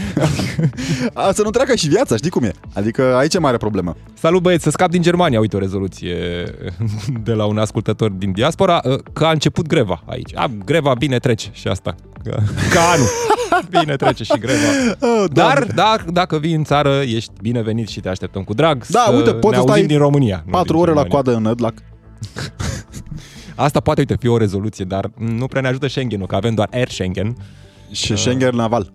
A, 1.13 1.31
să 1.31 1.41
nu 1.43 1.49
treacă 1.49 1.75
și 1.75 1.87
viața, 1.87 2.15
știi 2.15 2.29
cum 2.29 2.43
e. 2.43 2.51
Adică 2.73 3.15
aici 3.15 3.33
e 3.33 3.39
mare 3.39 3.57
problemă. 3.57 3.95
Salut 4.13 4.41
băieți, 4.41 4.63
să 4.63 4.69
scap 4.69 4.89
din 4.89 5.01
Germania. 5.01 5.39
Uite 5.39 5.55
o 5.55 5.59
rezoluție 5.59 6.15
de 7.23 7.31
la 7.33 7.45
un 7.45 7.57
ascultător 7.57 8.09
din 8.11 8.31
diaspora, 8.31 8.81
că 9.13 9.25
a 9.25 9.31
început 9.31 9.67
greva 9.67 10.01
aici. 10.05 10.31
A, 10.35 10.49
greva 10.65 10.93
bine 10.97 11.17
trece 11.19 11.49
și 11.51 11.67
asta. 11.67 11.95
Că, 12.23 12.37
ca 12.73 12.81
anul. 12.93 13.07
Bine 13.69 13.95
trece 13.95 14.23
și 14.23 14.39
greva. 14.39 14.57
Oh, 14.99 15.23
Dar 15.31 15.67
da, 15.75 15.95
dacă 16.11 16.37
vii 16.37 16.53
în 16.53 16.63
țară, 16.63 17.01
ești 17.05 17.31
binevenit 17.41 17.87
și 17.87 17.99
te 17.99 18.09
așteptăm 18.09 18.43
cu 18.43 18.53
drag 18.53 18.85
Da, 18.87 19.03
să 19.07 19.11
uite, 19.15 19.31
poți 19.33 19.45
ne 19.47 19.53
să 19.53 19.57
auzim 19.59 19.73
stai 19.73 19.85
din 19.85 19.97
România. 19.97 20.43
nu 20.45 20.51
4 20.51 20.71
din 20.71 20.81
ore 20.81 20.91
la 20.91 21.01
Germania. 21.01 21.21
coadă 21.23 21.37
în 21.37 21.43
Nădlac. 21.43 21.73
Asta 23.57 23.79
poate, 23.79 23.99
uite, 23.99 24.15
fi 24.19 24.27
o 24.27 24.37
rezoluție, 24.37 24.85
dar 24.85 25.11
nu 25.17 25.45
prea 25.45 25.61
ne 25.61 25.67
ajută 25.67 25.87
Schengen-ul, 25.87 26.27
că 26.27 26.35
avem 26.35 26.53
doar 26.53 26.67
Air 26.71 26.89
Schengen. 26.89 27.35
Și 27.91 28.15
Schengen 28.15 28.55
naval. 28.55 28.93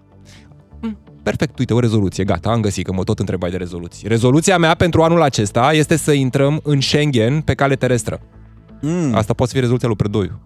Perfect, 1.23 1.59
uite, 1.59 1.75
o 1.75 1.81
rezoluție, 1.81 2.25
gata, 2.25 2.51
am 2.51 2.61
găsit 2.61 2.87
că 2.87 2.93
mă 2.93 3.03
tot 3.03 3.19
întrebai 3.19 3.51
de 3.51 3.57
rezoluții. 3.57 4.09
Rezoluția 4.09 4.59
mea 4.59 4.75
pentru 4.75 5.03
anul 5.03 5.23
acesta 5.23 5.73
este 5.73 5.97
să 5.97 6.13
intrăm 6.13 6.61
în 6.63 6.81
Schengen 6.81 7.41
pe 7.41 7.55
cale 7.55 7.77
terestră. 7.77 8.21
Mm, 8.81 9.15
Asta 9.15 9.33
poate 9.33 9.45
să 9.45 9.51
fie 9.53 9.61
rezoluția 9.61 9.89
lui 9.89 9.97
Predoiu, 9.97 10.41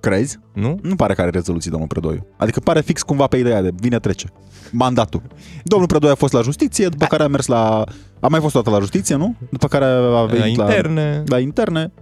crezi? 0.00 0.38
nu? 0.52 0.78
Nu 0.82 0.96
pare 0.96 1.14
că 1.14 1.20
are 1.20 1.30
rezoluții, 1.30 1.70
domnul 1.70 1.88
Predoiu. 1.88 2.26
Adică 2.36 2.60
pare 2.60 2.80
fix 2.80 3.02
cumva 3.02 3.26
pe 3.26 3.36
ideea 3.36 3.62
de 3.62 3.70
vine 3.76 3.98
trece. 3.98 4.26
Mandatul. 4.70 5.22
Domnul 5.62 5.88
Predoiu 5.88 6.12
a 6.12 6.16
fost 6.16 6.32
la 6.32 6.40
justiție, 6.40 6.88
după 6.88 7.06
care 7.06 7.22
a 7.22 7.28
mers 7.28 7.46
la... 7.46 7.84
A 8.20 8.26
mai 8.28 8.40
fost 8.40 8.52
toată 8.52 8.70
la 8.70 8.78
justiție, 8.78 9.14
nu? 9.16 9.34
După 9.50 9.66
care 9.68 9.84
a 9.84 10.24
venit 10.24 10.56
la... 10.56 10.64
interne. 10.64 11.22
la 11.26 11.38
interne. 11.38 11.92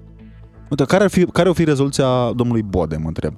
Uite, 0.71 0.85
care 0.85 1.05
ar 1.05 1.11
fi, 1.11 1.25
care 1.25 1.49
ar 1.49 1.55
fi 1.55 1.65
rezoluția 1.65 2.33
domnului 2.37 2.63
Bode, 2.63 2.97
mă 2.97 3.07
întreb? 3.07 3.35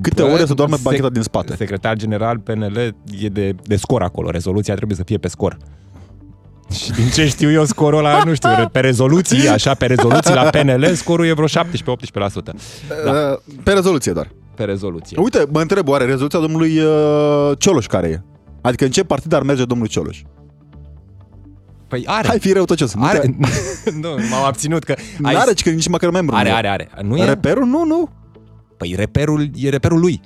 Câte 0.00 0.22
Bă, 0.22 0.28
ore 0.28 0.46
să 0.46 0.54
doarme 0.54 0.76
sec- 0.76 0.82
bancheta 0.82 1.08
din 1.08 1.22
spate? 1.22 1.56
Secretar 1.56 1.96
general 1.96 2.38
PNL 2.38 2.94
e 3.20 3.28
de, 3.28 3.54
de 3.64 3.76
scor 3.76 4.02
acolo. 4.02 4.30
Rezoluția 4.30 4.74
trebuie 4.74 4.96
să 4.96 5.02
fie 5.04 5.18
pe 5.18 5.28
scor. 5.28 5.56
Și 6.82 6.90
din 6.90 7.08
ce 7.08 7.26
știu 7.26 7.50
eu, 7.50 7.64
scorul 7.64 7.98
ăla, 7.98 8.22
nu 8.24 8.34
știu, 8.34 8.50
pe 8.72 8.80
rezoluții, 8.80 9.48
așa, 9.48 9.74
pe 9.74 9.86
rezoluții 9.86 10.34
la 10.34 10.42
PNL, 10.42 10.92
scorul 10.94 11.26
e 11.26 11.32
vreo 11.32 11.46
17-18%. 11.46 11.50
Da. 13.04 13.10
Uh, 13.12 13.54
Pe 13.62 13.72
rezoluție 13.72 14.12
doar. 14.12 14.30
Pe 14.54 14.64
rezoluție. 14.64 15.16
Uite, 15.20 15.46
mă 15.52 15.60
întreb, 15.60 15.88
oare 15.88 16.04
rezoluția 16.04 16.38
domnului 16.38 16.78
uh, 16.78 17.52
Cioloș 17.58 17.86
care 17.86 18.08
e? 18.08 18.22
Adică 18.60 18.84
în 18.84 18.90
ce 18.90 19.04
partid 19.04 19.32
ar 19.32 19.42
merge 19.42 19.64
domnul 19.64 19.86
Cioloș? 19.86 20.22
Păi 21.88 22.02
are. 22.06 22.28
Hai, 22.28 22.38
fi 22.38 22.52
răutăcios. 22.52 22.94
Nu 22.94 23.04
are. 23.04 23.18
te- 23.18 23.30
nu, 24.02 24.08
m-am 24.30 24.44
abținut 24.44 24.84
că... 24.84 24.94
ai- 25.22 25.34
N-are 25.34 25.52
ci 25.52 25.62
că 25.62 25.70
nici 25.70 25.88
măcar 25.88 26.10
membru. 26.10 26.34
are, 26.36 26.48
nu 26.48 26.54
e. 26.54 26.58
are, 26.58 26.68
are. 26.68 26.88
Nu 27.02 27.16
e? 27.16 27.24
Reperul? 27.24 27.64
Nu, 27.66 27.84
nu. 27.84 28.08
Păi 28.76 28.94
reperul 28.96 29.50
e 29.54 29.68
reperul 29.68 30.00
lui. 30.00 30.20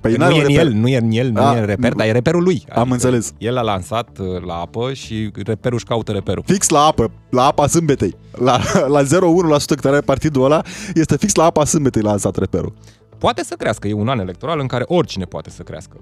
Păi 0.00 0.12
nu 0.12 0.18
n-are 0.18 0.34
e 0.34 0.36
un 0.36 0.42
în 0.42 0.48
reper. 0.48 0.66
el, 0.66 0.72
nu 0.72 0.88
e 0.88 0.96
în 0.96 1.10
el, 1.10 1.30
nu 1.30 1.40
A, 1.42 1.56
e 1.56 1.58
în 1.58 1.66
reper, 1.66 1.90
nu. 1.90 1.96
dar 1.96 2.06
e 2.06 2.12
reperul 2.12 2.42
lui. 2.42 2.64
Am 2.74 2.90
înțeles. 2.90 3.32
El 3.38 3.56
a 3.56 3.60
lansat 3.62 4.18
uh, 4.18 4.42
la 4.46 4.54
apă 4.54 4.92
și 4.92 5.30
reperul 5.44 5.76
își 5.76 5.84
caută 5.84 6.12
reperul. 6.12 6.42
Fix 6.46 6.68
la 6.68 6.80
apă, 6.80 7.10
la 7.30 7.44
apa 7.46 7.66
sâmbetei. 7.66 8.14
La, 8.32 8.60
la 8.86 9.02
0,1% 9.02 9.06
cât 9.66 9.84
are 9.84 10.00
partidul 10.00 10.44
ăla, 10.44 10.62
este 10.94 11.16
fix 11.16 11.34
la 11.34 11.44
apa 11.44 11.64
sâmbetei 11.64 12.02
la 12.02 12.08
lansat 12.10 12.36
reperul. 12.36 12.74
Poate 13.18 13.44
să 13.44 13.54
crească, 13.54 13.88
e 13.88 13.92
un 13.92 14.08
an 14.08 14.18
electoral 14.18 14.58
în 14.60 14.66
care 14.66 14.84
oricine 14.86 15.24
poate 15.24 15.50
să 15.50 15.62
crească. 15.62 15.96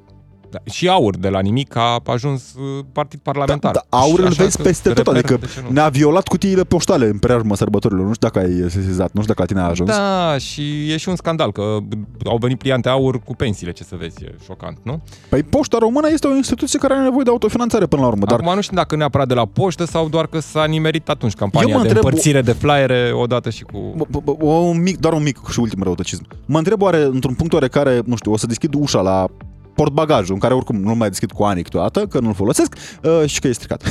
Da. 0.50 0.58
Și 0.64 0.88
aur, 0.88 1.16
de 1.16 1.28
la 1.28 1.40
nimic, 1.40 1.76
a 1.76 2.00
ajuns 2.04 2.54
uh, 2.54 2.84
partid 2.92 3.20
parlamentar. 3.22 3.72
Da, 3.72 3.82
aur 3.88 4.14
Și 4.14 4.20
îl 4.20 4.26
așa 4.26 4.42
vezi 4.42 4.56
că 4.56 4.62
peste 4.62 4.88
tot, 4.88 4.96
reper, 4.96 5.14
adică 5.14 5.36
de 5.36 5.46
ce 5.54 5.60
nu? 5.66 5.72
ne-a 5.72 5.88
violat 5.88 6.28
cutiile 6.28 6.64
poștale 6.64 7.06
în 7.06 7.18
preajma 7.18 7.54
sărbătorilor. 7.54 8.06
Nu 8.06 8.12
știu 8.12 8.28
dacă 8.28 8.46
ai 8.46 8.70
sesizat, 8.70 9.10
nu 9.12 9.20
știu 9.22 9.34
dacă 9.34 9.40
la 9.40 9.44
tine 9.46 9.60
a 9.60 9.64
ajuns. 9.64 9.90
Da, 9.90 10.36
și 10.38 10.92
e 10.92 10.96
și 10.96 11.08
un 11.08 11.16
scandal, 11.16 11.52
că 11.52 11.78
au 12.24 12.36
venit 12.36 12.58
pliante 12.58 12.88
aur 12.88 13.20
cu 13.24 13.34
pensiile, 13.34 13.72
ce 13.72 13.84
să 13.84 13.94
vezi, 13.98 14.24
e 14.24 14.34
șocant, 14.44 14.78
nu? 14.82 15.00
Păi 15.28 15.42
Poșta 15.42 15.78
Română 15.80 16.08
este 16.10 16.26
o 16.26 16.34
instituție 16.34 16.78
care 16.78 16.94
are 16.94 17.02
nevoie 17.02 17.22
de 17.22 17.30
autofinanțare 17.30 17.86
până 17.86 18.02
la 18.02 18.08
urmă, 18.08 18.24
dar 18.24 18.40
Acum 18.40 18.54
nu 18.54 18.60
știu 18.60 18.76
dacă 18.76 18.96
neapărat 18.96 19.28
de 19.28 19.34
la 19.34 19.44
poștă 19.44 19.84
sau 19.84 20.08
doar 20.08 20.26
că 20.26 20.38
s-a 20.38 20.64
nimerit 20.64 21.08
atunci 21.08 21.32
campania 21.34 21.68
Eu 21.72 21.76
mă 21.76 21.82
de 21.82 21.88
întreb- 21.88 22.04
împărțire 22.04 22.42
de 22.42 22.52
flyere 22.52 23.10
odată 23.14 23.50
și 23.50 23.62
cu... 23.62 23.94
Bă, 23.96 24.04
bă, 24.20 24.32
bă, 24.36 24.44
un 24.44 24.82
mic, 24.82 24.98
doar 24.98 25.12
un 25.12 25.22
mic 25.22 25.38
și 25.50 25.60
ultim 25.60 25.82
răutăcism. 25.82 26.26
Mă 26.46 26.58
întreb 26.58 26.82
oare, 26.82 27.02
într-un 27.02 27.34
punct 27.34 27.52
oarecare, 27.52 28.00
nu 28.04 28.16
știu, 28.16 28.32
o 28.32 28.36
să 28.36 28.46
deschid 28.46 28.74
ușa 28.74 29.00
la 29.00 29.26
portbagajul, 29.74 30.34
în 30.34 30.40
care 30.40 30.54
oricum 30.54 30.76
nu 30.76 30.94
mai 30.94 31.08
deschid 31.08 31.32
cu 31.32 31.42
ani 31.42 31.62
câteodată, 31.62 32.06
că 32.06 32.20
nu-l 32.20 32.34
folosesc, 32.34 32.74
uh, 33.02 33.22
și 33.26 33.40
că 33.40 33.48
e 33.48 33.52
stricat. 33.52 33.82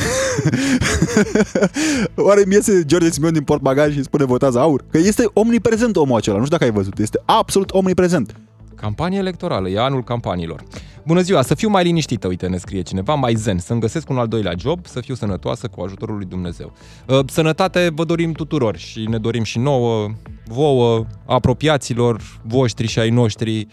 oare 2.27 2.43
mi 2.47 2.53
iese 2.53 2.83
George 2.85 3.09
Simion 3.09 3.33
din 3.33 3.43
portbagaj 3.43 3.93
și 3.93 4.03
spune 4.03 4.25
votează 4.25 4.59
aur? 4.59 4.83
Că 4.91 4.97
este 4.97 5.29
omniprezent 5.33 5.95
omul 5.95 6.17
acela, 6.17 6.37
nu 6.37 6.45
știu 6.45 6.57
dacă 6.57 6.71
ai 6.71 6.77
văzut, 6.77 6.99
este 6.99 7.21
absolut 7.25 7.71
omniprezent. 7.71 8.35
Campanie 8.75 9.17
electorală, 9.17 9.69
e 9.69 9.79
anul 9.79 10.03
campaniilor. 10.03 10.63
Bună 11.05 11.21
ziua, 11.21 11.41
să 11.41 11.55
fiu 11.55 11.69
mai 11.69 11.83
liniștită, 11.83 12.27
uite, 12.27 12.47
ne 12.47 12.57
scrie 12.57 12.81
cineva, 12.81 13.13
mai 13.13 13.35
zen, 13.35 13.57
să-mi 13.57 13.79
găsesc 13.79 14.09
un 14.09 14.17
al 14.17 14.27
doilea 14.27 14.53
job, 14.57 14.85
să 14.85 14.99
fiu 14.99 15.15
sănătoasă 15.15 15.67
cu 15.67 15.81
ajutorul 15.81 16.15
lui 16.15 16.25
Dumnezeu. 16.25 16.73
Uh, 17.07 17.19
Sănătate 17.25 17.91
vă 17.95 18.03
dorim 18.03 18.31
tuturor 18.31 18.77
și 18.77 19.05
ne 19.09 19.17
dorim 19.17 19.43
și 19.43 19.59
nouă, 19.59 20.09
vouă, 20.45 21.05
apropiaților 21.25 22.21
voștri 22.43 22.87
și 22.87 22.99
ai 22.99 23.09
noștri, 23.09 23.59
uh, 23.59 23.67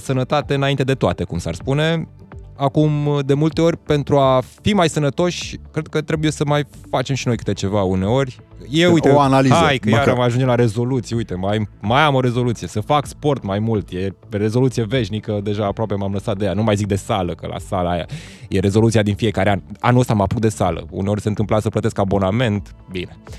sănătate 0.00 0.54
înainte 0.54 0.82
de 0.84 0.94
toate, 0.94 1.24
cum 1.24 1.38
s-ar 1.38 1.54
spune. 1.54 2.08
Acum, 2.56 3.20
de 3.26 3.34
multe 3.34 3.60
ori, 3.60 3.76
pentru 3.76 4.18
a 4.18 4.42
fi 4.62 4.72
mai 4.72 4.88
sănătoși, 4.88 5.58
cred 5.72 5.86
că 5.86 6.00
trebuie 6.00 6.30
să 6.30 6.44
mai 6.46 6.64
facem 6.90 7.14
și 7.14 7.26
noi 7.26 7.36
câte 7.36 7.52
ceva 7.52 7.82
uneori. 7.82 8.40
E, 8.70 8.86
uite, 8.86 9.08
O 9.10 9.20
analiză, 9.20 9.54
hai 9.54 9.78
că 9.78 9.88
măcar. 9.88 10.06
iar 10.06 10.16
mai 10.16 10.26
ajungem 10.26 10.48
la 10.48 10.54
rezoluții, 10.54 11.16
uite, 11.16 11.34
mai, 11.34 11.68
mai 11.80 12.02
am 12.02 12.14
o 12.14 12.20
rezoluție, 12.20 12.68
să 12.68 12.80
fac 12.80 13.06
sport 13.06 13.42
mai 13.42 13.58
mult, 13.58 13.90
e 13.90 14.14
rezoluție 14.30 14.84
veșnică, 14.84 15.40
deja 15.42 15.66
aproape 15.66 15.94
m-am 15.94 16.12
lăsat 16.12 16.36
de 16.36 16.44
ea, 16.44 16.52
nu 16.52 16.62
mai 16.62 16.76
zic 16.76 16.86
de 16.86 16.96
sală, 16.96 17.34
că 17.34 17.46
la 17.46 17.58
sala 17.58 17.90
aia 17.90 18.06
e 18.48 18.58
rezoluția 18.58 19.02
din 19.02 19.14
fiecare 19.14 19.50
an. 19.50 19.60
Anul 19.80 20.00
ăsta 20.00 20.14
mă 20.14 20.22
apuc 20.22 20.40
de 20.40 20.48
sală, 20.48 20.86
uneori 20.90 21.20
se 21.20 21.28
întâmpla 21.28 21.60
să 21.60 21.68
plătesc 21.68 21.98
abonament, 21.98 22.74
bine. 22.90 23.16
Uh, 23.26 23.34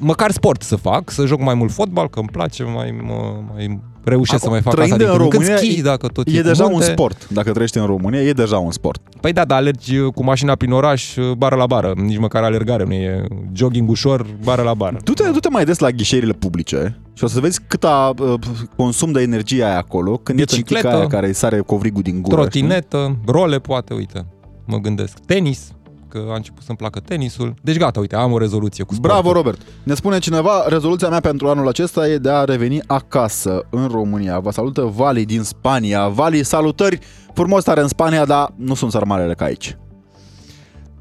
măcar 0.00 0.30
sport 0.30 0.62
să 0.62 0.76
fac, 0.76 1.10
să 1.10 1.26
joc 1.26 1.40
mai 1.40 1.54
mult 1.54 1.72
fotbal, 1.72 2.08
că 2.08 2.18
îmi 2.18 2.28
place, 2.32 2.62
mai, 2.62 3.00
mă, 3.06 3.34
mai 3.54 3.80
reușesc 4.04 4.42
să 4.42 4.48
Acum, 4.48 4.50
mai 4.50 4.60
fac 4.60 4.72
asta 4.78 4.84
trăind 4.96 4.96
din 4.98 5.22
în 5.22 5.28
când. 5.28 5.32
în 5.32 5.38
când. 5.38 5.48
România, 5.50 5.72
Schi, 5.72 5.82
dacă 5.82 6.06
tot 6.06 6.26
E 6.26 6.36
cu 6.40 6.46
deja 6.46 6.64
un 6.64 6.70
munte. 6.70 6.86
sport. 6.90 7.28
Dacă 7.28 7.50
trăiești 7.50 7.78
în 7.78 7.86
România, 7.86 8.20
e 8.20 8.32
deja 8.32 8.58
un 8.58 8.70
sport. 8.70 9.00
Păi 9.20 9.32
da, 9.32 9.44
dar 9.44 9.58
alergi 9.58 9.98
cu 10.00 10.24
mașina 10.24 10.54
prin 10.54 10.70
oraș, 10.72 11.14
bară 11.36 11.56
la 11.56 11.66
bară. 11.66 11.92
Nici 11.96 12.18
măcar 12.18 12.42
alergare 12.42 12.84
nu 12.84 12.92
e 12.92 13.26
jogging 13.52 13.90
ușor, 13.90 14.26
bară 14.42 14.62
la 14.62 14.74
bară. 14.74 14.96
Du-te, 15.04 15.28
du-te 15.32 15.48
mai 15.48 15.64
des 15.64 15.78
la 15.78 15.90
ghișeirile 15.90 16.32
publice 16.32 16.98
și 17.12 17.24
o 17.24 17.26
să 17.26 17.40
vezi 17.40 17.60
câta 17.66 18.12
uh, 18.18 18.34
consum 18.76 19.12
de 19.12 19.20
energie 19.20 19.64
ai 19.64 19.76
acolo 19.76 20.16
când 20.16 20.38
e 20.38 20.42
Bicicletă. 20.42 20.80
tântica 20.80 20.98
aia 20.98 21.06
care 21.08 21.26
îi 21.26 21.34
sare 21.34 21.58
covrigul 21.58 22.02
din 22.02 22.22
gură. 22.22 22.46
știi? 22.48 22.60
Trotinetă, 22.60 23.16
role 23.26 23.58
poate, 23.58 23.94
uite, 23.94 24.26
mă 24.66 24.76
gândesc. 24.76 25.18
Tenis, 25.26 25.72
că 26.14 26.30
a 26.30 26.34
început 26.34 26.62
să-mi 26.62 26.76
placă 26.76 27.00
tenisul. 27.00 27.54
Deci 27.62 27.76
gata, 27.76 28.00
uite, 28.00 28.16
am 28.16 28.32
o 28.32 28.38
rezoluție 28.38 28.84
cu 28.84 28.94
sportul. 28.94 29.20
Bravo, 29.20 29.36
Robert! 29.36 29.60
Ne 29.82 29.94
spune 29.94 30.18
cineva, 30.18 30.64
rezoluția 30.68 31.08
mea 31.08 31.20
pentru 31.20 31.48
anul 31.48 31.68
acesta 31.68 32.08
e 32.08 32.18
de 32.18 32.30
a 32.30 32.44
reveni 32.44 32.80
acasă, 32.86 33.66
în 33.70 33.88
România. 33.88 34.38
Vă 34.38 34.50
salută 34.50 34.82
Vali 34.82 35.24
din 35.24 35.42
Spania. 35.42 36.08
Vali, 36.08 36.44
salutări! 36.44 36.98
Frumos 37.32 37.64
tare 37.64 37.80
în 37.80 37.88
Spania, 37.88 38.24
dar 38.24 38.52
nu 38.56 38.74
sunt 38.74 38.90
sarmalele 38.90 39.34
ca 39.34 39.44
aici. 39.44 39.76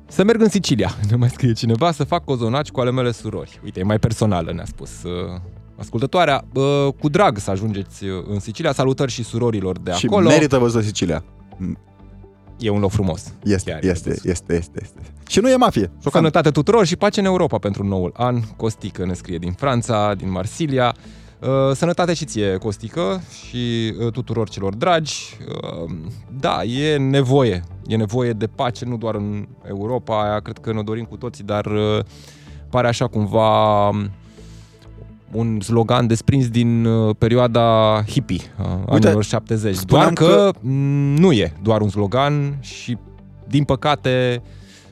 Să 0.08 0.24
merg 0.24 0.42
în 0.42 0.50
Sicilia, 0.50 0.96
ne 1.10 1.16
mai 1.16 1.30
scrie 1.30 1.54
cineva, 1.54 1.92
să 1.92 2.04
fac 2.04 2.24
cozonaci 2.24 2.70
cu 2.70 2.80
ale 2.80 2.92
mele 2.92 3.12
surori. 3.12 3.60
Uite, 3.64 3.80
e 3.80 3.84
mai 3.84 4.00
personală, 4.00 4.52
ne-a 4.52 4.66
spus 4.66 5.04
uh, 5.04 5.40
ascultătoarea. 5.80 6.44
Uh, 6.54 6.94
cu 7.00 7.10
drag 7.10 7.38
să 7.38 7.52
ajungeți 7.52 8.04
uh, 8.04 8.24
în 8.28 8.40
Sicilia. 8.40 8.72
Salutări 8.72 9.12
și 9.12 9.24
surorilor 9.24 9.80
de 9.80 9.92
și 9.92 10.06
acolo. 10.06 10.28
merită 10.28 10.58
văzut 10.58 10.84
Sicilia. 10.84 11.24
E 12.64 12.70
un 12.70 12.80
loc 12.80 12.92
frumos. 12.92 13.34
Este, 13.44 13.72
Chiar 13.72 13.84
e 13.84 13.88
este, 13.88 14.10
văzut. 14.10 14.26
este, 14.26 14.54
este, 14.56 14.80
este. 14.82 15.00
Și 15.28 15.40
nu 15.40 15.50
e 15.50 15.56
mafie. 15.56 15.82
Șocant. 15.94 16.12
Sănătate 16.14 16.50
tuturor 16.50 16.86
și 16.86 16.96
pace 16.96 17.20
în 17.20 17.26
Europa 17.26 17.58
pentru 17.58 17.84
noul 17.86 18.12
an. 18.16 18.40
Costică 18.58 19.06
ne 19.06 19.14
scrie 19.14 19.38
din 19.38 19.52
Franța, 19.52 20.14
din 20.18 20.32
Marsilia. 20.32 20.96
Uh, 21.40 21.50
Sănătate 21.76 22.14
și 22.14 22.26
ție, 22.26 22.58
Costică, 22.58 23.22
și 23.48 23.94
uh, 24.00 24.12
tuturor 24.12 24.50
celor 24.50 24.76
dragi. 24.76 25.38
Uh, 25.84 25.92
Da, 26.40 26.64
e 26.64 26.98
nevoie. 26.98 27.64
E 27.88 27.96
nevoie 27.96 28.34
de 28.34 28.48
pace, 28.48 28.86
nu 28.86 28.98
doar 28.98 29.16
în 29.16 29.48
Europa, 29.68 30.24
aia 30.24 30.40
cred 30.40 30.58
că 30.58 30.74
ne 30.74 30.84
dorim 30.84 31.04
cu 31.06 31.18
toții, 31.18 31.44
dar 31.44 31.66
uh, 31.66 32.00
pare 32.70 32.88
așa 32.88 33.08
cumva 33.08 33.88
um, 33.90 34.12
un 35.34 35.60
slogan 35.62 36.08
desprins 36.08 36.48
din 36.50 36.86
uh, 36.86 37.16
perioada 37.18 37.62
hippie, 38.08 38.42
a 38.58 38.92
Uite, 38.94 39.06
anilor 39.08 39.24
70. 39.24 39.76
spuneam 39.76 40.14
Doar 40.14 40.30
că, 40.30 40.52
m, 40.60 40.70
nu 41.20 41.32
e 41.32 41.54
doar 41.62 41.82
un 41.82 41.90
slogan 41.90 42.58
și, 42.60 42.98
din 43.48 43.64
păcate, 43.64 44.42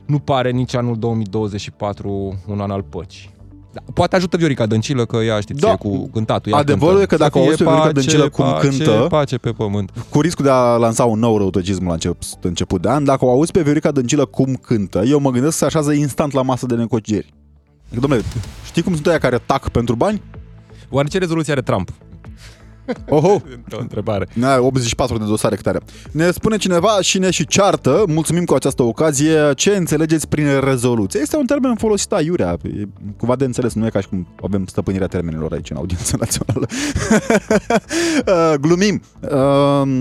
nu 0.06 0.18
pare 0.18 0.50
nici 0.50 0.74
anul 0.74 0.96
2024 0.98 2.38
un 2.46 2.60
an 2.60 2.70
al 2.70 2.82
păcii. 2.82 3.30
Da, 3.72 3.80
poate 3.94 4.16
ajută 4.16 4.36
Viorica 4.36 4.66
Dăncilă, 4.66 5.04
că 5.04 5.16
ea 5.16 5.40
știți, 5.40 5.60
Da. 5.60 5.70
e 5.70 5.76
cu 5.76 6.08
cântatul. 6.12 6.52
Ea 6.52 6.58
Adevărul 6.58 6.88
cântă. 6.98 7.02
e 7.02 7.06
că 7.06 7.16
dacă 7.16 7.32
Să 7.32 7.38
fie 7.38 7.46
auzi 7.48 7.56
pe 7.58 7.64
Viorica 7.64 7.82
pace, 7.86 7.92
Dăncilă 8.00 8.28
cum 8.28 8.44
pace, 8.44 8.68
cântă- 8.68 9.06
Pace 9.08 9.36
pe 9.38 9.50
pământ. 9.50 9.90
Cu 10.08 10.20
riscul 10.20 10.44
de 10.44 10.50
a 10.50 10.76
lansa 10.76 11.04
un 11.04 11.18
nou 11.18 11.36
răutăcism 11.38 11.86
la 11.86 11.92
încep, 11.92 12.16
început 12.40 12.82
de 12.82 12.88
an, 12.88 13.04
dacă 13.04 13.24
o 13.24 13.30
auzi 13.30 13.50
pe 13.52 13.62
Viorica 13.62 13.90
Dăncilă 13.90 14.24
cum 14.24 14.54
cântă, 14.54 15.02
eu 15.06 15.18
mă 15.20 15.30
gândesc 15.30 15.52
să 15.52 15.58
se 15.58 15.64
așează 15.64 15.92
instant 15.92 16.32
la 16.32 16.42
masă 16.42 16.66
de 16.66 16.74
negocieri. 16.74 17.32
Adică, 17.90 18.06
Dom'le, 18.16 18.24
știi 18.64 18.82
cum 18.82 18.94
sunt 18.94 19.06
aia 19.06 19.18
care 19.18 19.38
tac 19.46 19.68
pentru 19.68 19.94
bani? 19.94 20.22
Oare 20.94 21.08
ce 21.08 21.18
rezoluție 21.18 21.52
are 21.52 21.62
Trump? 21.62 21.90
Oho! 23.08 23.42
O 23.70 23.80
întrebare. 23.80 24.28
Na, 24.34 24.58
84 24.60 25.18
de 25.18 25.24
dosare 25.24 25.56
câte 25.56 25.68
are. 25.68 25.80
Ne 26.10 26.30
spune 26.30 26.56
cineva 26.56 26.98
și 27.00 27.18
ne 27.18 27.30
și 27.30 27.46
ceartă, 27.46 28.04
mulțumim 28.06 28.44
cu 28.44 28.54
această 28.54 28.82
ocazie, 28.82 29.52
ce 29.54 29.76
înțelegeți 29.76 30.28
prin 30.28 30.46
rezoluție. 30.60 31.20
Este 31.20 31.36
un 31.36 31.46
termen 31.46 31.74
folosit 31.74 32.12
aiurea, 32.12 32.56
e 32.62 32.82
cumva 33.16 33.36
de 33.36 33.44
înțeles, 33.44 33.74
nu 33.74 33.86
e 33.86 33.88
ca 33.88 34.00
și 34.00 34.08
cum 34.08 34.26
avem 34.42 34.66
stăpânirea 34.66 35.06
termenilor 35.06 35.52
aici 35.52 35.70
în 35.70 35.76
audiența 35.76 36.16
națională. 36.24 36.66
Uh, 38.26 38.54
Glumim. 38.60 39.02
Uh, 39.20 39.30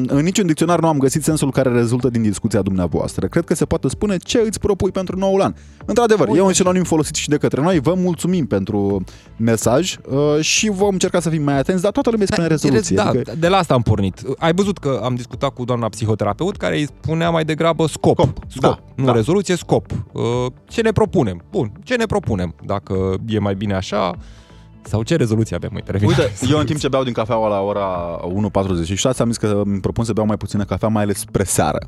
În 0.08 0.22
niciun 0.24 0.46
dicționar 0.46 0.80
nu 0.80 0.88
am 0.88 0.98
găsit 0.98 1.24
sensul 1.24 1.52
care 1.52 1.70
rezultă 1.72 2.10
din 2.10 2.22
discuția 2.22 2.62
dumneavoastră. 2.62 3.28
Cred 3.28 3.44
că 3.44 3.56
se 3.56 3.66
poate 3.66 3.88
spune 3.90 4.18
ce 4.18 4.44
îți 4.48 4.60
propui 4.60 4.92
pentru 4.92 5.18
noul 5.18 5.42
an. 5.42 5.54
Într-adevăr, 5.86 6.28
e 6.36 6.42
un 6.42 6.54
sinonim 6.54 6.84
folosit 6.84 7.16
și 7.16 7.30
de 7.30 7.38
către 7.38 7.62
noi. 7.62 7.80
Vă 7.80 7.94
mulțumim 7.98 8.46
pentru 8.46 9.04
mesaj 9.38 9.96
uh, 10.10 10.40
și 10.44 10.70
vom 10.70 10.90
încerca 10.94 11.20
să 11.20 11.30
fim 11.30 11.44
mai 11.44 11.58
atenți, 11.58 11.82
dar 11.82 11.92
toată 11.92 12.10
lumea 12.10 12.26
spune 12.26 12.48
rezoluție. 12.48 12.81
Da, 12.90 13.06
adică- 13.08 13.34
de 13.38 13.48
la 13.48 13.58
asta 13.58 13.74
am 13.74 13.82
pornit. 13.82 14.22
Ai 14.38 14.54
văzut 14.54 14.78
că 14.78 15.00
am 15.04 15.16
discutat 15.16 15.50
cu 15.54 15.64
doamna 15.64 15.90
psihoterapeut 15.90 16.58
care 16.58 16.78
îi 16.78 16.86
spunea 17.02 17.30
mai 17.30 17.46
degrabă 17.46 17.88
scop. 17.88 18.20
Scop, 18.20 18.38
scop. 18.48 18.62
da, 18.62 18.80
nu 18.96 19.06
da. 19.06 19.12
rezoluție, 19.12 19.56
scop. 19.56 19.86
Uh, 20.12 20.22
Ce 20.68 20.82
ne 20.82 20.92
propunem? 20.92 21.42
Bun, 21.52 21.72
ce 21.84 21.96
ne 21.96 22.06
propunem? 22.06 22.56
Dacă 22.66 23.16
e 23.28 23.40
mai 23.40 23.56
bine 23.56 23.74
așa 23.74 24.12
sau 24.84 25.04
ce 25.04 25.16
rezoluție 25.16 25.56
avem? 25.56 25.72
Uite, 25.74 25.92
revin. 25.92 26.08
Uite, 26.08 26.32
eu 26.50 26.58
în 26.60 26.66
timp 26.66 26.80
ce 26.80 26.88
beau 26.88 27.04
din 27.04 27.14
cafeaua 27.14 27.48
la 27.48 27.60
ora 27.60 28.20
1.46 29.10 29.18
am 29.18 29.28
zis 29.28 29.38
că 29.38 29.62
îmi 29.66 29.80
propun 29.80 30.04
să 30.04 30.14
beau 30.14 30.26
mai 30.26 30.38
puțină 30.38 30.64
cafea, 30.64 30.88
mai 30.88 31.04
ales 31.04 31.18
spre 31.20 31.44
seară. 31.44 31.80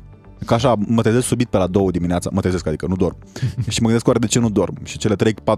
Că 0.46 0.54
așa 0.54 0.74
mă 0.86 1.02
trezesc 1.02 1.26
subit 1.26 1.48
pe 1.48 1.56
la 1.56 1.66
2 1.66 1.90
dimineața, 1.90 2.30
mă 2.32 2.40
trezesc, 2.40 2.66
adică 2.66 2.86
nu 2.86 2.96
dorm. 2.96 3.16
și 3.68 3.78
mă 3.80 3.84
gândesc 3.86 4.06
oare 4.06 4.18
de 4.18 4.26
ce 4.26 4.38
nu 4.38 4.50
dorm. 4.50 4.74
Și 4.84 4.98
cele 4.98 5.14
3-4 5.16 5.16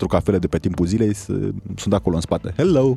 cafele 0.08 0.38
de 0.38 0.46
pe 0.46 0.58
timpul 0.58 0.86
zilei 0.86 1.14
s- 1.14 1.26
sunt 1.76 1.94
acolo 1.94 2.14
în 2.14 2.20
spate. 2.20 2.52
Hello! 2.56 2.96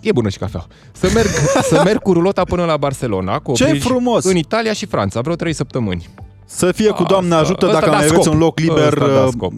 E 0.00 0.12
bună 0.12 0.28
și 0.28 0.38
cafea. 0.38 0.66
Să 0.92 1.10
merg, 1.14 1.26
să 1.62 1.80
merg 1.84 2.02
cu 2.02 2.12
rulota 2.12 2.44
până 2.44 2.64
la 2.64 2.76
Barcelona, 2.76 3.38
cu 3.38 3.52
Ce 3.52 3.64
opriri 3.64 3.80
frumos! 3.84 4.24
În 4.24 4.36
Italia 4.36 4.72
și 4.72 4.86
Franța, 4.86 5.20
vreo 5.20 5.34
3 5.34 5.52
săptămâni. 5.52 6.08
Să 6.44 6.72
fie 6.72 6.90
cu 6.90 7.02
Doamne 7.02 7.34
Asta- 7.34 7.44
ajută, 7.44 7.66
ăsta 7.66 7.78
dacă 7.78 7.90
da 7.90 7.96
mai 7.96 8.04
aveți 8.06 8.22
scop. 8.22 8.32
un 8.34 8.38
loc 8.38 8.58
liber, 8.58 8.86
Ăsta 8.92 9.06
da 9.14 9.22
uh, 9.24 9.28
scop. 9.30 9.52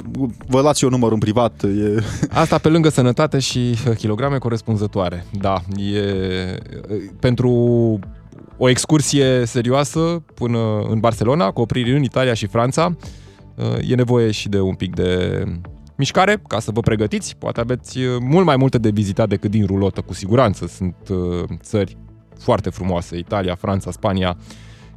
vă 0.47 0.61
las 0.61 0.83
eu 0.83 0.89
numărul 0.89 1.14
în 1.14 1.21
privat. 1.21 1.62
E... 1.62 2.03
Asta 2.43 2.59
pe 2.59 2.68
lângă 2.68 2.89
sănătate 2.89 3.39
și 3.39 3.59
uh, 3.89 3.97
kilograme 3.97 4.39
corespunzătoare. 4.39 5.27
Da, 5.41 5.61
e 5.77 6.01
uh, 6.91 6.97
pentru 7.18 7.99
o 8.63 8.69
excursie 8.69 9.45
serioasă 9.45 10.23
până 10.35 10.59
în 10.89 10.99
Barcelona, 11.01 11.51
cu 11.51 11.61
opriri 11.61 11.97
în 11.97 12.03
Italia 12.03 12.35
și 12.35 12.47
Franța, 12.47 12.97
uh, 13.55 13.91
e 13.91 13.95
nevoie 13.95 14.31
și 14.31 14.49
de 14.49 14.61
un 14.61 14.75
pic 14.75 14.95
de 14.95 15.43
mișcare 15.97 16.43
ca 16.49 16.59
să 16.61 16.71
vă 16.71 16.81
pregătiți. 16.81 17.37
Poate 17.37 17.61
aveți 17.61 17.99
uh, 17.99 18.17
mult 18.21 18.45
mai 18.47 18.57
multe 18.57 18.79
de 18.79 18.91
vizitat 18.91 19.29
decât 19.29 19.51
din 19.51 19.67
rulotă, 19.67 20.01
cu 20.01 20.15
siguranță. 20.15 20.67
Sunt 20.67 20.97
uh, 21.11 21.17
țări 21.63 21.97
foarte 22.39 22.71
frumoase, 22.71 23.19
Italia, 23.19 23.55
Franța, 23.55 23.91
Spania, 23.91 24.37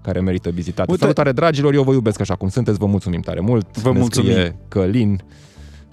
care 0.02 0.20
merită 0.20 0.50
vizitate. 0.50 0.92
Uite- 0.92 0.92
Uite, 0.92 1.04
Salutare, 1.04 1.32
dragilor, 1.32 1.74
eu 1.74 1.84
vă 1.84 1.94
iubesc 1.94 2.20
așa 2.20 2.36
cum 2.36 2.50
sunteți, 2.50 2.78
vă 2.78 2.86
mulțumim 2.86 3.22
tare 3.22 3.40
mult. 3.40 3.78
Vă 3.78 3.92
Ne 3.92 4.00
mulțumim. 4.00 4.32
scrie 4.32 4.56
Călin 4.68 5.22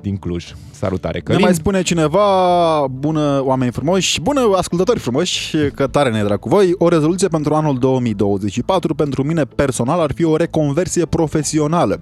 din 0.02 0.16
Cluj. 0.16 0.54
Salutare, 0.70 1.18
Ne 1.18 1.22
Călin. 1.24 1.40
mai 1.40 1.54
spune 1.54 1.82
cineva, 1.82 2.86
bună 2.90 3.42
oameni 3.44 3.72
frumoși, 3.72 4.20
bună 4.20 4.40
ascultători 4.56 4.98
frumoși, 4.98 5.56
că 5.74 5.86
tare 5.86 6.10
ne 6.10 6.22
drag 6.22 6.38
cu 6.38 6.48
voi, 6.48 6.74
o 6.78 6.88
rezoluție 6.88 7.28
pentru 7.28 7.54
anul 7.54 7.78
2024 7.78 8.94
pentru 8.94 9.22
mine 9.22 9.44
personal 9.44 10.00
ar 10.00 10.12
fi 10.14 10.24
o 10.24 10.36
reconversie 10.36 11.06
profesională. 11.06 12.00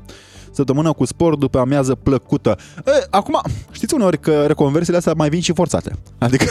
Săptămână 0.51 0.93
cu 0.93 1.05
sport 1.05 1.39
după 1.39 1.59
amiază 1.59 1.95
plăcută. 1.95 2.57
E, 2.87 3.07
acum, 3.11 3.41
știți 3.71 3.95
uneori 3.95 4.21
că 4.21 4.45
reconversiile 4.47 4.99
astea 4.99 5.13
mai 5.17 5.29
vin 5.29 5.41
și 5.41 5.53
forțate. 5.53 5.93
Adică 6.19 6.45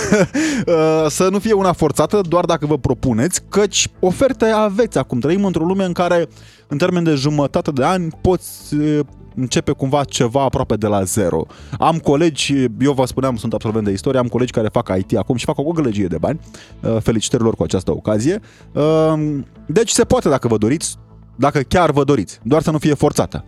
uh, 0.68 1.06
să 1.18 1.28
nu 1.32 1.40
fie 1.40 1.54
una 1.54 1.74
forțată 1.74 2.22
doar 2.30 2.46
dacă 2.46 2.66
vă 2.66 2.78
propuneți, 2.78 3.42
căci 3.50 3.88
oferte 4.00 4.46
aveți 4.46 4.98
acum. 4.98 5.20
Trăim 5.20 5.46
într-o 5.46 5.64
lume 5.64 5.84
în 5.84 5.92
care, 5.94 6.28
în 6.68 6.78
termen 6.78 7.04
de 7.04 7.14
jumătate 7.14 7.72
de 7.72 7.84
ani, 7.84 8.10
poți 8.22 8.76
uh, 8.76 9.00
începe 9.40 9.72
cumva 9.72 10.04
ceva 10.04 10.42
aproape 10.44 10.76
de 10.76 10.88
la 10.88 11.04
zero. 11.04 11.46
Am 11.80 11.98
colegi, 11.98 12.54
eu 12.80 12.94
vă 12.94 13.06
spuneam, 13.06 13.36
sunt 13.36 13.54
absolvent 13.54 13.86
de 13.86 13.92
istorie, 13.92 14.20
am 14.20 14.28
colegi 14.28 14.52
care 14.52 14.68
fac 14.68 14.94
IT 14.98 15.18
acum 15.18 15.36
și 15.36 15.46
fac 15.46 15.58
o 15.58 15.72
gălăgie 15.72 16.08
de 16.08 16.18
bani. 16.18 16.40
Uh, 16.84 16.98
Felicitări 17.02 17.44
lor 17.44 17.56
cu 17.56 17.64
această 17.64 17.92
ocazie. 17.92 18.40
Uh, 18.74 19.40
Deci 19.66 19.90
se 19.92 20.04
poate 20.04 20.30
dacă 20.30 20.48
vă 20.48 20.58
doriți, 20.58 20.96
dacă 21.36 21.60
chiar 21.60 21.92
vă 21.92 22.04
doriți, 22.04 22.40
doar 22.44 22.62
să 22.62 22.72
nu 22.72 22.78
fie 22.78 22.94
forțată. 22.94 23.46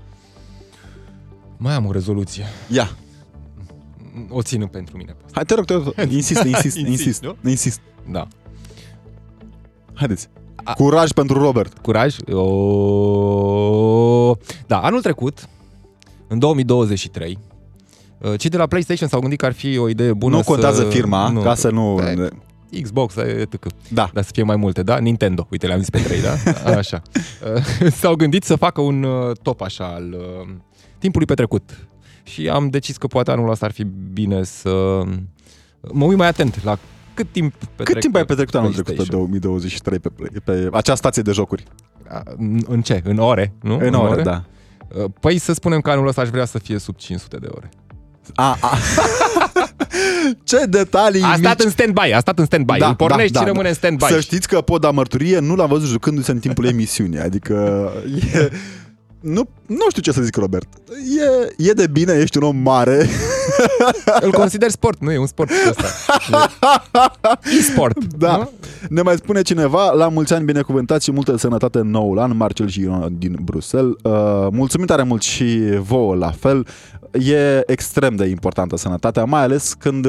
Mai 1.57 1.73
am 1.73 1.85
o 1.85 1.91
rezoluție. 1.91 2.45
Ia, 2.71 2.89
O 4.29 4.41
țin 4.41 4.65
pentru 4.65 4.97
mine. 4.97 5.15
hai 5.31 5.43
te 5.43 5.53
rog, 5.53 5.65
te 5.65 5.73
rog, 5.73 5.93
insist, 6.09 6.43
insist, 6.53 6.55
Insist, 6.77 6.77
insist, 6.77 7.23
nu? 7.23 7.35
insist. 7.49 7.79
Da. 8.11 8.27
Haideți. 9.93 10.27
Curaj 10.75 11.11
pentru 11.11 11.39
Robert. 11.39 11.77
Curaj. 11.77 12.15
O... 12.31 14.35
Da, 14.67 14.79
anul 14.79 15.01
trecut, 15.01 15.47
în 16.30 16.39
2023, 16.39 17.38
uh, 18.17 18.39
cei 18.39 18.49
de 18.49 18.57
la 18.57 18.67
PlayStation 18.67 19.09
s-au 19.09 19.19
gândit 19.19 19.39
că 19.39 19.45
ar 19.45 19.53
fi 19.53 19.77
o 19.77 19.89
idee 19.89 20.13
bună 20.13 20.36
nu 20.36 20.43
contează 20.43 20.82
să... 20.82 20.89
firma, 20.89 21.39
ca 21.43 21.55
să 21.55 21.69
nu... 21.69 21.99
Da, 22.15 22.27
Xbox, 22.82 23.15
etc. 23.15 23.65
Da. 23.88 24.09
Dar 24.13 24.23
să 24.23 24.30
fie 24.34 24.43
mai 24.43 24.55
multe, 24.55 24.84
da? 24.84 24.97
Nintendo, 24.97 25.47
uite, 25.51 25.67
le-am 25.67 25.80
zis 25.80 25.89
pe 25.89 25.99
trei, 25.99 26.19
da? 26.21 26.51
Așa. 26.77 27.01
Uh, 27.82 27.91
S-au 27.91 28.15
gândit 28.15 28.43
să 28.43 28.55
facă 28.55 28.82
un 28.82 29.03
uh, 29.03 29.38
top 29.41 29.61
așa 29.61 29.86
al 29.86 30.15
uh, 30.17 30.55
timpului 30.97 31.27
petrecut. 31.27 31.88
Și 32.23 32.49
am 32.49 32.69
decis 32.69 32.97
că 32.97 33.07
poate 33.07 33.32
anul 33.32 33.49
ăsta 33.49 33.65
ar 33.65 33.71
fi 33.71 33.84
bine 34.13 34.43
să 34.43 35.01
mă 35.91 36.05
uit 36.05 36.17
mai 36.17 36.27
atent 36.27 36.63
la 36.63 36.77
cât 37.13 37.32
timp 37.32 37.53
petrec 37.53 37.86
Cât 37.86 37.99
timp 37.99 38.15
ai 38.15 38.21
pe 38.21 38.27
petrecut 38.27 38.55
anul 38.55 38.71
trecut, 38.71 38.93
PlayStation. 38.93 39.30
2023, 39.30 39.99
pe, 39.99 40.09
play- 40.09 40.43
pe 40.43 40.69
acea 40.71 40.95
stație 40.95 41.21
de 41.21 41.32
jocuri? 41.32 41.63
A, 42.09 42.23
În, 42.38 42.61
în 42.67 42.82
ce? 42.82 43.01
În 43.03 43.17
ore, 43.17 43.53
nu? 43.61 43.77
În 43.82 43.93
ore, 43.93 44.21
da. 44.21 44.43
Uh, 44.95 45.05
Păi 45.19 45.37
să 45.37 45.53
spunem 45.53 45.81
că 45.81 45.89
anul 45.89 46.07
ăsta 46.07 46.21
aș 46.21 46.29
vrea 46.29 46.45
să 46.45 46.59
fie 46.59 46.77
sub 46.77 46.95
500 46.95 47.37
de 47.37 47.47
ore. 47.55 47.69
A, 48.33 48.57
a. 48.61 48.77
Ce 50.43 50.65
detalii 50.65 51.21
A 51.21 51.35
stat 51.37 51.57
mici. 51.57 51.65
în 51.65 51.71
stand-by, 51.71 52.13
a 52.13 52.19
stat 52.19 52.39
în 52.39 52.45
stand-by. 52.45 52.77
Da, 52.79 52.87
Îl 52.87 52.95
pornești 52.95 53.31
da, 53.31 53.39
și 53.39 53.45
rămâne 53.45 53.67
în 53.69 53.73
stand-by. 53.75 54.07
Să 54.07 54.19
știți 54.19 54.47
că 54.47 54.61
pot 54.61 54.81
da 54.81 54.91
mărturie, 54.91 55.39
nu 55.39 55.55
l-am 55.55 55.67
văzut 55.67 55.87
jucându-se 55.87 56.31
în 56.31 56.39
timpul 56.39 56.65
emisiunii. 56.65 57.19
Adică 57.19 57.91
e... 58.33 58.49
Nu, 59.19 59.49
nu 59.65 59.85
știu 59.89 60.01
ce 60.01 60.11
să 60.11 60.21
zic, 60.21 60.35
Robert. 60.35 60.67
E, 61.57 61.69
e 61.69 61.71
de 61.71 61.87
bine, 61.87 62.13
ești 62.13 62.37
un 62.37 62.43
om 62.43 62.55
mare. 62.55 63.07
Îl 64.25 64.31
consider 64.31 64.69
sport, 64.69 65.01
nu 65.01 65.11
e 65.11 65.17
un 65.17 65.25
sport 65.27 65.49
ăsta. 65.69 65.83
E 67.43 67.57
e-sport. 67.59 68.03
Da. 68.17 68.37
Nu? 68.37 68.49
Ne 68.89 69.01
mai 69.01 69.15
spune 69.15 69.41
cineva, 69.41 69.91
la 69.91 70.07
mulți 70.07 70.33
ani 70.33 70.45
binecuvântați 70.45 71.03
și 71.03 71.11
multă 71.11 71.37
sănătate 71.37 71.77
în 71.77 71.89
noul 71.89 72.19
an, 72.19 72.35
Marcel 72.37 72.67
și 72.67 72.81
Ion 72.81 73.15
din 73.17 73.37
Bruxelles. 73.43 73.93
Uh, 74.03 74.47
mulțumim 74.51 74.85
tare 74.85 75.03
mult 75.03 75.21
și 75.21 75.59
vouă 75.79 76.15
la 76.15 76.31
fel. 76.31 76.67
E 77.11 77.71
extrem 77.71 78.15
de 78.15 78.25
importantă 78.25 78.77
sănătatea, 78.77 79.23
mai 79.23 79.41
ales 79.41 79.73
când 79.79 80.05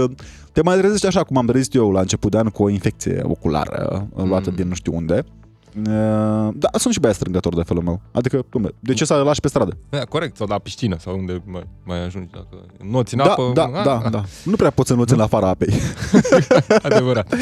te 0.52 0.62
mai 0.62 0.78
trezești 0.78 1.06
așa 1.06 1.22
cum 1.22 1.36
am 1.36 1.46
trezit 1.46 1.74
eu 1.74 1.92
la 1.92 2.00
început 2.00 2.30
de 2.30 2.38
an 2.38 2.48
cu 2.48 2.62
o 2.62 2.68
infecție 2.68 3.20
oculară 3.24 4.08
uh, 4.14 4.24
luată 4.24 4.50
Mm. 4.50 4.56
din 4.56 4.68
nu 4.68 4.74
știu 4.74 4.92
unde. 4.96 5.24
Uh, 5.76 6.48
Da, 6.54 6.68
sunt 6.78 6.92
și 6.94 7.00
băiat 7.00 7.16
strângător 7.16 7.54
de 7.54 7.62
felul 7.62 7.82
meu. 7.82 8.00
Adică, 8.12 8.42
dom'le, 8.44 8.74
de 8.80 8.92
ce 8.94 9.04
să 9.04 9.14
lași 9.14 9.40
pe 9.40 9.48
stradă? 9.48 9.76
Da, 9.88 10.04
corect, 10.04 10.36
sau 10.36 10.46
la 10.46 10.58
piscină, 10.58 10.96
sau 10.98 11.16
unde 11.18 11.42
mai, 11.44 11.66
mai 11.84 12.04
ajungi, 12.04 12.30
dacă 12.32 12.64
noți 12.90 13.14
în 13.14 13.20
Da, 13.24 13.30
apă. 13.32 13.50
da, 13.54 13.62
a, 13.64 13.82
da, 13.84 14.00
a, 14.04 14.08
da. 14.08 14.24
Nu 14.44 14.56
prea 14.56 14.70
poți 14.70 14.86
să 14.88 14.92
învăți 14.94 15.12
în 15.12 15.20
afara 15.20 15.48
apei. 15.48 15.74
Adevărat. 16.82 17.34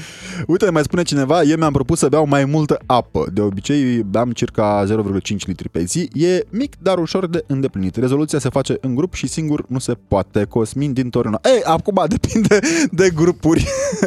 Uite, 0.46 0.70
mai 0.70 0.82
spune 0.82 1.02
cineva, 1.02 1.42
eu 1.42 1.56
mi-am 1.56 1.72
propus 1.72 1.98
să 1.98 2.08
beau 2.08 2.26
mai 2.26 2.44
multă 2.44 2.78
apă. 2.86 3.26
De 3.32 3.40
obicei 3.40 4.02
beam 4.02 4.30
circa 4.32 4.84
0,5 4.88 5.36
litri 5.46 5.68
pe 5.68 5.84
zi. 5.84 6.08
E 6.12 6.44
mic, 6.50 6.74
dar 6.78 6.98
ușor 6.98 7.26
de 7.26 7.44
îndeplinit. 7.46 7.96
Rezoluția 7.96 8.38
se 8.38 8.48
face 8.48 8.76
în 8.80 8.94
grup 8.94 9.14
și 9.14 9.26
singur 9.26 9.64
nu 9.68 9.78
se 9.78 9.94
poate. 10.08 10.44
Cosmin 10.44 10.92
din 10.92 11.10
Torino. 11.10 11.38
Ei, 11.44 11.62
acum 11.64 12.04
depinde 12.08 12.58
de 12.90 13.10
grupuri. 13.14 13.66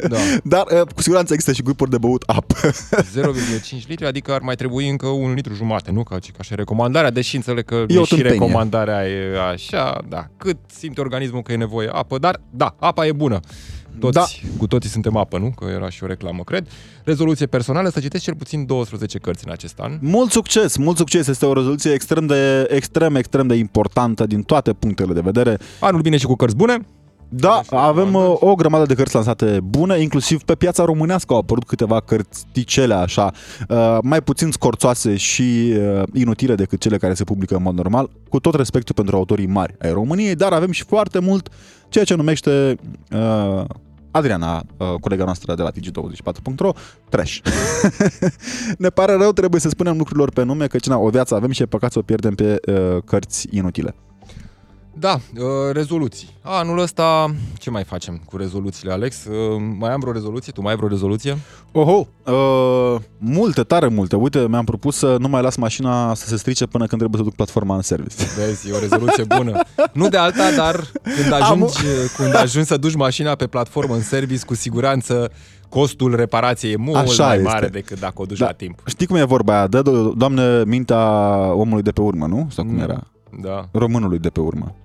Da. 0.09 0.17
Dar 0.43 0.63
uh, 0.71 0.81
cu 0.95 1.01
siguranță 1.01 1.33
există 1.33 1.53
și 1.53 1.61
grupuri 1.61 1.89
de 1.89 1.97
băut 1.97 2.23
apă. 2.25 2.55
0,5 3.81 3.87
litri, 3.87 4.05
adică 4.05 4.31
ar 4.33 4.41
mai 4.41 4.55
trebui 4.55 4.89
încă 4.89 5.07
un 5.07 5.33
litru 5.33 5.53
jumate, 5.53 5.91
nu? 5.91 6.03
Ca, 6.03 6.17
ca 6.37 6.43
și 6.43 6.55
recomandarea, 6.55 7.09
deși 7.11 7.35
înțeleg 7.35 7.65
că 7.65 7.75
E 7.87 7.97
o 7.97 8.03
și 8.03 8.09
tâmpenie. 8.09 8.31
recomandarea 8.39 9.07
e 9.07 9.39
așa, 9.51 10.01
da, 10.09 10.27
cât 10.37 10.57
simte 10.67 11.01
organismul 11.01 11.41
că 11.41 11.51
e 11.51 11.55
nevoie 11.55 11.89
apă, 11.91 12.17
dar 12.17 12.41
da, 12.49 12.75
apa 12.79 13.05
e 13.05 13.11
bună. 13.11 13.39
Toți, 13.99 14.41
Da. 14.43 14.49
Cu 14.57 14.67
toții 14.67 14.89
suntem 14.89 15.15
apă, 15.15 15.37
nu? 15.37 15.53
Că 15.55 15.65
era 15.75 15.89
și 15.89 16.03
o 16.03 16.07
reclamă, 16.07 16.43
cred. 16.43 16.67
Rezoluție 17.03 17.45
personală, 17.45 17.89
să 17.89 17.99
citesc 17.99 18.23
cel 18.23 18.35
puțin 18.35 18.65
12 18.65 19.17
cărți 19.17 19.43
în 19.45 19.51
acest 19.51 19.79
an. 19.79 19.97
Mult 20.01 20.31
succes, 20.31 20.77
mult 20.77 20.97
succes. 20.97 21.27
Este 21.27 21.45
o 21.45 21.53
rezoluție 21.53 21.91
extrem 21.91 22.25
de, 22.25 22.67
extrem, 22.69 23.15
extrem 23.15 23.47
de 23.47 23.55
importantă 23.55 24.25
din 24.25 24.41
toate 24.41 24.73
punctele 24.73 25.13
de 25.13 25.21
vedere. 25.23 25.57
Anul 25.79 26.01
vine 26.01 26.17
și 26.17 26.25
cu 26.25 26.35
cărți 26.35 26.55
bune. 26.55 26.77
Da, 27.31 27.61
și 27.63 27.69
avem 27.71 28.05
recomandări. 28.05 28.31
uh, 28.41 28.49
o 28.51 28.55
grămadă 28.55 28.85
de 28.85 28.93
cărți 28.93 29.13
lansate 29.15 29.59
bune, 29.63 29.99
inclusiv 30.01 30.41
pe 30.43 30.55
piața 30.55 30.83
românească 30.83 31.33
au 31.33 31.39
apărut 31.39 31.63
câteva 31.63 31.99
cărțicele 31.99 32.93
așa, 32.93 33.31
uh, 33.69 33.97
mai 34.01 34.21
puțin 34.21 34.51
scorțoase 34.51 35.15
și 35.15 35.73
uh, 35.77 36.03
inutile 36.13 36.55
decât 36.55 36.79
cele 36.79 36.97
care 36.97 37.13
se 37.13 37.23
publică 37.23 37.55
în 37.55 37.61
mod 37.61 37.75
normal, 37.75 38.09
cu 38.29 38.39
tot 38.39 38.53
respectul 38.55 38.95
pentru 38.95 39.15
autorii 39.15 39.45
mari 39.45 39.75
ai 39.81 39.91
României, 39.91 40.35
dar 40.35 40.51
avem 40.53 40.71
și 40.71 40.83
foarte 40.83 41.19
mult 41.19 41.49
ceea 41.89 42.03
ce 42.03 42.15
numește 42.15 42.75
uh, 43.11 43.63
Adriana, 44.11 44.63
uh, 44.77 44.93
colega 44.99 45.23
noastră 45.23 45.55
de 45.55 45.61
la 45.61 45.71
Digi24.ro, 45.71 46.71
trash. 47.09 47.39
ne 48.77 48.89
pare 48.89 49.13
rău, 49.13 49.31
trebuie 49.31 49.61
să 49.61 49.69
spunem 49.69 49.97
lucrurilor 49.97 50.31
pe 50.31 50.43
nume, 50.43 50.67
că 50.67 50.77
na, 50.85 50.97
o 50.97 51.09
viață 51.09 51.35
avem 51.35 51.51
și 51.51 51.61
e 51.61 51.65
păcat 51.65 51.91
să 51.91 51.99
o 51.99 52.01
pierdem 52.01 52.35
pe 52.35 52.59
uh, 52.67 53.03
cărți 53.05 53.47
inutile. 53.51 53.95
Da, 54.99 55.13
uh, 55.37 55.41
rezoluții. 55.71 56.29
Anul 56.41 56.79
ăsta, 56.79 57.33
ce 57.57 57.69
mai 57.69 57.83
facem 57.83 58.21
cu 58.25 58.37
rezoluțiile, 58.37 58.91
Alex? 58.93 59.25
Uh, 59.25 59.33
mai 59.79 59.91
am 59.91 59.99
vreo 59.99 60.11
rezoluție? 60.11 60.51
Tu 60.51 60.61
mai 60.61 60.71
ai 60.71 60.77
vreo 60.77 60.89
rezoluție? 60.89 61.37
Oho, 61.71 62.07
uh, 62.25 63.01
multe, 63.17 63.61
tare 63.63 63.87
multe. 63.87 64.15
Uite, 64.15 64.47
mi-am 64.47 64.63
propus 64.65 64.95
să 64.97 65.15
nu 65.19 65.27
mai 65.27 65.41
las 65.41 65.55
mașina 65.55 66.13
să 66.13 66.27
se 66.27 66.37
strice 66.37 66.65
până 66.65 66.85
când 66.85 66.99
trebuie 67.01 67.19
să 67.21 67.27
duc 67.27 67.35
platforma 67.35 67.75
în 67.75 67.81
service. 67.81 68.15
Vezi, 68.37 68.69
e 68.69 68.73
o 68.73 68.79
rezoluție 68.79 69.23
bună. 69.37 69.59
Nu 69.93 70.09
de 70.09 70.17
alta, 70.17 70.51
dar 70.55 70.75
când 71.15 71.33
ajungi, 71.41 71.75
când 72.17 72.35
ajungi 72.35 72.67
să 72.67 72.77
duci 72.77 72.95
mașina 72.95 73.35
pe 73.35 73.47
platformă 73.47 73.93
în 73.93 74.01
service, 74.01 74.45
cu 74.45 74.55
siguranță 74.55 75.31
costul 75.69 76.15
reparației 76.15 76.71
e 76.71 76.75
mult 76.77 76.95
Așa 76.97 77.25
mai 77.25 77.35
este. 77.37 77.47
mare 77.47 77.67
decât 77.67 77.99
dacă 77.99 78.21
o 78.21 78.25
duci 78.25 78.37
Da. 78.37 78.45
la 78.45 78.51
timp. 78.51 78.79
Știi 78.85 79.05
cum 79.07 79.15
e 79.15 79.23
vorba 79.23 79.57
aia? 79.57 79.67
Dă, 79.67 79.81
do- 79.81 80.17
doamne, 80.17 80.63
mintea 80.65 80.99
omului 81.53 81.83
de 81.83 81.91
pe 81.91 82.01
urmă, 82.01 82.25
nu? 82.25 82.47
Sau 82.51 82.63
cum 82.65 82.73
Mm. 82.73 82.79
era? 82.81 83.03
Da. 83.41 83.65
Românului 83.71 84.19
de 84.19 84.29
pe 84.29 84.39
urmă. 84.39 84.75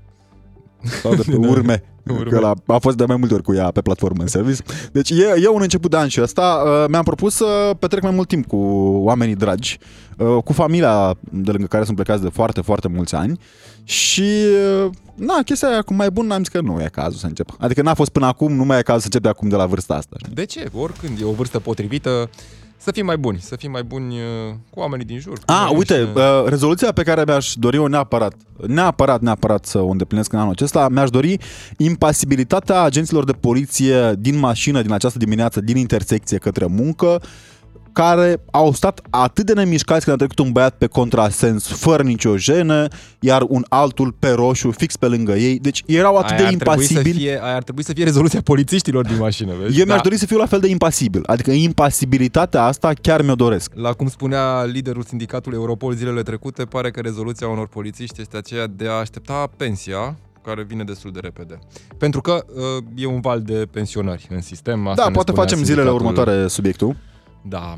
Sau 1.02 1.14
de 1.14 1.22
pe 1.26 1.36
urme. 1.36 1.82
Urme. 2.10 2.30
Că 2.30 2.38
la, 2.38 2.54
a 2.66 2.78
fost 2.78 2.96
de 2.96 3.04
mai 3.04 3.16
multe 3.16 3.34
ori 3.34 3.42
cu 3.42 3.54
ea 3.54 3.70
pe 3.70 3.80
platformă 3.80 4.22
în 4.22 4.28
service. 4.28 4.62
Deci 4.92 5.10
e, 5.10 5.34
e 5.42 5.48
un 5.48 5.62
început 5.62 5.90
de 5.90 5.96
an 5.96 6.08
și 6.08 6.20
ăsta. 6.20 6.62
Uh, 6.66 6.84
mi-am 6.88 7.02
propus 7.02 7.34
să 7.34 7.76
petrec 7.78 8.02
mai 8.02 8.10
mult 8.10 8.28
timp 8.28 8.46
cu 8.46 8.56
oamenii 9.04 9.34
dragi, 9.34 9.78
uh, 10.18 10.42
cu 10.44 10.52
familia 10.52 11.14
de 11.30 11.50
lângă 11.50 11.66
care 11.66 11.84
sunt 11.84 11.96
plecați 11.96 12.22
de 12.22 12.28
foarte, 12.28 12.60
foarte 12.60 12.88
mulți 12.88 13.14
ani. 13.14 13.38
Și, 13.84 14.30
uh, 14.84 14.90
na, 15.14 15.40
chestia 15.44 15.68
aia 15.68 15.82
cu 15.82 15.94
mai 15.94 16.10
bun 16.10 16.30
am 16.30 16.38
zis 16.38 16.48
că 16.48 16.60
nu 16.60 16.80
e 16.80 16.88
cazul 16.92 17.18
să 17.18 17.26
încep. 17.26 17.48
Adică 17.58 17.82
n-a 17.82 17.94
fost 17.94 18.10
până 18.10 18.26
acum, 18.26 18.52
nu 18.52 18.64
mai 18.64 18.78
e 18.78 18.82
cazul 18.82 19.00
să 19.00 19.06
încep 19.06 19.22
de 19.22 19.28
acum 19.28 19.48
de 19.48 19.56
la 19.56 19.66
vârsta 19.66 19.94
asta. 19.94 20.16
știi? 20.18 20.34
De 20.34 20.44
ce? 20.44 20.68
Oricând 20.72 21.18
e 21.20 21.24
o 21.24 21.32
vârstă 21.32 21.58
potrivită, 21.58 22.30
să 22.84 22.90
fim 22.92 23.04
mai 23.04 23.16
buni, 23.16 23.38
să 23.40 23.56
fim 23.56 23.70
mai 23.70 23.82
buni 23.82 24.14
uh, 24.14 24.54
cu 24.70 24.80
oamenii 24.80 25.04
din 25.06 25.18
jur. 25.18 25.32
cu 25.38 25.42
A, 25.46 25.64
noi 25.64 25.76
uite, 25.76 25.98
înșine. 25.98 26.20
uh, 26.22 26.44
rezoluția 26.46 26.92
pe 26.92 27.02
care 27.02 27.22
mi-aș 27.26 27.52
dori 27.54 27.76
eu 27.76 27.86
neapărat, 27.86 28.34
neapărat, 28.66 29.20
neapărat 29.20 29.64
să 29.64 29.78
o 29.78 29.88
îndeplinesc 29.88 30.32
în 30.32 30.38
anul 30.38 30.52
acesta, 30.52 30.88
mi-aș 30.88 31.10
dori 31.10 31.38
impasibilitatea 31.76 32.82
agenților 32.82 33.24
de 33.24 33.32
poliție 33.32 34.12
din 34.18 34.38
mașină 34.38 34.82
din 34.82 34.92
această 34.92 35.18
dimineață, 35.18 35.60
din 35.60 35.76
intersecție 35.76 36.38
către 36.38 36.66
muncă, 36.66 37.22
care 37.94 38.42
au 38.50 38.72
stat 38.72 39.00
atât 39.10 39.46
de 39.46 39.52
nemișcați 39.52 40.04
când 40.04 40.16
a 40.16 40.18
trecut 40.18 40.38
un 40.46 40.52
băiat 40.52 40.74
pe 40.78 40.86
contrasens 40.86 41.66
fără 41.66 42.02
nicio 42.02 42.36
jenă, 42.36 42.88
iar 43.20 43.44
un 43.48 43.64
altul 43.68 44.12
pe 44.18 44.28
roșu 44.30 44.70
fix 44.70 44.96
pe 44.96 45.06
lângă 45.06 45.32
ei. 45.32 45.58
Deci 45.58 45.82
erau 45.86 46.16
atât 46.16 46.30
Aia 46.30 46.38
de 46.38 46.44
ar 46.44 46.54
trebui 46.54 46.84
să 46.84 46.92
impasibili. 46.92 47.18
fie, 47.24 47.42
aia 47.42 47.54
ar 47.54 47.62
trebui 47.62 47.84
să 47.84 47.92
fie 47.92 48.04
rezoluția 48.04 48.40
polițiștilor 48.44 49.06
din 49.06 49.16
mașină, 49.18 49.52
vezi? 49.60 49.78
Eu 49.78 49.84
mi-aș 49.84 49.96
Da. 49.96 50.02
dori 50.02 50.16
să 50.16 50.26
fiu 50.26 50.36
la 50.38 50.46
fel 50.46 50.60
de 50.60 50.68
impasibil. 50.68 51.22
Adică 51.26 51.50
impasibilitatea 51.50 52.62
asta 52.64 52.92
chiar 53.02 53.22
mi-o 53.22 53.34
doresc. 53.34 53.70
La 53.74 53.92
cum 53.92 54.08
spunea 54.08 54.64
liderul 54.64 55.02
sindicatului 55.02 55.58
Europol 55.58 55.94
zilele 55.94 56.22
trecute, 56.22 56.64
pare 56.64 56.90
că 56.90 57.00
rezoluția 57.00 57.48
unor 57.48 57.68
polițiști 57.68 58.20
este 58.20 58.36
aceea 58.36 58.66
de 58.66 58.88
a 58.88 58.92
aștepta 58.92 59.50
pensia, 59.56 60.16
care 60.44 60.62
vine 60.62 60.84
destul 60.84 61.10
de 61.12 61.18
repede. 61.22 61.58
Pentru 61.98 62.20
că 62.20 62.44
uh, 62.54 62.84
e 62.94 63.06
un 63.06 63.20
val 63.20 63.40
de 63.42 63.66
pensionari 63.70 64.26
în 64.30 64.40
sistem. 64.40 64.86
Asta 64.86 65.02
Da, 65.02 65.08
ne 65.08 65.14
poate 65.14 65.30
spunea 65.30 65.48
facem 65.48 65.64
zilele 65.64 65.86
sindicatul- 65.88 66.06
următoare 66.16 66.48
subiectul. 66.48 66.96
Da. 67.48 67.74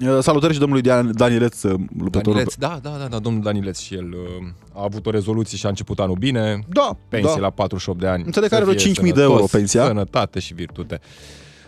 Uh, 0.00 0.18
Salutări 0.20 0.52
și 0.52 0.58
domnului 0.58 0.82
Dan- 0.90 1.10
Danieleț, 1.12 1.62
uh, 1.62 1.80
luptătorul. 1.98 2.32
Danileț, 2.32 2.54
da, 2.54 2.78
da, 2.82 2.96
da, 2.98 3.06
da, 3.06 3.18
domnul 3.18 3.42
Danileț 3.42 3.78
și 3.78 3.94
el 3.94 4.08
uh, 4.12 4.48
a 4.74 4.82
avut 4.82 5.06
o 5.06 5.10
rezoluție 5.10 5.58
și 5.58 5.66
a 5.66 5.68
început 5.68 5.98
anul 6.00 6.16
bine. 6.16 6.58
Da, 6.68 6.96
Pensie 7.08 7.34
da. 7.34 7.40
la 7.40 7.50
48 7.50 8.00
de 8.00 8.06
ani. 8.06 8.22
Înțeleg 8.26 8.48
că 8.48 8.54
Să 8.54 8.62
are 8.62 8.70
vreo 8.70 8.92
fie 8.92 8.92
5.000 9.10 9.14
de 9.14 9.20
euro 9.20 9.34
sănătos, 9.34 9.50
pensia. 9.50 9.86
Sănătate 9.86 10.38
și 10.38 10.54
virtute. 10.54 11.00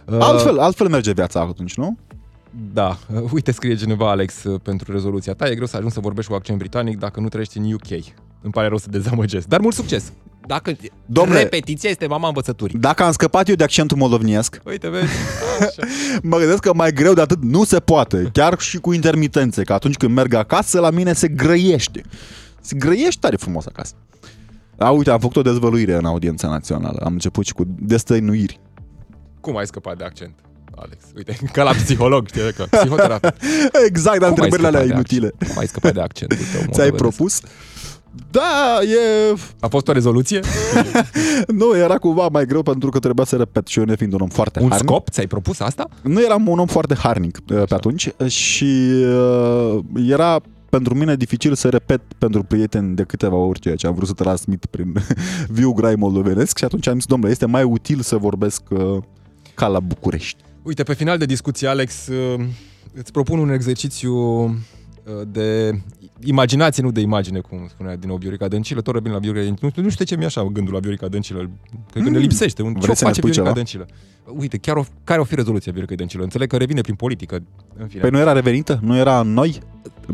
Uh, 0.05 0.16
Altfel, 0.20 0.59
altfel 0.59 0.88
merge 0.88 1.12
viața 1.12 1.41
atunci, 1.41 1.74
nu? 1.76 1.99
Da, 2.72 2.99
Uh, 3.14 3.22
uite, 3.32 3.53
scrie 3.53 3.76
cineva, 3.76 4.11
Alex, 4.11 4.45
uh, 4.45 4.61
pentru 4.62 4.93
rezoluția 4.93 5.34
ta. 5.34 5.49
E 5.49 5.55
greu 5.55 5.66
să 5.66 5.76
ajungi 5.76 5.95
să 5.95 6.01
vorbești 6.01 6.30
cu 6.30 6.36
accent 6.36 6.59
britanic 6.59 6.99
dacă 6.99 7.20
nu 7.20 7.28
trăiești 7.28 7.59
în 7.59 7.72
UK. 7.72 8.05
Îmi 8.43 8.53
pare 8.53 8.68
rău 8.68 8.76
să 8.78 8.86
dezamăgesc. 8.91 9.47
Dar 9.47 9.61
mult 9.61 9.74
succes! 9.74 10.12
Dacă 10.47 10.72
Domnule- 11.07 11.43
repetiția 11.43 11.91
este 11.91 12.07
mama 12.07 12.26
învățăturii. 12.28 12.78
Dacă 12.78 13.03
am 13.03 13.12
scăpat 13.12 13.49
eu 13.49 13.55
de 13.55 13.62
accentul 13.64 13.97
moldovniesc, 13.97 14.61
Uite, 14.64 14.88
vezi? 14.88 15.07
Așa. 15.61 15.82
mă 16.22 16.38
gândesc 16.38 16.59
că 16.61 16.74
mai 16.74 16.93
greu 16.93 17.12
de 17.12 17.20
atât 17.20 17.43
nu 17.43 17.64
se 17.64 17.80
poate, 17.80 18.28
chiar 18.32 18.59
și 18.61 18.78
cu 18.78 18.93
intermitențe, 18.93 19.62
că 19.62 19.72
atunci 19.72 19.97
când 19.97 20.14
merg 20.14 20.34
acasă, 20.34 20.80
la 20.80 20.91
mine 20.91 21.12
se 21.12 21.28
grăiește. 21.28 22.03
Se 22.61 22.76
grăiește 22.76 23.18
tare 23.20 23.36
frumos 23.36 23.66
acasă. 23.66 23.93
A, 24.78 24.91
uite, 24.91 25.11
am 25.11 25.18
făcut 25.18 25.36
o 25.36 25.43
dezvăluire 25.43 25.95
în 25.95 26.05
audiența 26.05 26.49
națională. 26.49 27.01
Am 27.05 27.12
început 27.12 27.47
și 27.47 27.53
cu 27.53 27.64
destăinuiri. 27.78 28.61
Cum 29.41 29.57
ai 29.57 29.66
scăpat 29.66 29.97
de 29.99 30.05
accent, 30.05 30.34
Alex? 30.76 31.05
Uite, 31.16 31.36
ca 31.53 31.62
la 31.62 31.70
psiholog, 31.70 32.26
știi, 32.28 32.53
că 32.53 32.64
psihoterapie. 32.70 33.34
Exact, 33.88 34.18
dar 34.18 34.28
Cum 34.32 34.41
ai 34.43 34.45
întrebările 34.45 34.66
alea 34.66 34.80
scăpat 34.80 34.86
de 34.86 34.93
inutile. 35.14 35.26
accent? 35.26 35.51
Cum 35.51 35.59
ai 35.61 35.66
scăpat 35.66 35.93
de 35.95 36.01
accentul 36.01 36.36
tău? 36.36 36.47
Ți-ai 36.47 36.66
moldovenesc? 36.66 36.97
propus? 37.16 37.41
Da, 38.30 38.78
e... 38.82 39.34
A 39.61 39.66
fost 39.68 39.88
o 39.88 39.92
rezoluție? 39.92 40.40
Nu, 41.48 41.76
era 41.76 41.98
cumva 41.98 42.28
mai 42.32 42.46
greu 42.46 42.62
pentru 42.62 42.90
că 42.90 42.98
trebuia 42.98 43.24
să 43.24 43.36
repet 43.36 43.66
și 43.66 43.78
eu 43.78 43.84
nefiind 43.84 44.12
un 44.12 44.20
om 44.20 44.28
foarte 44.28 44.61
Un 44.62 44.68
harnic. 44.68 44.88
scop? 44.88 45.08
Ți-ai 45.11 45.26
propus 45.26 45.61
asta? 45.61 45.88
Nu 46.02 46.22
eram 46.22 46.48
un 46.48 46.58
om 46.58 46.66
foarte 46.66 46.94
harnic 46.94 47.38
uh, 47.52 47.62
pe 47.68 47.74
atunci 47.74 48.08
și 48.26 48.64
uh, 49.04 49.78
era 50.08 50.40
pentru 50.70 50.94
mine 50.94 51.16
dificil 51.16 51.54
să 51.54 51.68
repet 51.68 52.00
pentru 52.18 52.42
prieteni 52.42 52.94
de 52.96 53.02
câteva 53.02 53.36
ori 53.36 53.61
ceea 53.61 53.74
ce 53.74 53.86
am 53.86 53.94
vrut 53.94 54.06
să 54.08 54.14
transmit 54.14 54.66
prin 54.66 54.94
viu 55.58 55.72
grai 55.72 55.94
moldovenesc 55.94 56.58
și 56.58 56.64
atunci 56.64 56.86
am 56.86 56.94
zis, 56.94 57.04
domnule, 57.06 57.30
este 57.30 57.46
mai 57.46 57.62
util 57.62 58.00
să 58.00 58.16
vorbesc 58.16 58.62
uh, 58.68 58.96
ca 59.54 59.66
la 59.66 59.80
București. 59.80 60.42
Uite, 60.62 60.82
pe 60.82 60.94
final 60.94 61.18
de 61.18 61.24
discuție, 61.26 61.68
Alex, 61.68 62.06
uh, 62.06 62.44
îți 62.94 63.12
propun 63.12 63.38
un 63.38 63.50
exercițiu 63.50 64.14
uh, 64.44 64.50
de 65.28 65.80
imaginație, 66.24 66.82
nu 66.82 66.90
de 66.90 67.01
imagine, 67.01 67.40
cum 67.40 67.66
spunea 67.70 67.96
din 67.96 68.09
nou 68.09 68.16
Viorica 68.16 68.48
Dăncilă, 68.48 68.80
tot 68.80 68.94
revin 68.94 69.12
la 69.12 69.18
Viorica 69.18 69.44
Dăncilă. 69.44 69.70
Nu, 69.76 69.82
nu 69.82 69.88
știu 69.90 70.05
de 70.05 70.11
ce 70.11 70.16
mi-e 70.16 70.26
așa 70.26 70.44
gândul 70.53 70.74
la 70.74 70.80
Viorica 70.80 71.09
Dăncilă. 71.09 71.51
Cred 71.90 72.03
că 72.05 72.11
ne 72.11 72.16
Mm. 72.16 72.22
lipsește. 72.22 72.62
Un, 72.62 72.72
ce 72.72 72.78
o 72.78 72.80
Vreți 72.80 72.98
să 72.98 73.05
ne 73.05 73.11
face 73.11 73.20
spui 73.20 73.30
Viorica 73.30 73.42
ceva? 73.42 73.55
Dăncilă? 73.55 73.86
Uite, 74.40 74.57
chiar 74.59 74.76
o, 74.76 74.84
care 75.05 75.20
o 75.20 75.24
fi 75.24 75.34
rezoluția 75.34 75.72
Viorica 75.72 75.94
Dăncilă? 75.94 76.22
Înțeleg 76.22 76.48
că 76.48 76.57
revine 76.57 76.80
prin 76.80 76.94
politică. 76.94 77.42
În 77.78 77.86
fine. 77.86 78.01
Păi 78.01 78.11
nu 78.11 78.18
era 78.18 78.32
revenită? 78.32 78.78
Nu 78.82 78.96
era 78.96 79.20
în 79.20 79.32
noi? 79.32 79.59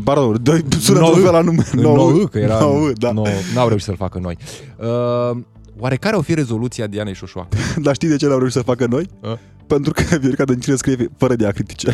Pardon, 0.03 0.37
doi, 0.43 0.63
sună 0.79 0.99
Nou- 0.99 1.11
tot 1.13 1.21
fel 1.23 1.31
la 1.31 1.41
nume. 1.41 1.63
În 1.71 1.79
Nou- 1.79 1.95
nou, 1.95 2.25
că 2.27 2.39
era... 2.39 2.59
Nou, 2.59 2.91
da. 2.93 3.11
Nou, 3.11 3.27
n-au 3.55 3.67
reușit 3.67 3.85
să-l 3.85 3.95
facă 3.95 4.19
noi. 4.19 4.37
Uh, 4.77 5.37
oare 5.79 5.95
care 5.95 6.15
o 6.15 6.21
fi 6.21 6.33
rezoluția 6.33 6.87
Dianei 6.87 7.13
Șoșoacă? 7.13 7.57
Dar 7.83 7.93
știi 7.93 8.07
de 8.07 8.15
ce 8.15 8.27
l-au 8.27 8.37
reușit 8.37 8.55
să 8.57 8.63
facă 8.63 8.85
noi? 8.85 9.09
A? 9.21 9.39
Pentru 9.67 9.91
că 9.93 10.17
Viorica 10.17 10.43
Dăncilă 10.45 10.75
scrie 10.75 11.09
fără 11.17 11.35
diacritice. 11.35 11.93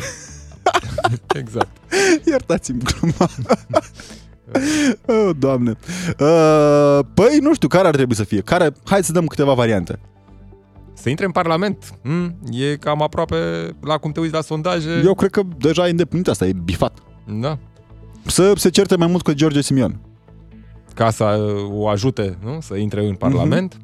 exact. 1.40 1.78
Iertați-mi 2.26 2.80
gluma. 2.80 3.30
oh, 5.28 5.36
doamne. 5.40 5.78
Uh, 6.20 7.00
păi, 7.14 7.38
nu 7.42 7.54
știu, 7.54 7.68
care 7.68 7.88
ar 7.88 7.96
trebui 7.96 8.16
să 8.16 8.24
fie? 8.24 8.42
Care? 8.42 8.72
Hai 8.86 9.04
să 9.04 9.12
dăm 9.12 9.26
câteva 9.26 9.54
variante. 9.54 10.00
Să 10.94 11.10
intre 11.10 11.26
în 11.26 11.32
Parlament 11.32 12.00
mm, 12.02 12.36
e 12.52 12.76
cam 12.76 13.02
aproape 13.02 13.36
la 13.82 13.98
cum 13.98 14.12
te 14.12 14.20
uiți 14.20 14.34
la 14.34 14.42
sondaje. 14.42 15.02
Eu 15.04 15.14
cred 15.14 15.30
că 15.30 15.42
deja 15.58 15.88
e 15.88 15.90
îndeplinit 15.90 16.28
asta, 16.28 16.46
e 16.46 16.54
bifat. 16.64 16.98
Da. 17.40 17.58
Să 18.26 18.54
se 18.56 18.70
certe 18.70 18.96
mai 18.96 19.08
mult 19.08 19.24
cu 19.24 19.34
George 19.34 19.62
Simion. 19.62 20.00
Ca 20.94 21.10
să 21.10 21.24
uh, 21.24 21.72
o 21.72 21.88
ajute 21.88 22.38
nu? 22.44 22.58
să 22.62 22.76
intre 22.76 23.06
în 23.06 23.16
Parlament. 23.16 23.78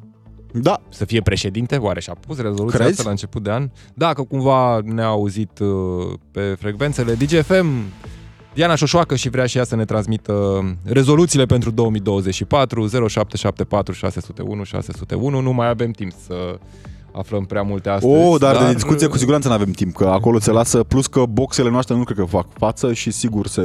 Da, 0.52 0.80
să 0.88 1.04
fie 1.04 1.20
președinte, 1.20 1.76
oare 1.76 2.00
și-a 2.00 2.16
pus 2.26 2.36
rezoluția 2.40 2.78
Crezi? 2.78 2.90
asta 2.90 3.02
la 3.04 3.10
început 3.10 3.42
de 3.42 3.50
an? 3.50 3.70
Dacă 3.94 4.22
cumva 4.22 4.80
ne-a 4.84 5.06
auzit 5.06 5.58
uh, 5.58 5.68
pe 6.30 6.56
frecvențele 6.58 7.14
DGFM, 7.14 7.66
Diana 8.54 8.74
Șoșoacă 8.74 9.16
și 9.16 9.28
vrea 9.28 9.46
și 9.46 9.58
ea 9.58 9.64
să 9.64 9.76
ne 9.76 9.84
transmită 9.84 10.64
rezoluțiile 10.84 11.44
pentru 11.44 11.70
2024, 11.70 12.86
0774 12.88 13.92
601 13.94 14.64
601, 14.64 15.40
nu 15.40 15.52
mai 15.52 15.68
avem 15.68 15.90
timp 15.90 16.12
să 16.26 16.58
aflăm 17.12 17.44
prea 17.44 17.62
multe 17.62 17.88
astăzi. 17.88 18.12
o, 18.14 18.38
dar, 18.38 18.66
de 18.66 18.72
discuție 18.72 19.06
cu 19.06 19.16
siguranță 19.16 19.48
nu 19.48 19.54
avem 19.54 19.70
timp, 19.70 19.94
că 19.96 20.04
acolo 20.04 20.38
se 20.38 20.50
lasă, 20.50 20.82
plus 20.82 21.06
că 21.06 21.24
boxele 21.24 21.70
noastre 21.70 21.94
nu 21.94 22.04
cred 22.04 22.16
că 22.16 22.24
fac 22.24 22.46
față 22.58 22.92
și 22.92 23.10
sigur 23.10 23.46
se 23.46 23.62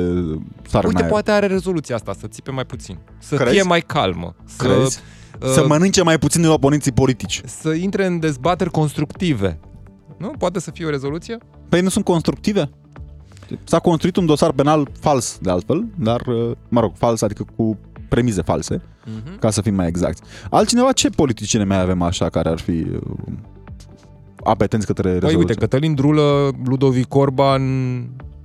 sar 0.67 0.83
în 0.83 0.89
Uite, 0.89 1.01
aer. 1.01 1.11
poate 1.11 1.31
are 1.31 1.47
rezoluția 1.47 1.95
asta, 1.95 2.13
să 2.19 2.27
țipe 2.27 2.51
mai 2.51 2.65
puțin, 2.65 2.97
să 3.19 3.35
Crezi? 3.35 3.51
fie 3.53 3.61
mai 3.63 3.81
calmă, 3.81 4.35
să, 4.45 4.63
Crezi? 4.67 4.99
Uh, 5.41 5.49
Să 5.49 5.65
mănânce 5.67 6.03
mai 6.03 6.17
puțin 6.17 6.41
din 6.41 6.49
oponenții 6.49 6.91
politici. 6.91 7.41
să 7.45 7.69
intre 7.73 8.05
în 8.05 8.19
dezbateri 8.19 8.69
constructive. 8.71 9.59
Nu? 10.17 10.27
Poate 10.37 10.59
să 10.59 10.71
fie 10.71 10.85
o 10.85 10.89
rezoluție? 10.89 11.37
Păi 11.69 11.81
nu 11.81 11.89
sunt 11.89 12.05
constructive? 12.05 12.69
S-a 13.63 13.79
construit 13.79 14.15
un 14.15 14.25
dosar 14.25 14.51
penal 14.51 14.87
fals, 14.99 15.37
de 15.41 15.49
altfel, 15.49 15.85
dar, 15.95 16.21
uh, 16.27 16.51
mă 16.69 16.79
rog, 16.79 16.91
fals, 16.95 17.21
adică 17.21 17.45
cu 17.55 17.77
premize 18.09 18.41
false, 18.41 18.81
Mhm. 19.05 19.39
ca 19.39 19.49
să 19.49 19.61
fim 19.61 19.75
mai 19.75 19.87
exacti. 19.87 20.21
Altcineva, 20.49 20.91
ce 20.91 21.09
politicieni 21.09 21.65
mai 21.65 21.79
avem 21.81 22.01
așa 22.01 22.29
care 22.29 22.49
ar 22.49 22.59
fi 22.59 22.71
uh, 22.71 23.01
apetenți 24.43 24.85
către 24.85 25.03
Păi 25.09 25.13
rezoluție? 25.19 25.39
uite, 25.39 25.53
Cătălin 25.53 25.93
Drulă, 25.95 26.49
Ludovic 26.65 27.15
Orban 27.15 27.61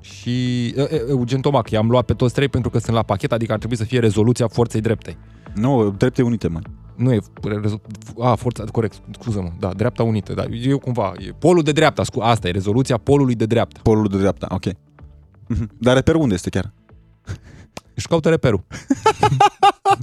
și 0.00 0.66
e, 0.66 0.80
e, 0.82 1.04
Eugen 1.08 1.40
Tomac. 1.40 1.70
I-am 1.70 1.88
luat 1.90 2.04
pe 2.04 2.12
toți 2.12 2.34
trei 2.34 2.48
pentru 2.48 2.70
că 2.70 2.78
sunt 2.78 2.96
la 2.96 3.02
pachet, 3.02 3.32
adică 3.32 3.52
ar 3.52 3.58
trebui 3.58 3.76
să 3.76 3.84
fie 3.84 3.98
rezoluția 3.98 4.48
forței 4.48 4.80
drepte. 4.80 5.16
Nu, 5.54 5.90
drepte 5.90 6.22
unite, 6.22 6.48
mă. 6.48 6.60
Nu 6.96 7.12
e... 7.12 7.18
rezo- 7.62 7.80
A, 8.20 8.34
forța... 8.34 8.64
Corect, 8.64 9.00
scuză-mă. 9.20 9.50
Da, 9.58 9.72
dreapta 9.72 10.02
unită. 10.02 10.34
Da, 10.34 10.44
eu 10.44 10.78
cumva... 10.78 11.12
E 11.18 11.30
polul 11.38 11.62
de 11.62 11.72
dreapta. 11.72 12.04
Scu- 12.04 12.20
asta 12.20 12.48
e 12.48 12.50
rezoluția 12.50 12.96
polului 12.96 13.34
de 13.34 13.46
dreapta. 13.46 13.80
Polul 13.82 14.08
de 14.08 14.18
dreapta, 14.18 14.46
ok. 14.50 14.64
Mhm. 15.46 15.70
Dar 15.78 15.94
reperul 15.94 16.20
unde 16.20 16.34
este 16.34 16.50
chiar? 16.50 16.72
Își 17.94 18.06
caută 18.08 18.28
reperul. 18.28 18.64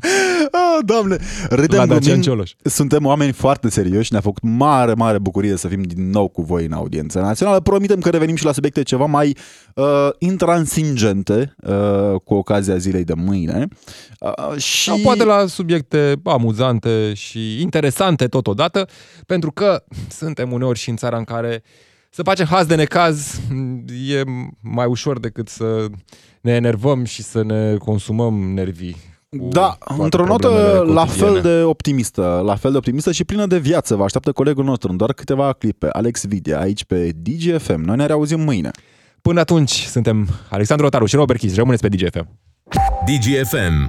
Ah, 0.52 0.78
doamne! 0.86 1.18
Râdem 1.50 1.80
La 1.80 1.86
Dacian 1.86 2.00
glumind. 2.00 2.24
Cioloș. 2.24 2.52
Suntem 2.64 3.06
oameni 3.06 3.32
foarte 3.32 3.70
serioși, 3.70 4.12
ne-a 4.12 4.22
făcut 4.22 4.44
mare, 4.44 4.94
mare 4.94 5.20
bucurie 5.20 5.56
să 5.56 5.68
fim 5.68 5.82
din 5.82 6.10
nou 6.10 6.28
cu 6.28 6.42
voi 6.42 6.66
în 6.66 6.72
audiență 6.72 7.20
națională. 7.20 7.60
Promitem 7.60 8.00
că 8.00 8.10
revenim 8.10 8.36
și 8.36 8.46
la 8.46 8.52
subiecte 8.52 8.84
ceva 8.84 9.06
mai 9.06 9.38
uh, 9.76 10.10
intransigente 10.18 11.56
uh, 11.62 12.20
cu 12.24 12.34
ocazia 12.34 12.78
zilei 12.78 13.04
de 13.04 13.14
mâine. 13.14 13.68
Uh, 14.20 14.58
și... 14.58 14.90
Sau 14.90 14.98
poate 15.04 15.24
la 15.24 15.46
subiecte 15.46 16.14
amuzante 16.24 17.14
și 17.14 17.62
interesante 17.62 18.28
totodată, 18.28 18.88
pentru 19.26 19.52
că 19.52 19.84
suntem 20.10 20.52
uneori 20.52 20.80
și 20.80 20.90
în 20.90 20.96
țara 20.96 21.18
în 21.18 21.24
care 21.24 21.64
să 22.10 22.24
facem 22.24 22.46
haz 22.46 22.66
de 22.66 22.76
necaz 22.76 23.40
e 24.10 24.22
mai 24.62 24.86
ușor 24.86 25.20
decât 25.20 25.48
să 25.48 25.86
ne 26.42 26.52
enervăm 26.52 27.04
și 27.04 27.24
să 27.24 27.44
ne 27.44 27.76
consumăm 27.76 28.34
nervii. 28.54 28.96
Cu 29.30 29.48
Da, 29.50 29.78
toate 29.86 30.04
într-o 30.04 30.26
notă 30.26 30.48
problemele 30.48 30.94
la 30.94 31.06
cotidiene. 31.06 31.32
fel 31.32 31.42
de 31.42 31.64
optimistă, 31.64 32.42
la 32.46 32.56
fel 32.56 32.72
de 32.72 32.78
optimistă 32.78 33.12
și 33.12 33.24
plină 33.24 33.46
de 33.46 33.58
viață. 33.58 33.96
Vă 33.96 34.04
așteaptă 34.04 34.32
colegul 34.32 34.64
nostru 34.64 34.92
în 34.92 34.98
doar 34.98 35.14
câteva 35.14 35.54
clipe, 35.54 35.88
Alex 35.92 36.26
Vidia, 36.26 36.60
aici 36.60 36.86
pe 36.86 37.12
DGFM. 37.16 37.82
Noi 37.82 37.96
ne 37.96 38.06
reauzim 38.06 38.40
mâine. 38.40 38.72
Până 39.22 39.40
atunci, 39.40 39.72
suntem 39.72 40.28
Alexandru 40.50 40.86
Otaru 40.86 41.06
și 41.06 41.16
Robert 41.16 41.40
Chis. 41.40 41.56
Rămâneți 41.56 41.82
pe 41.82 41.96
DGFM. 41.96 42.28
DGFM 43.06 43.86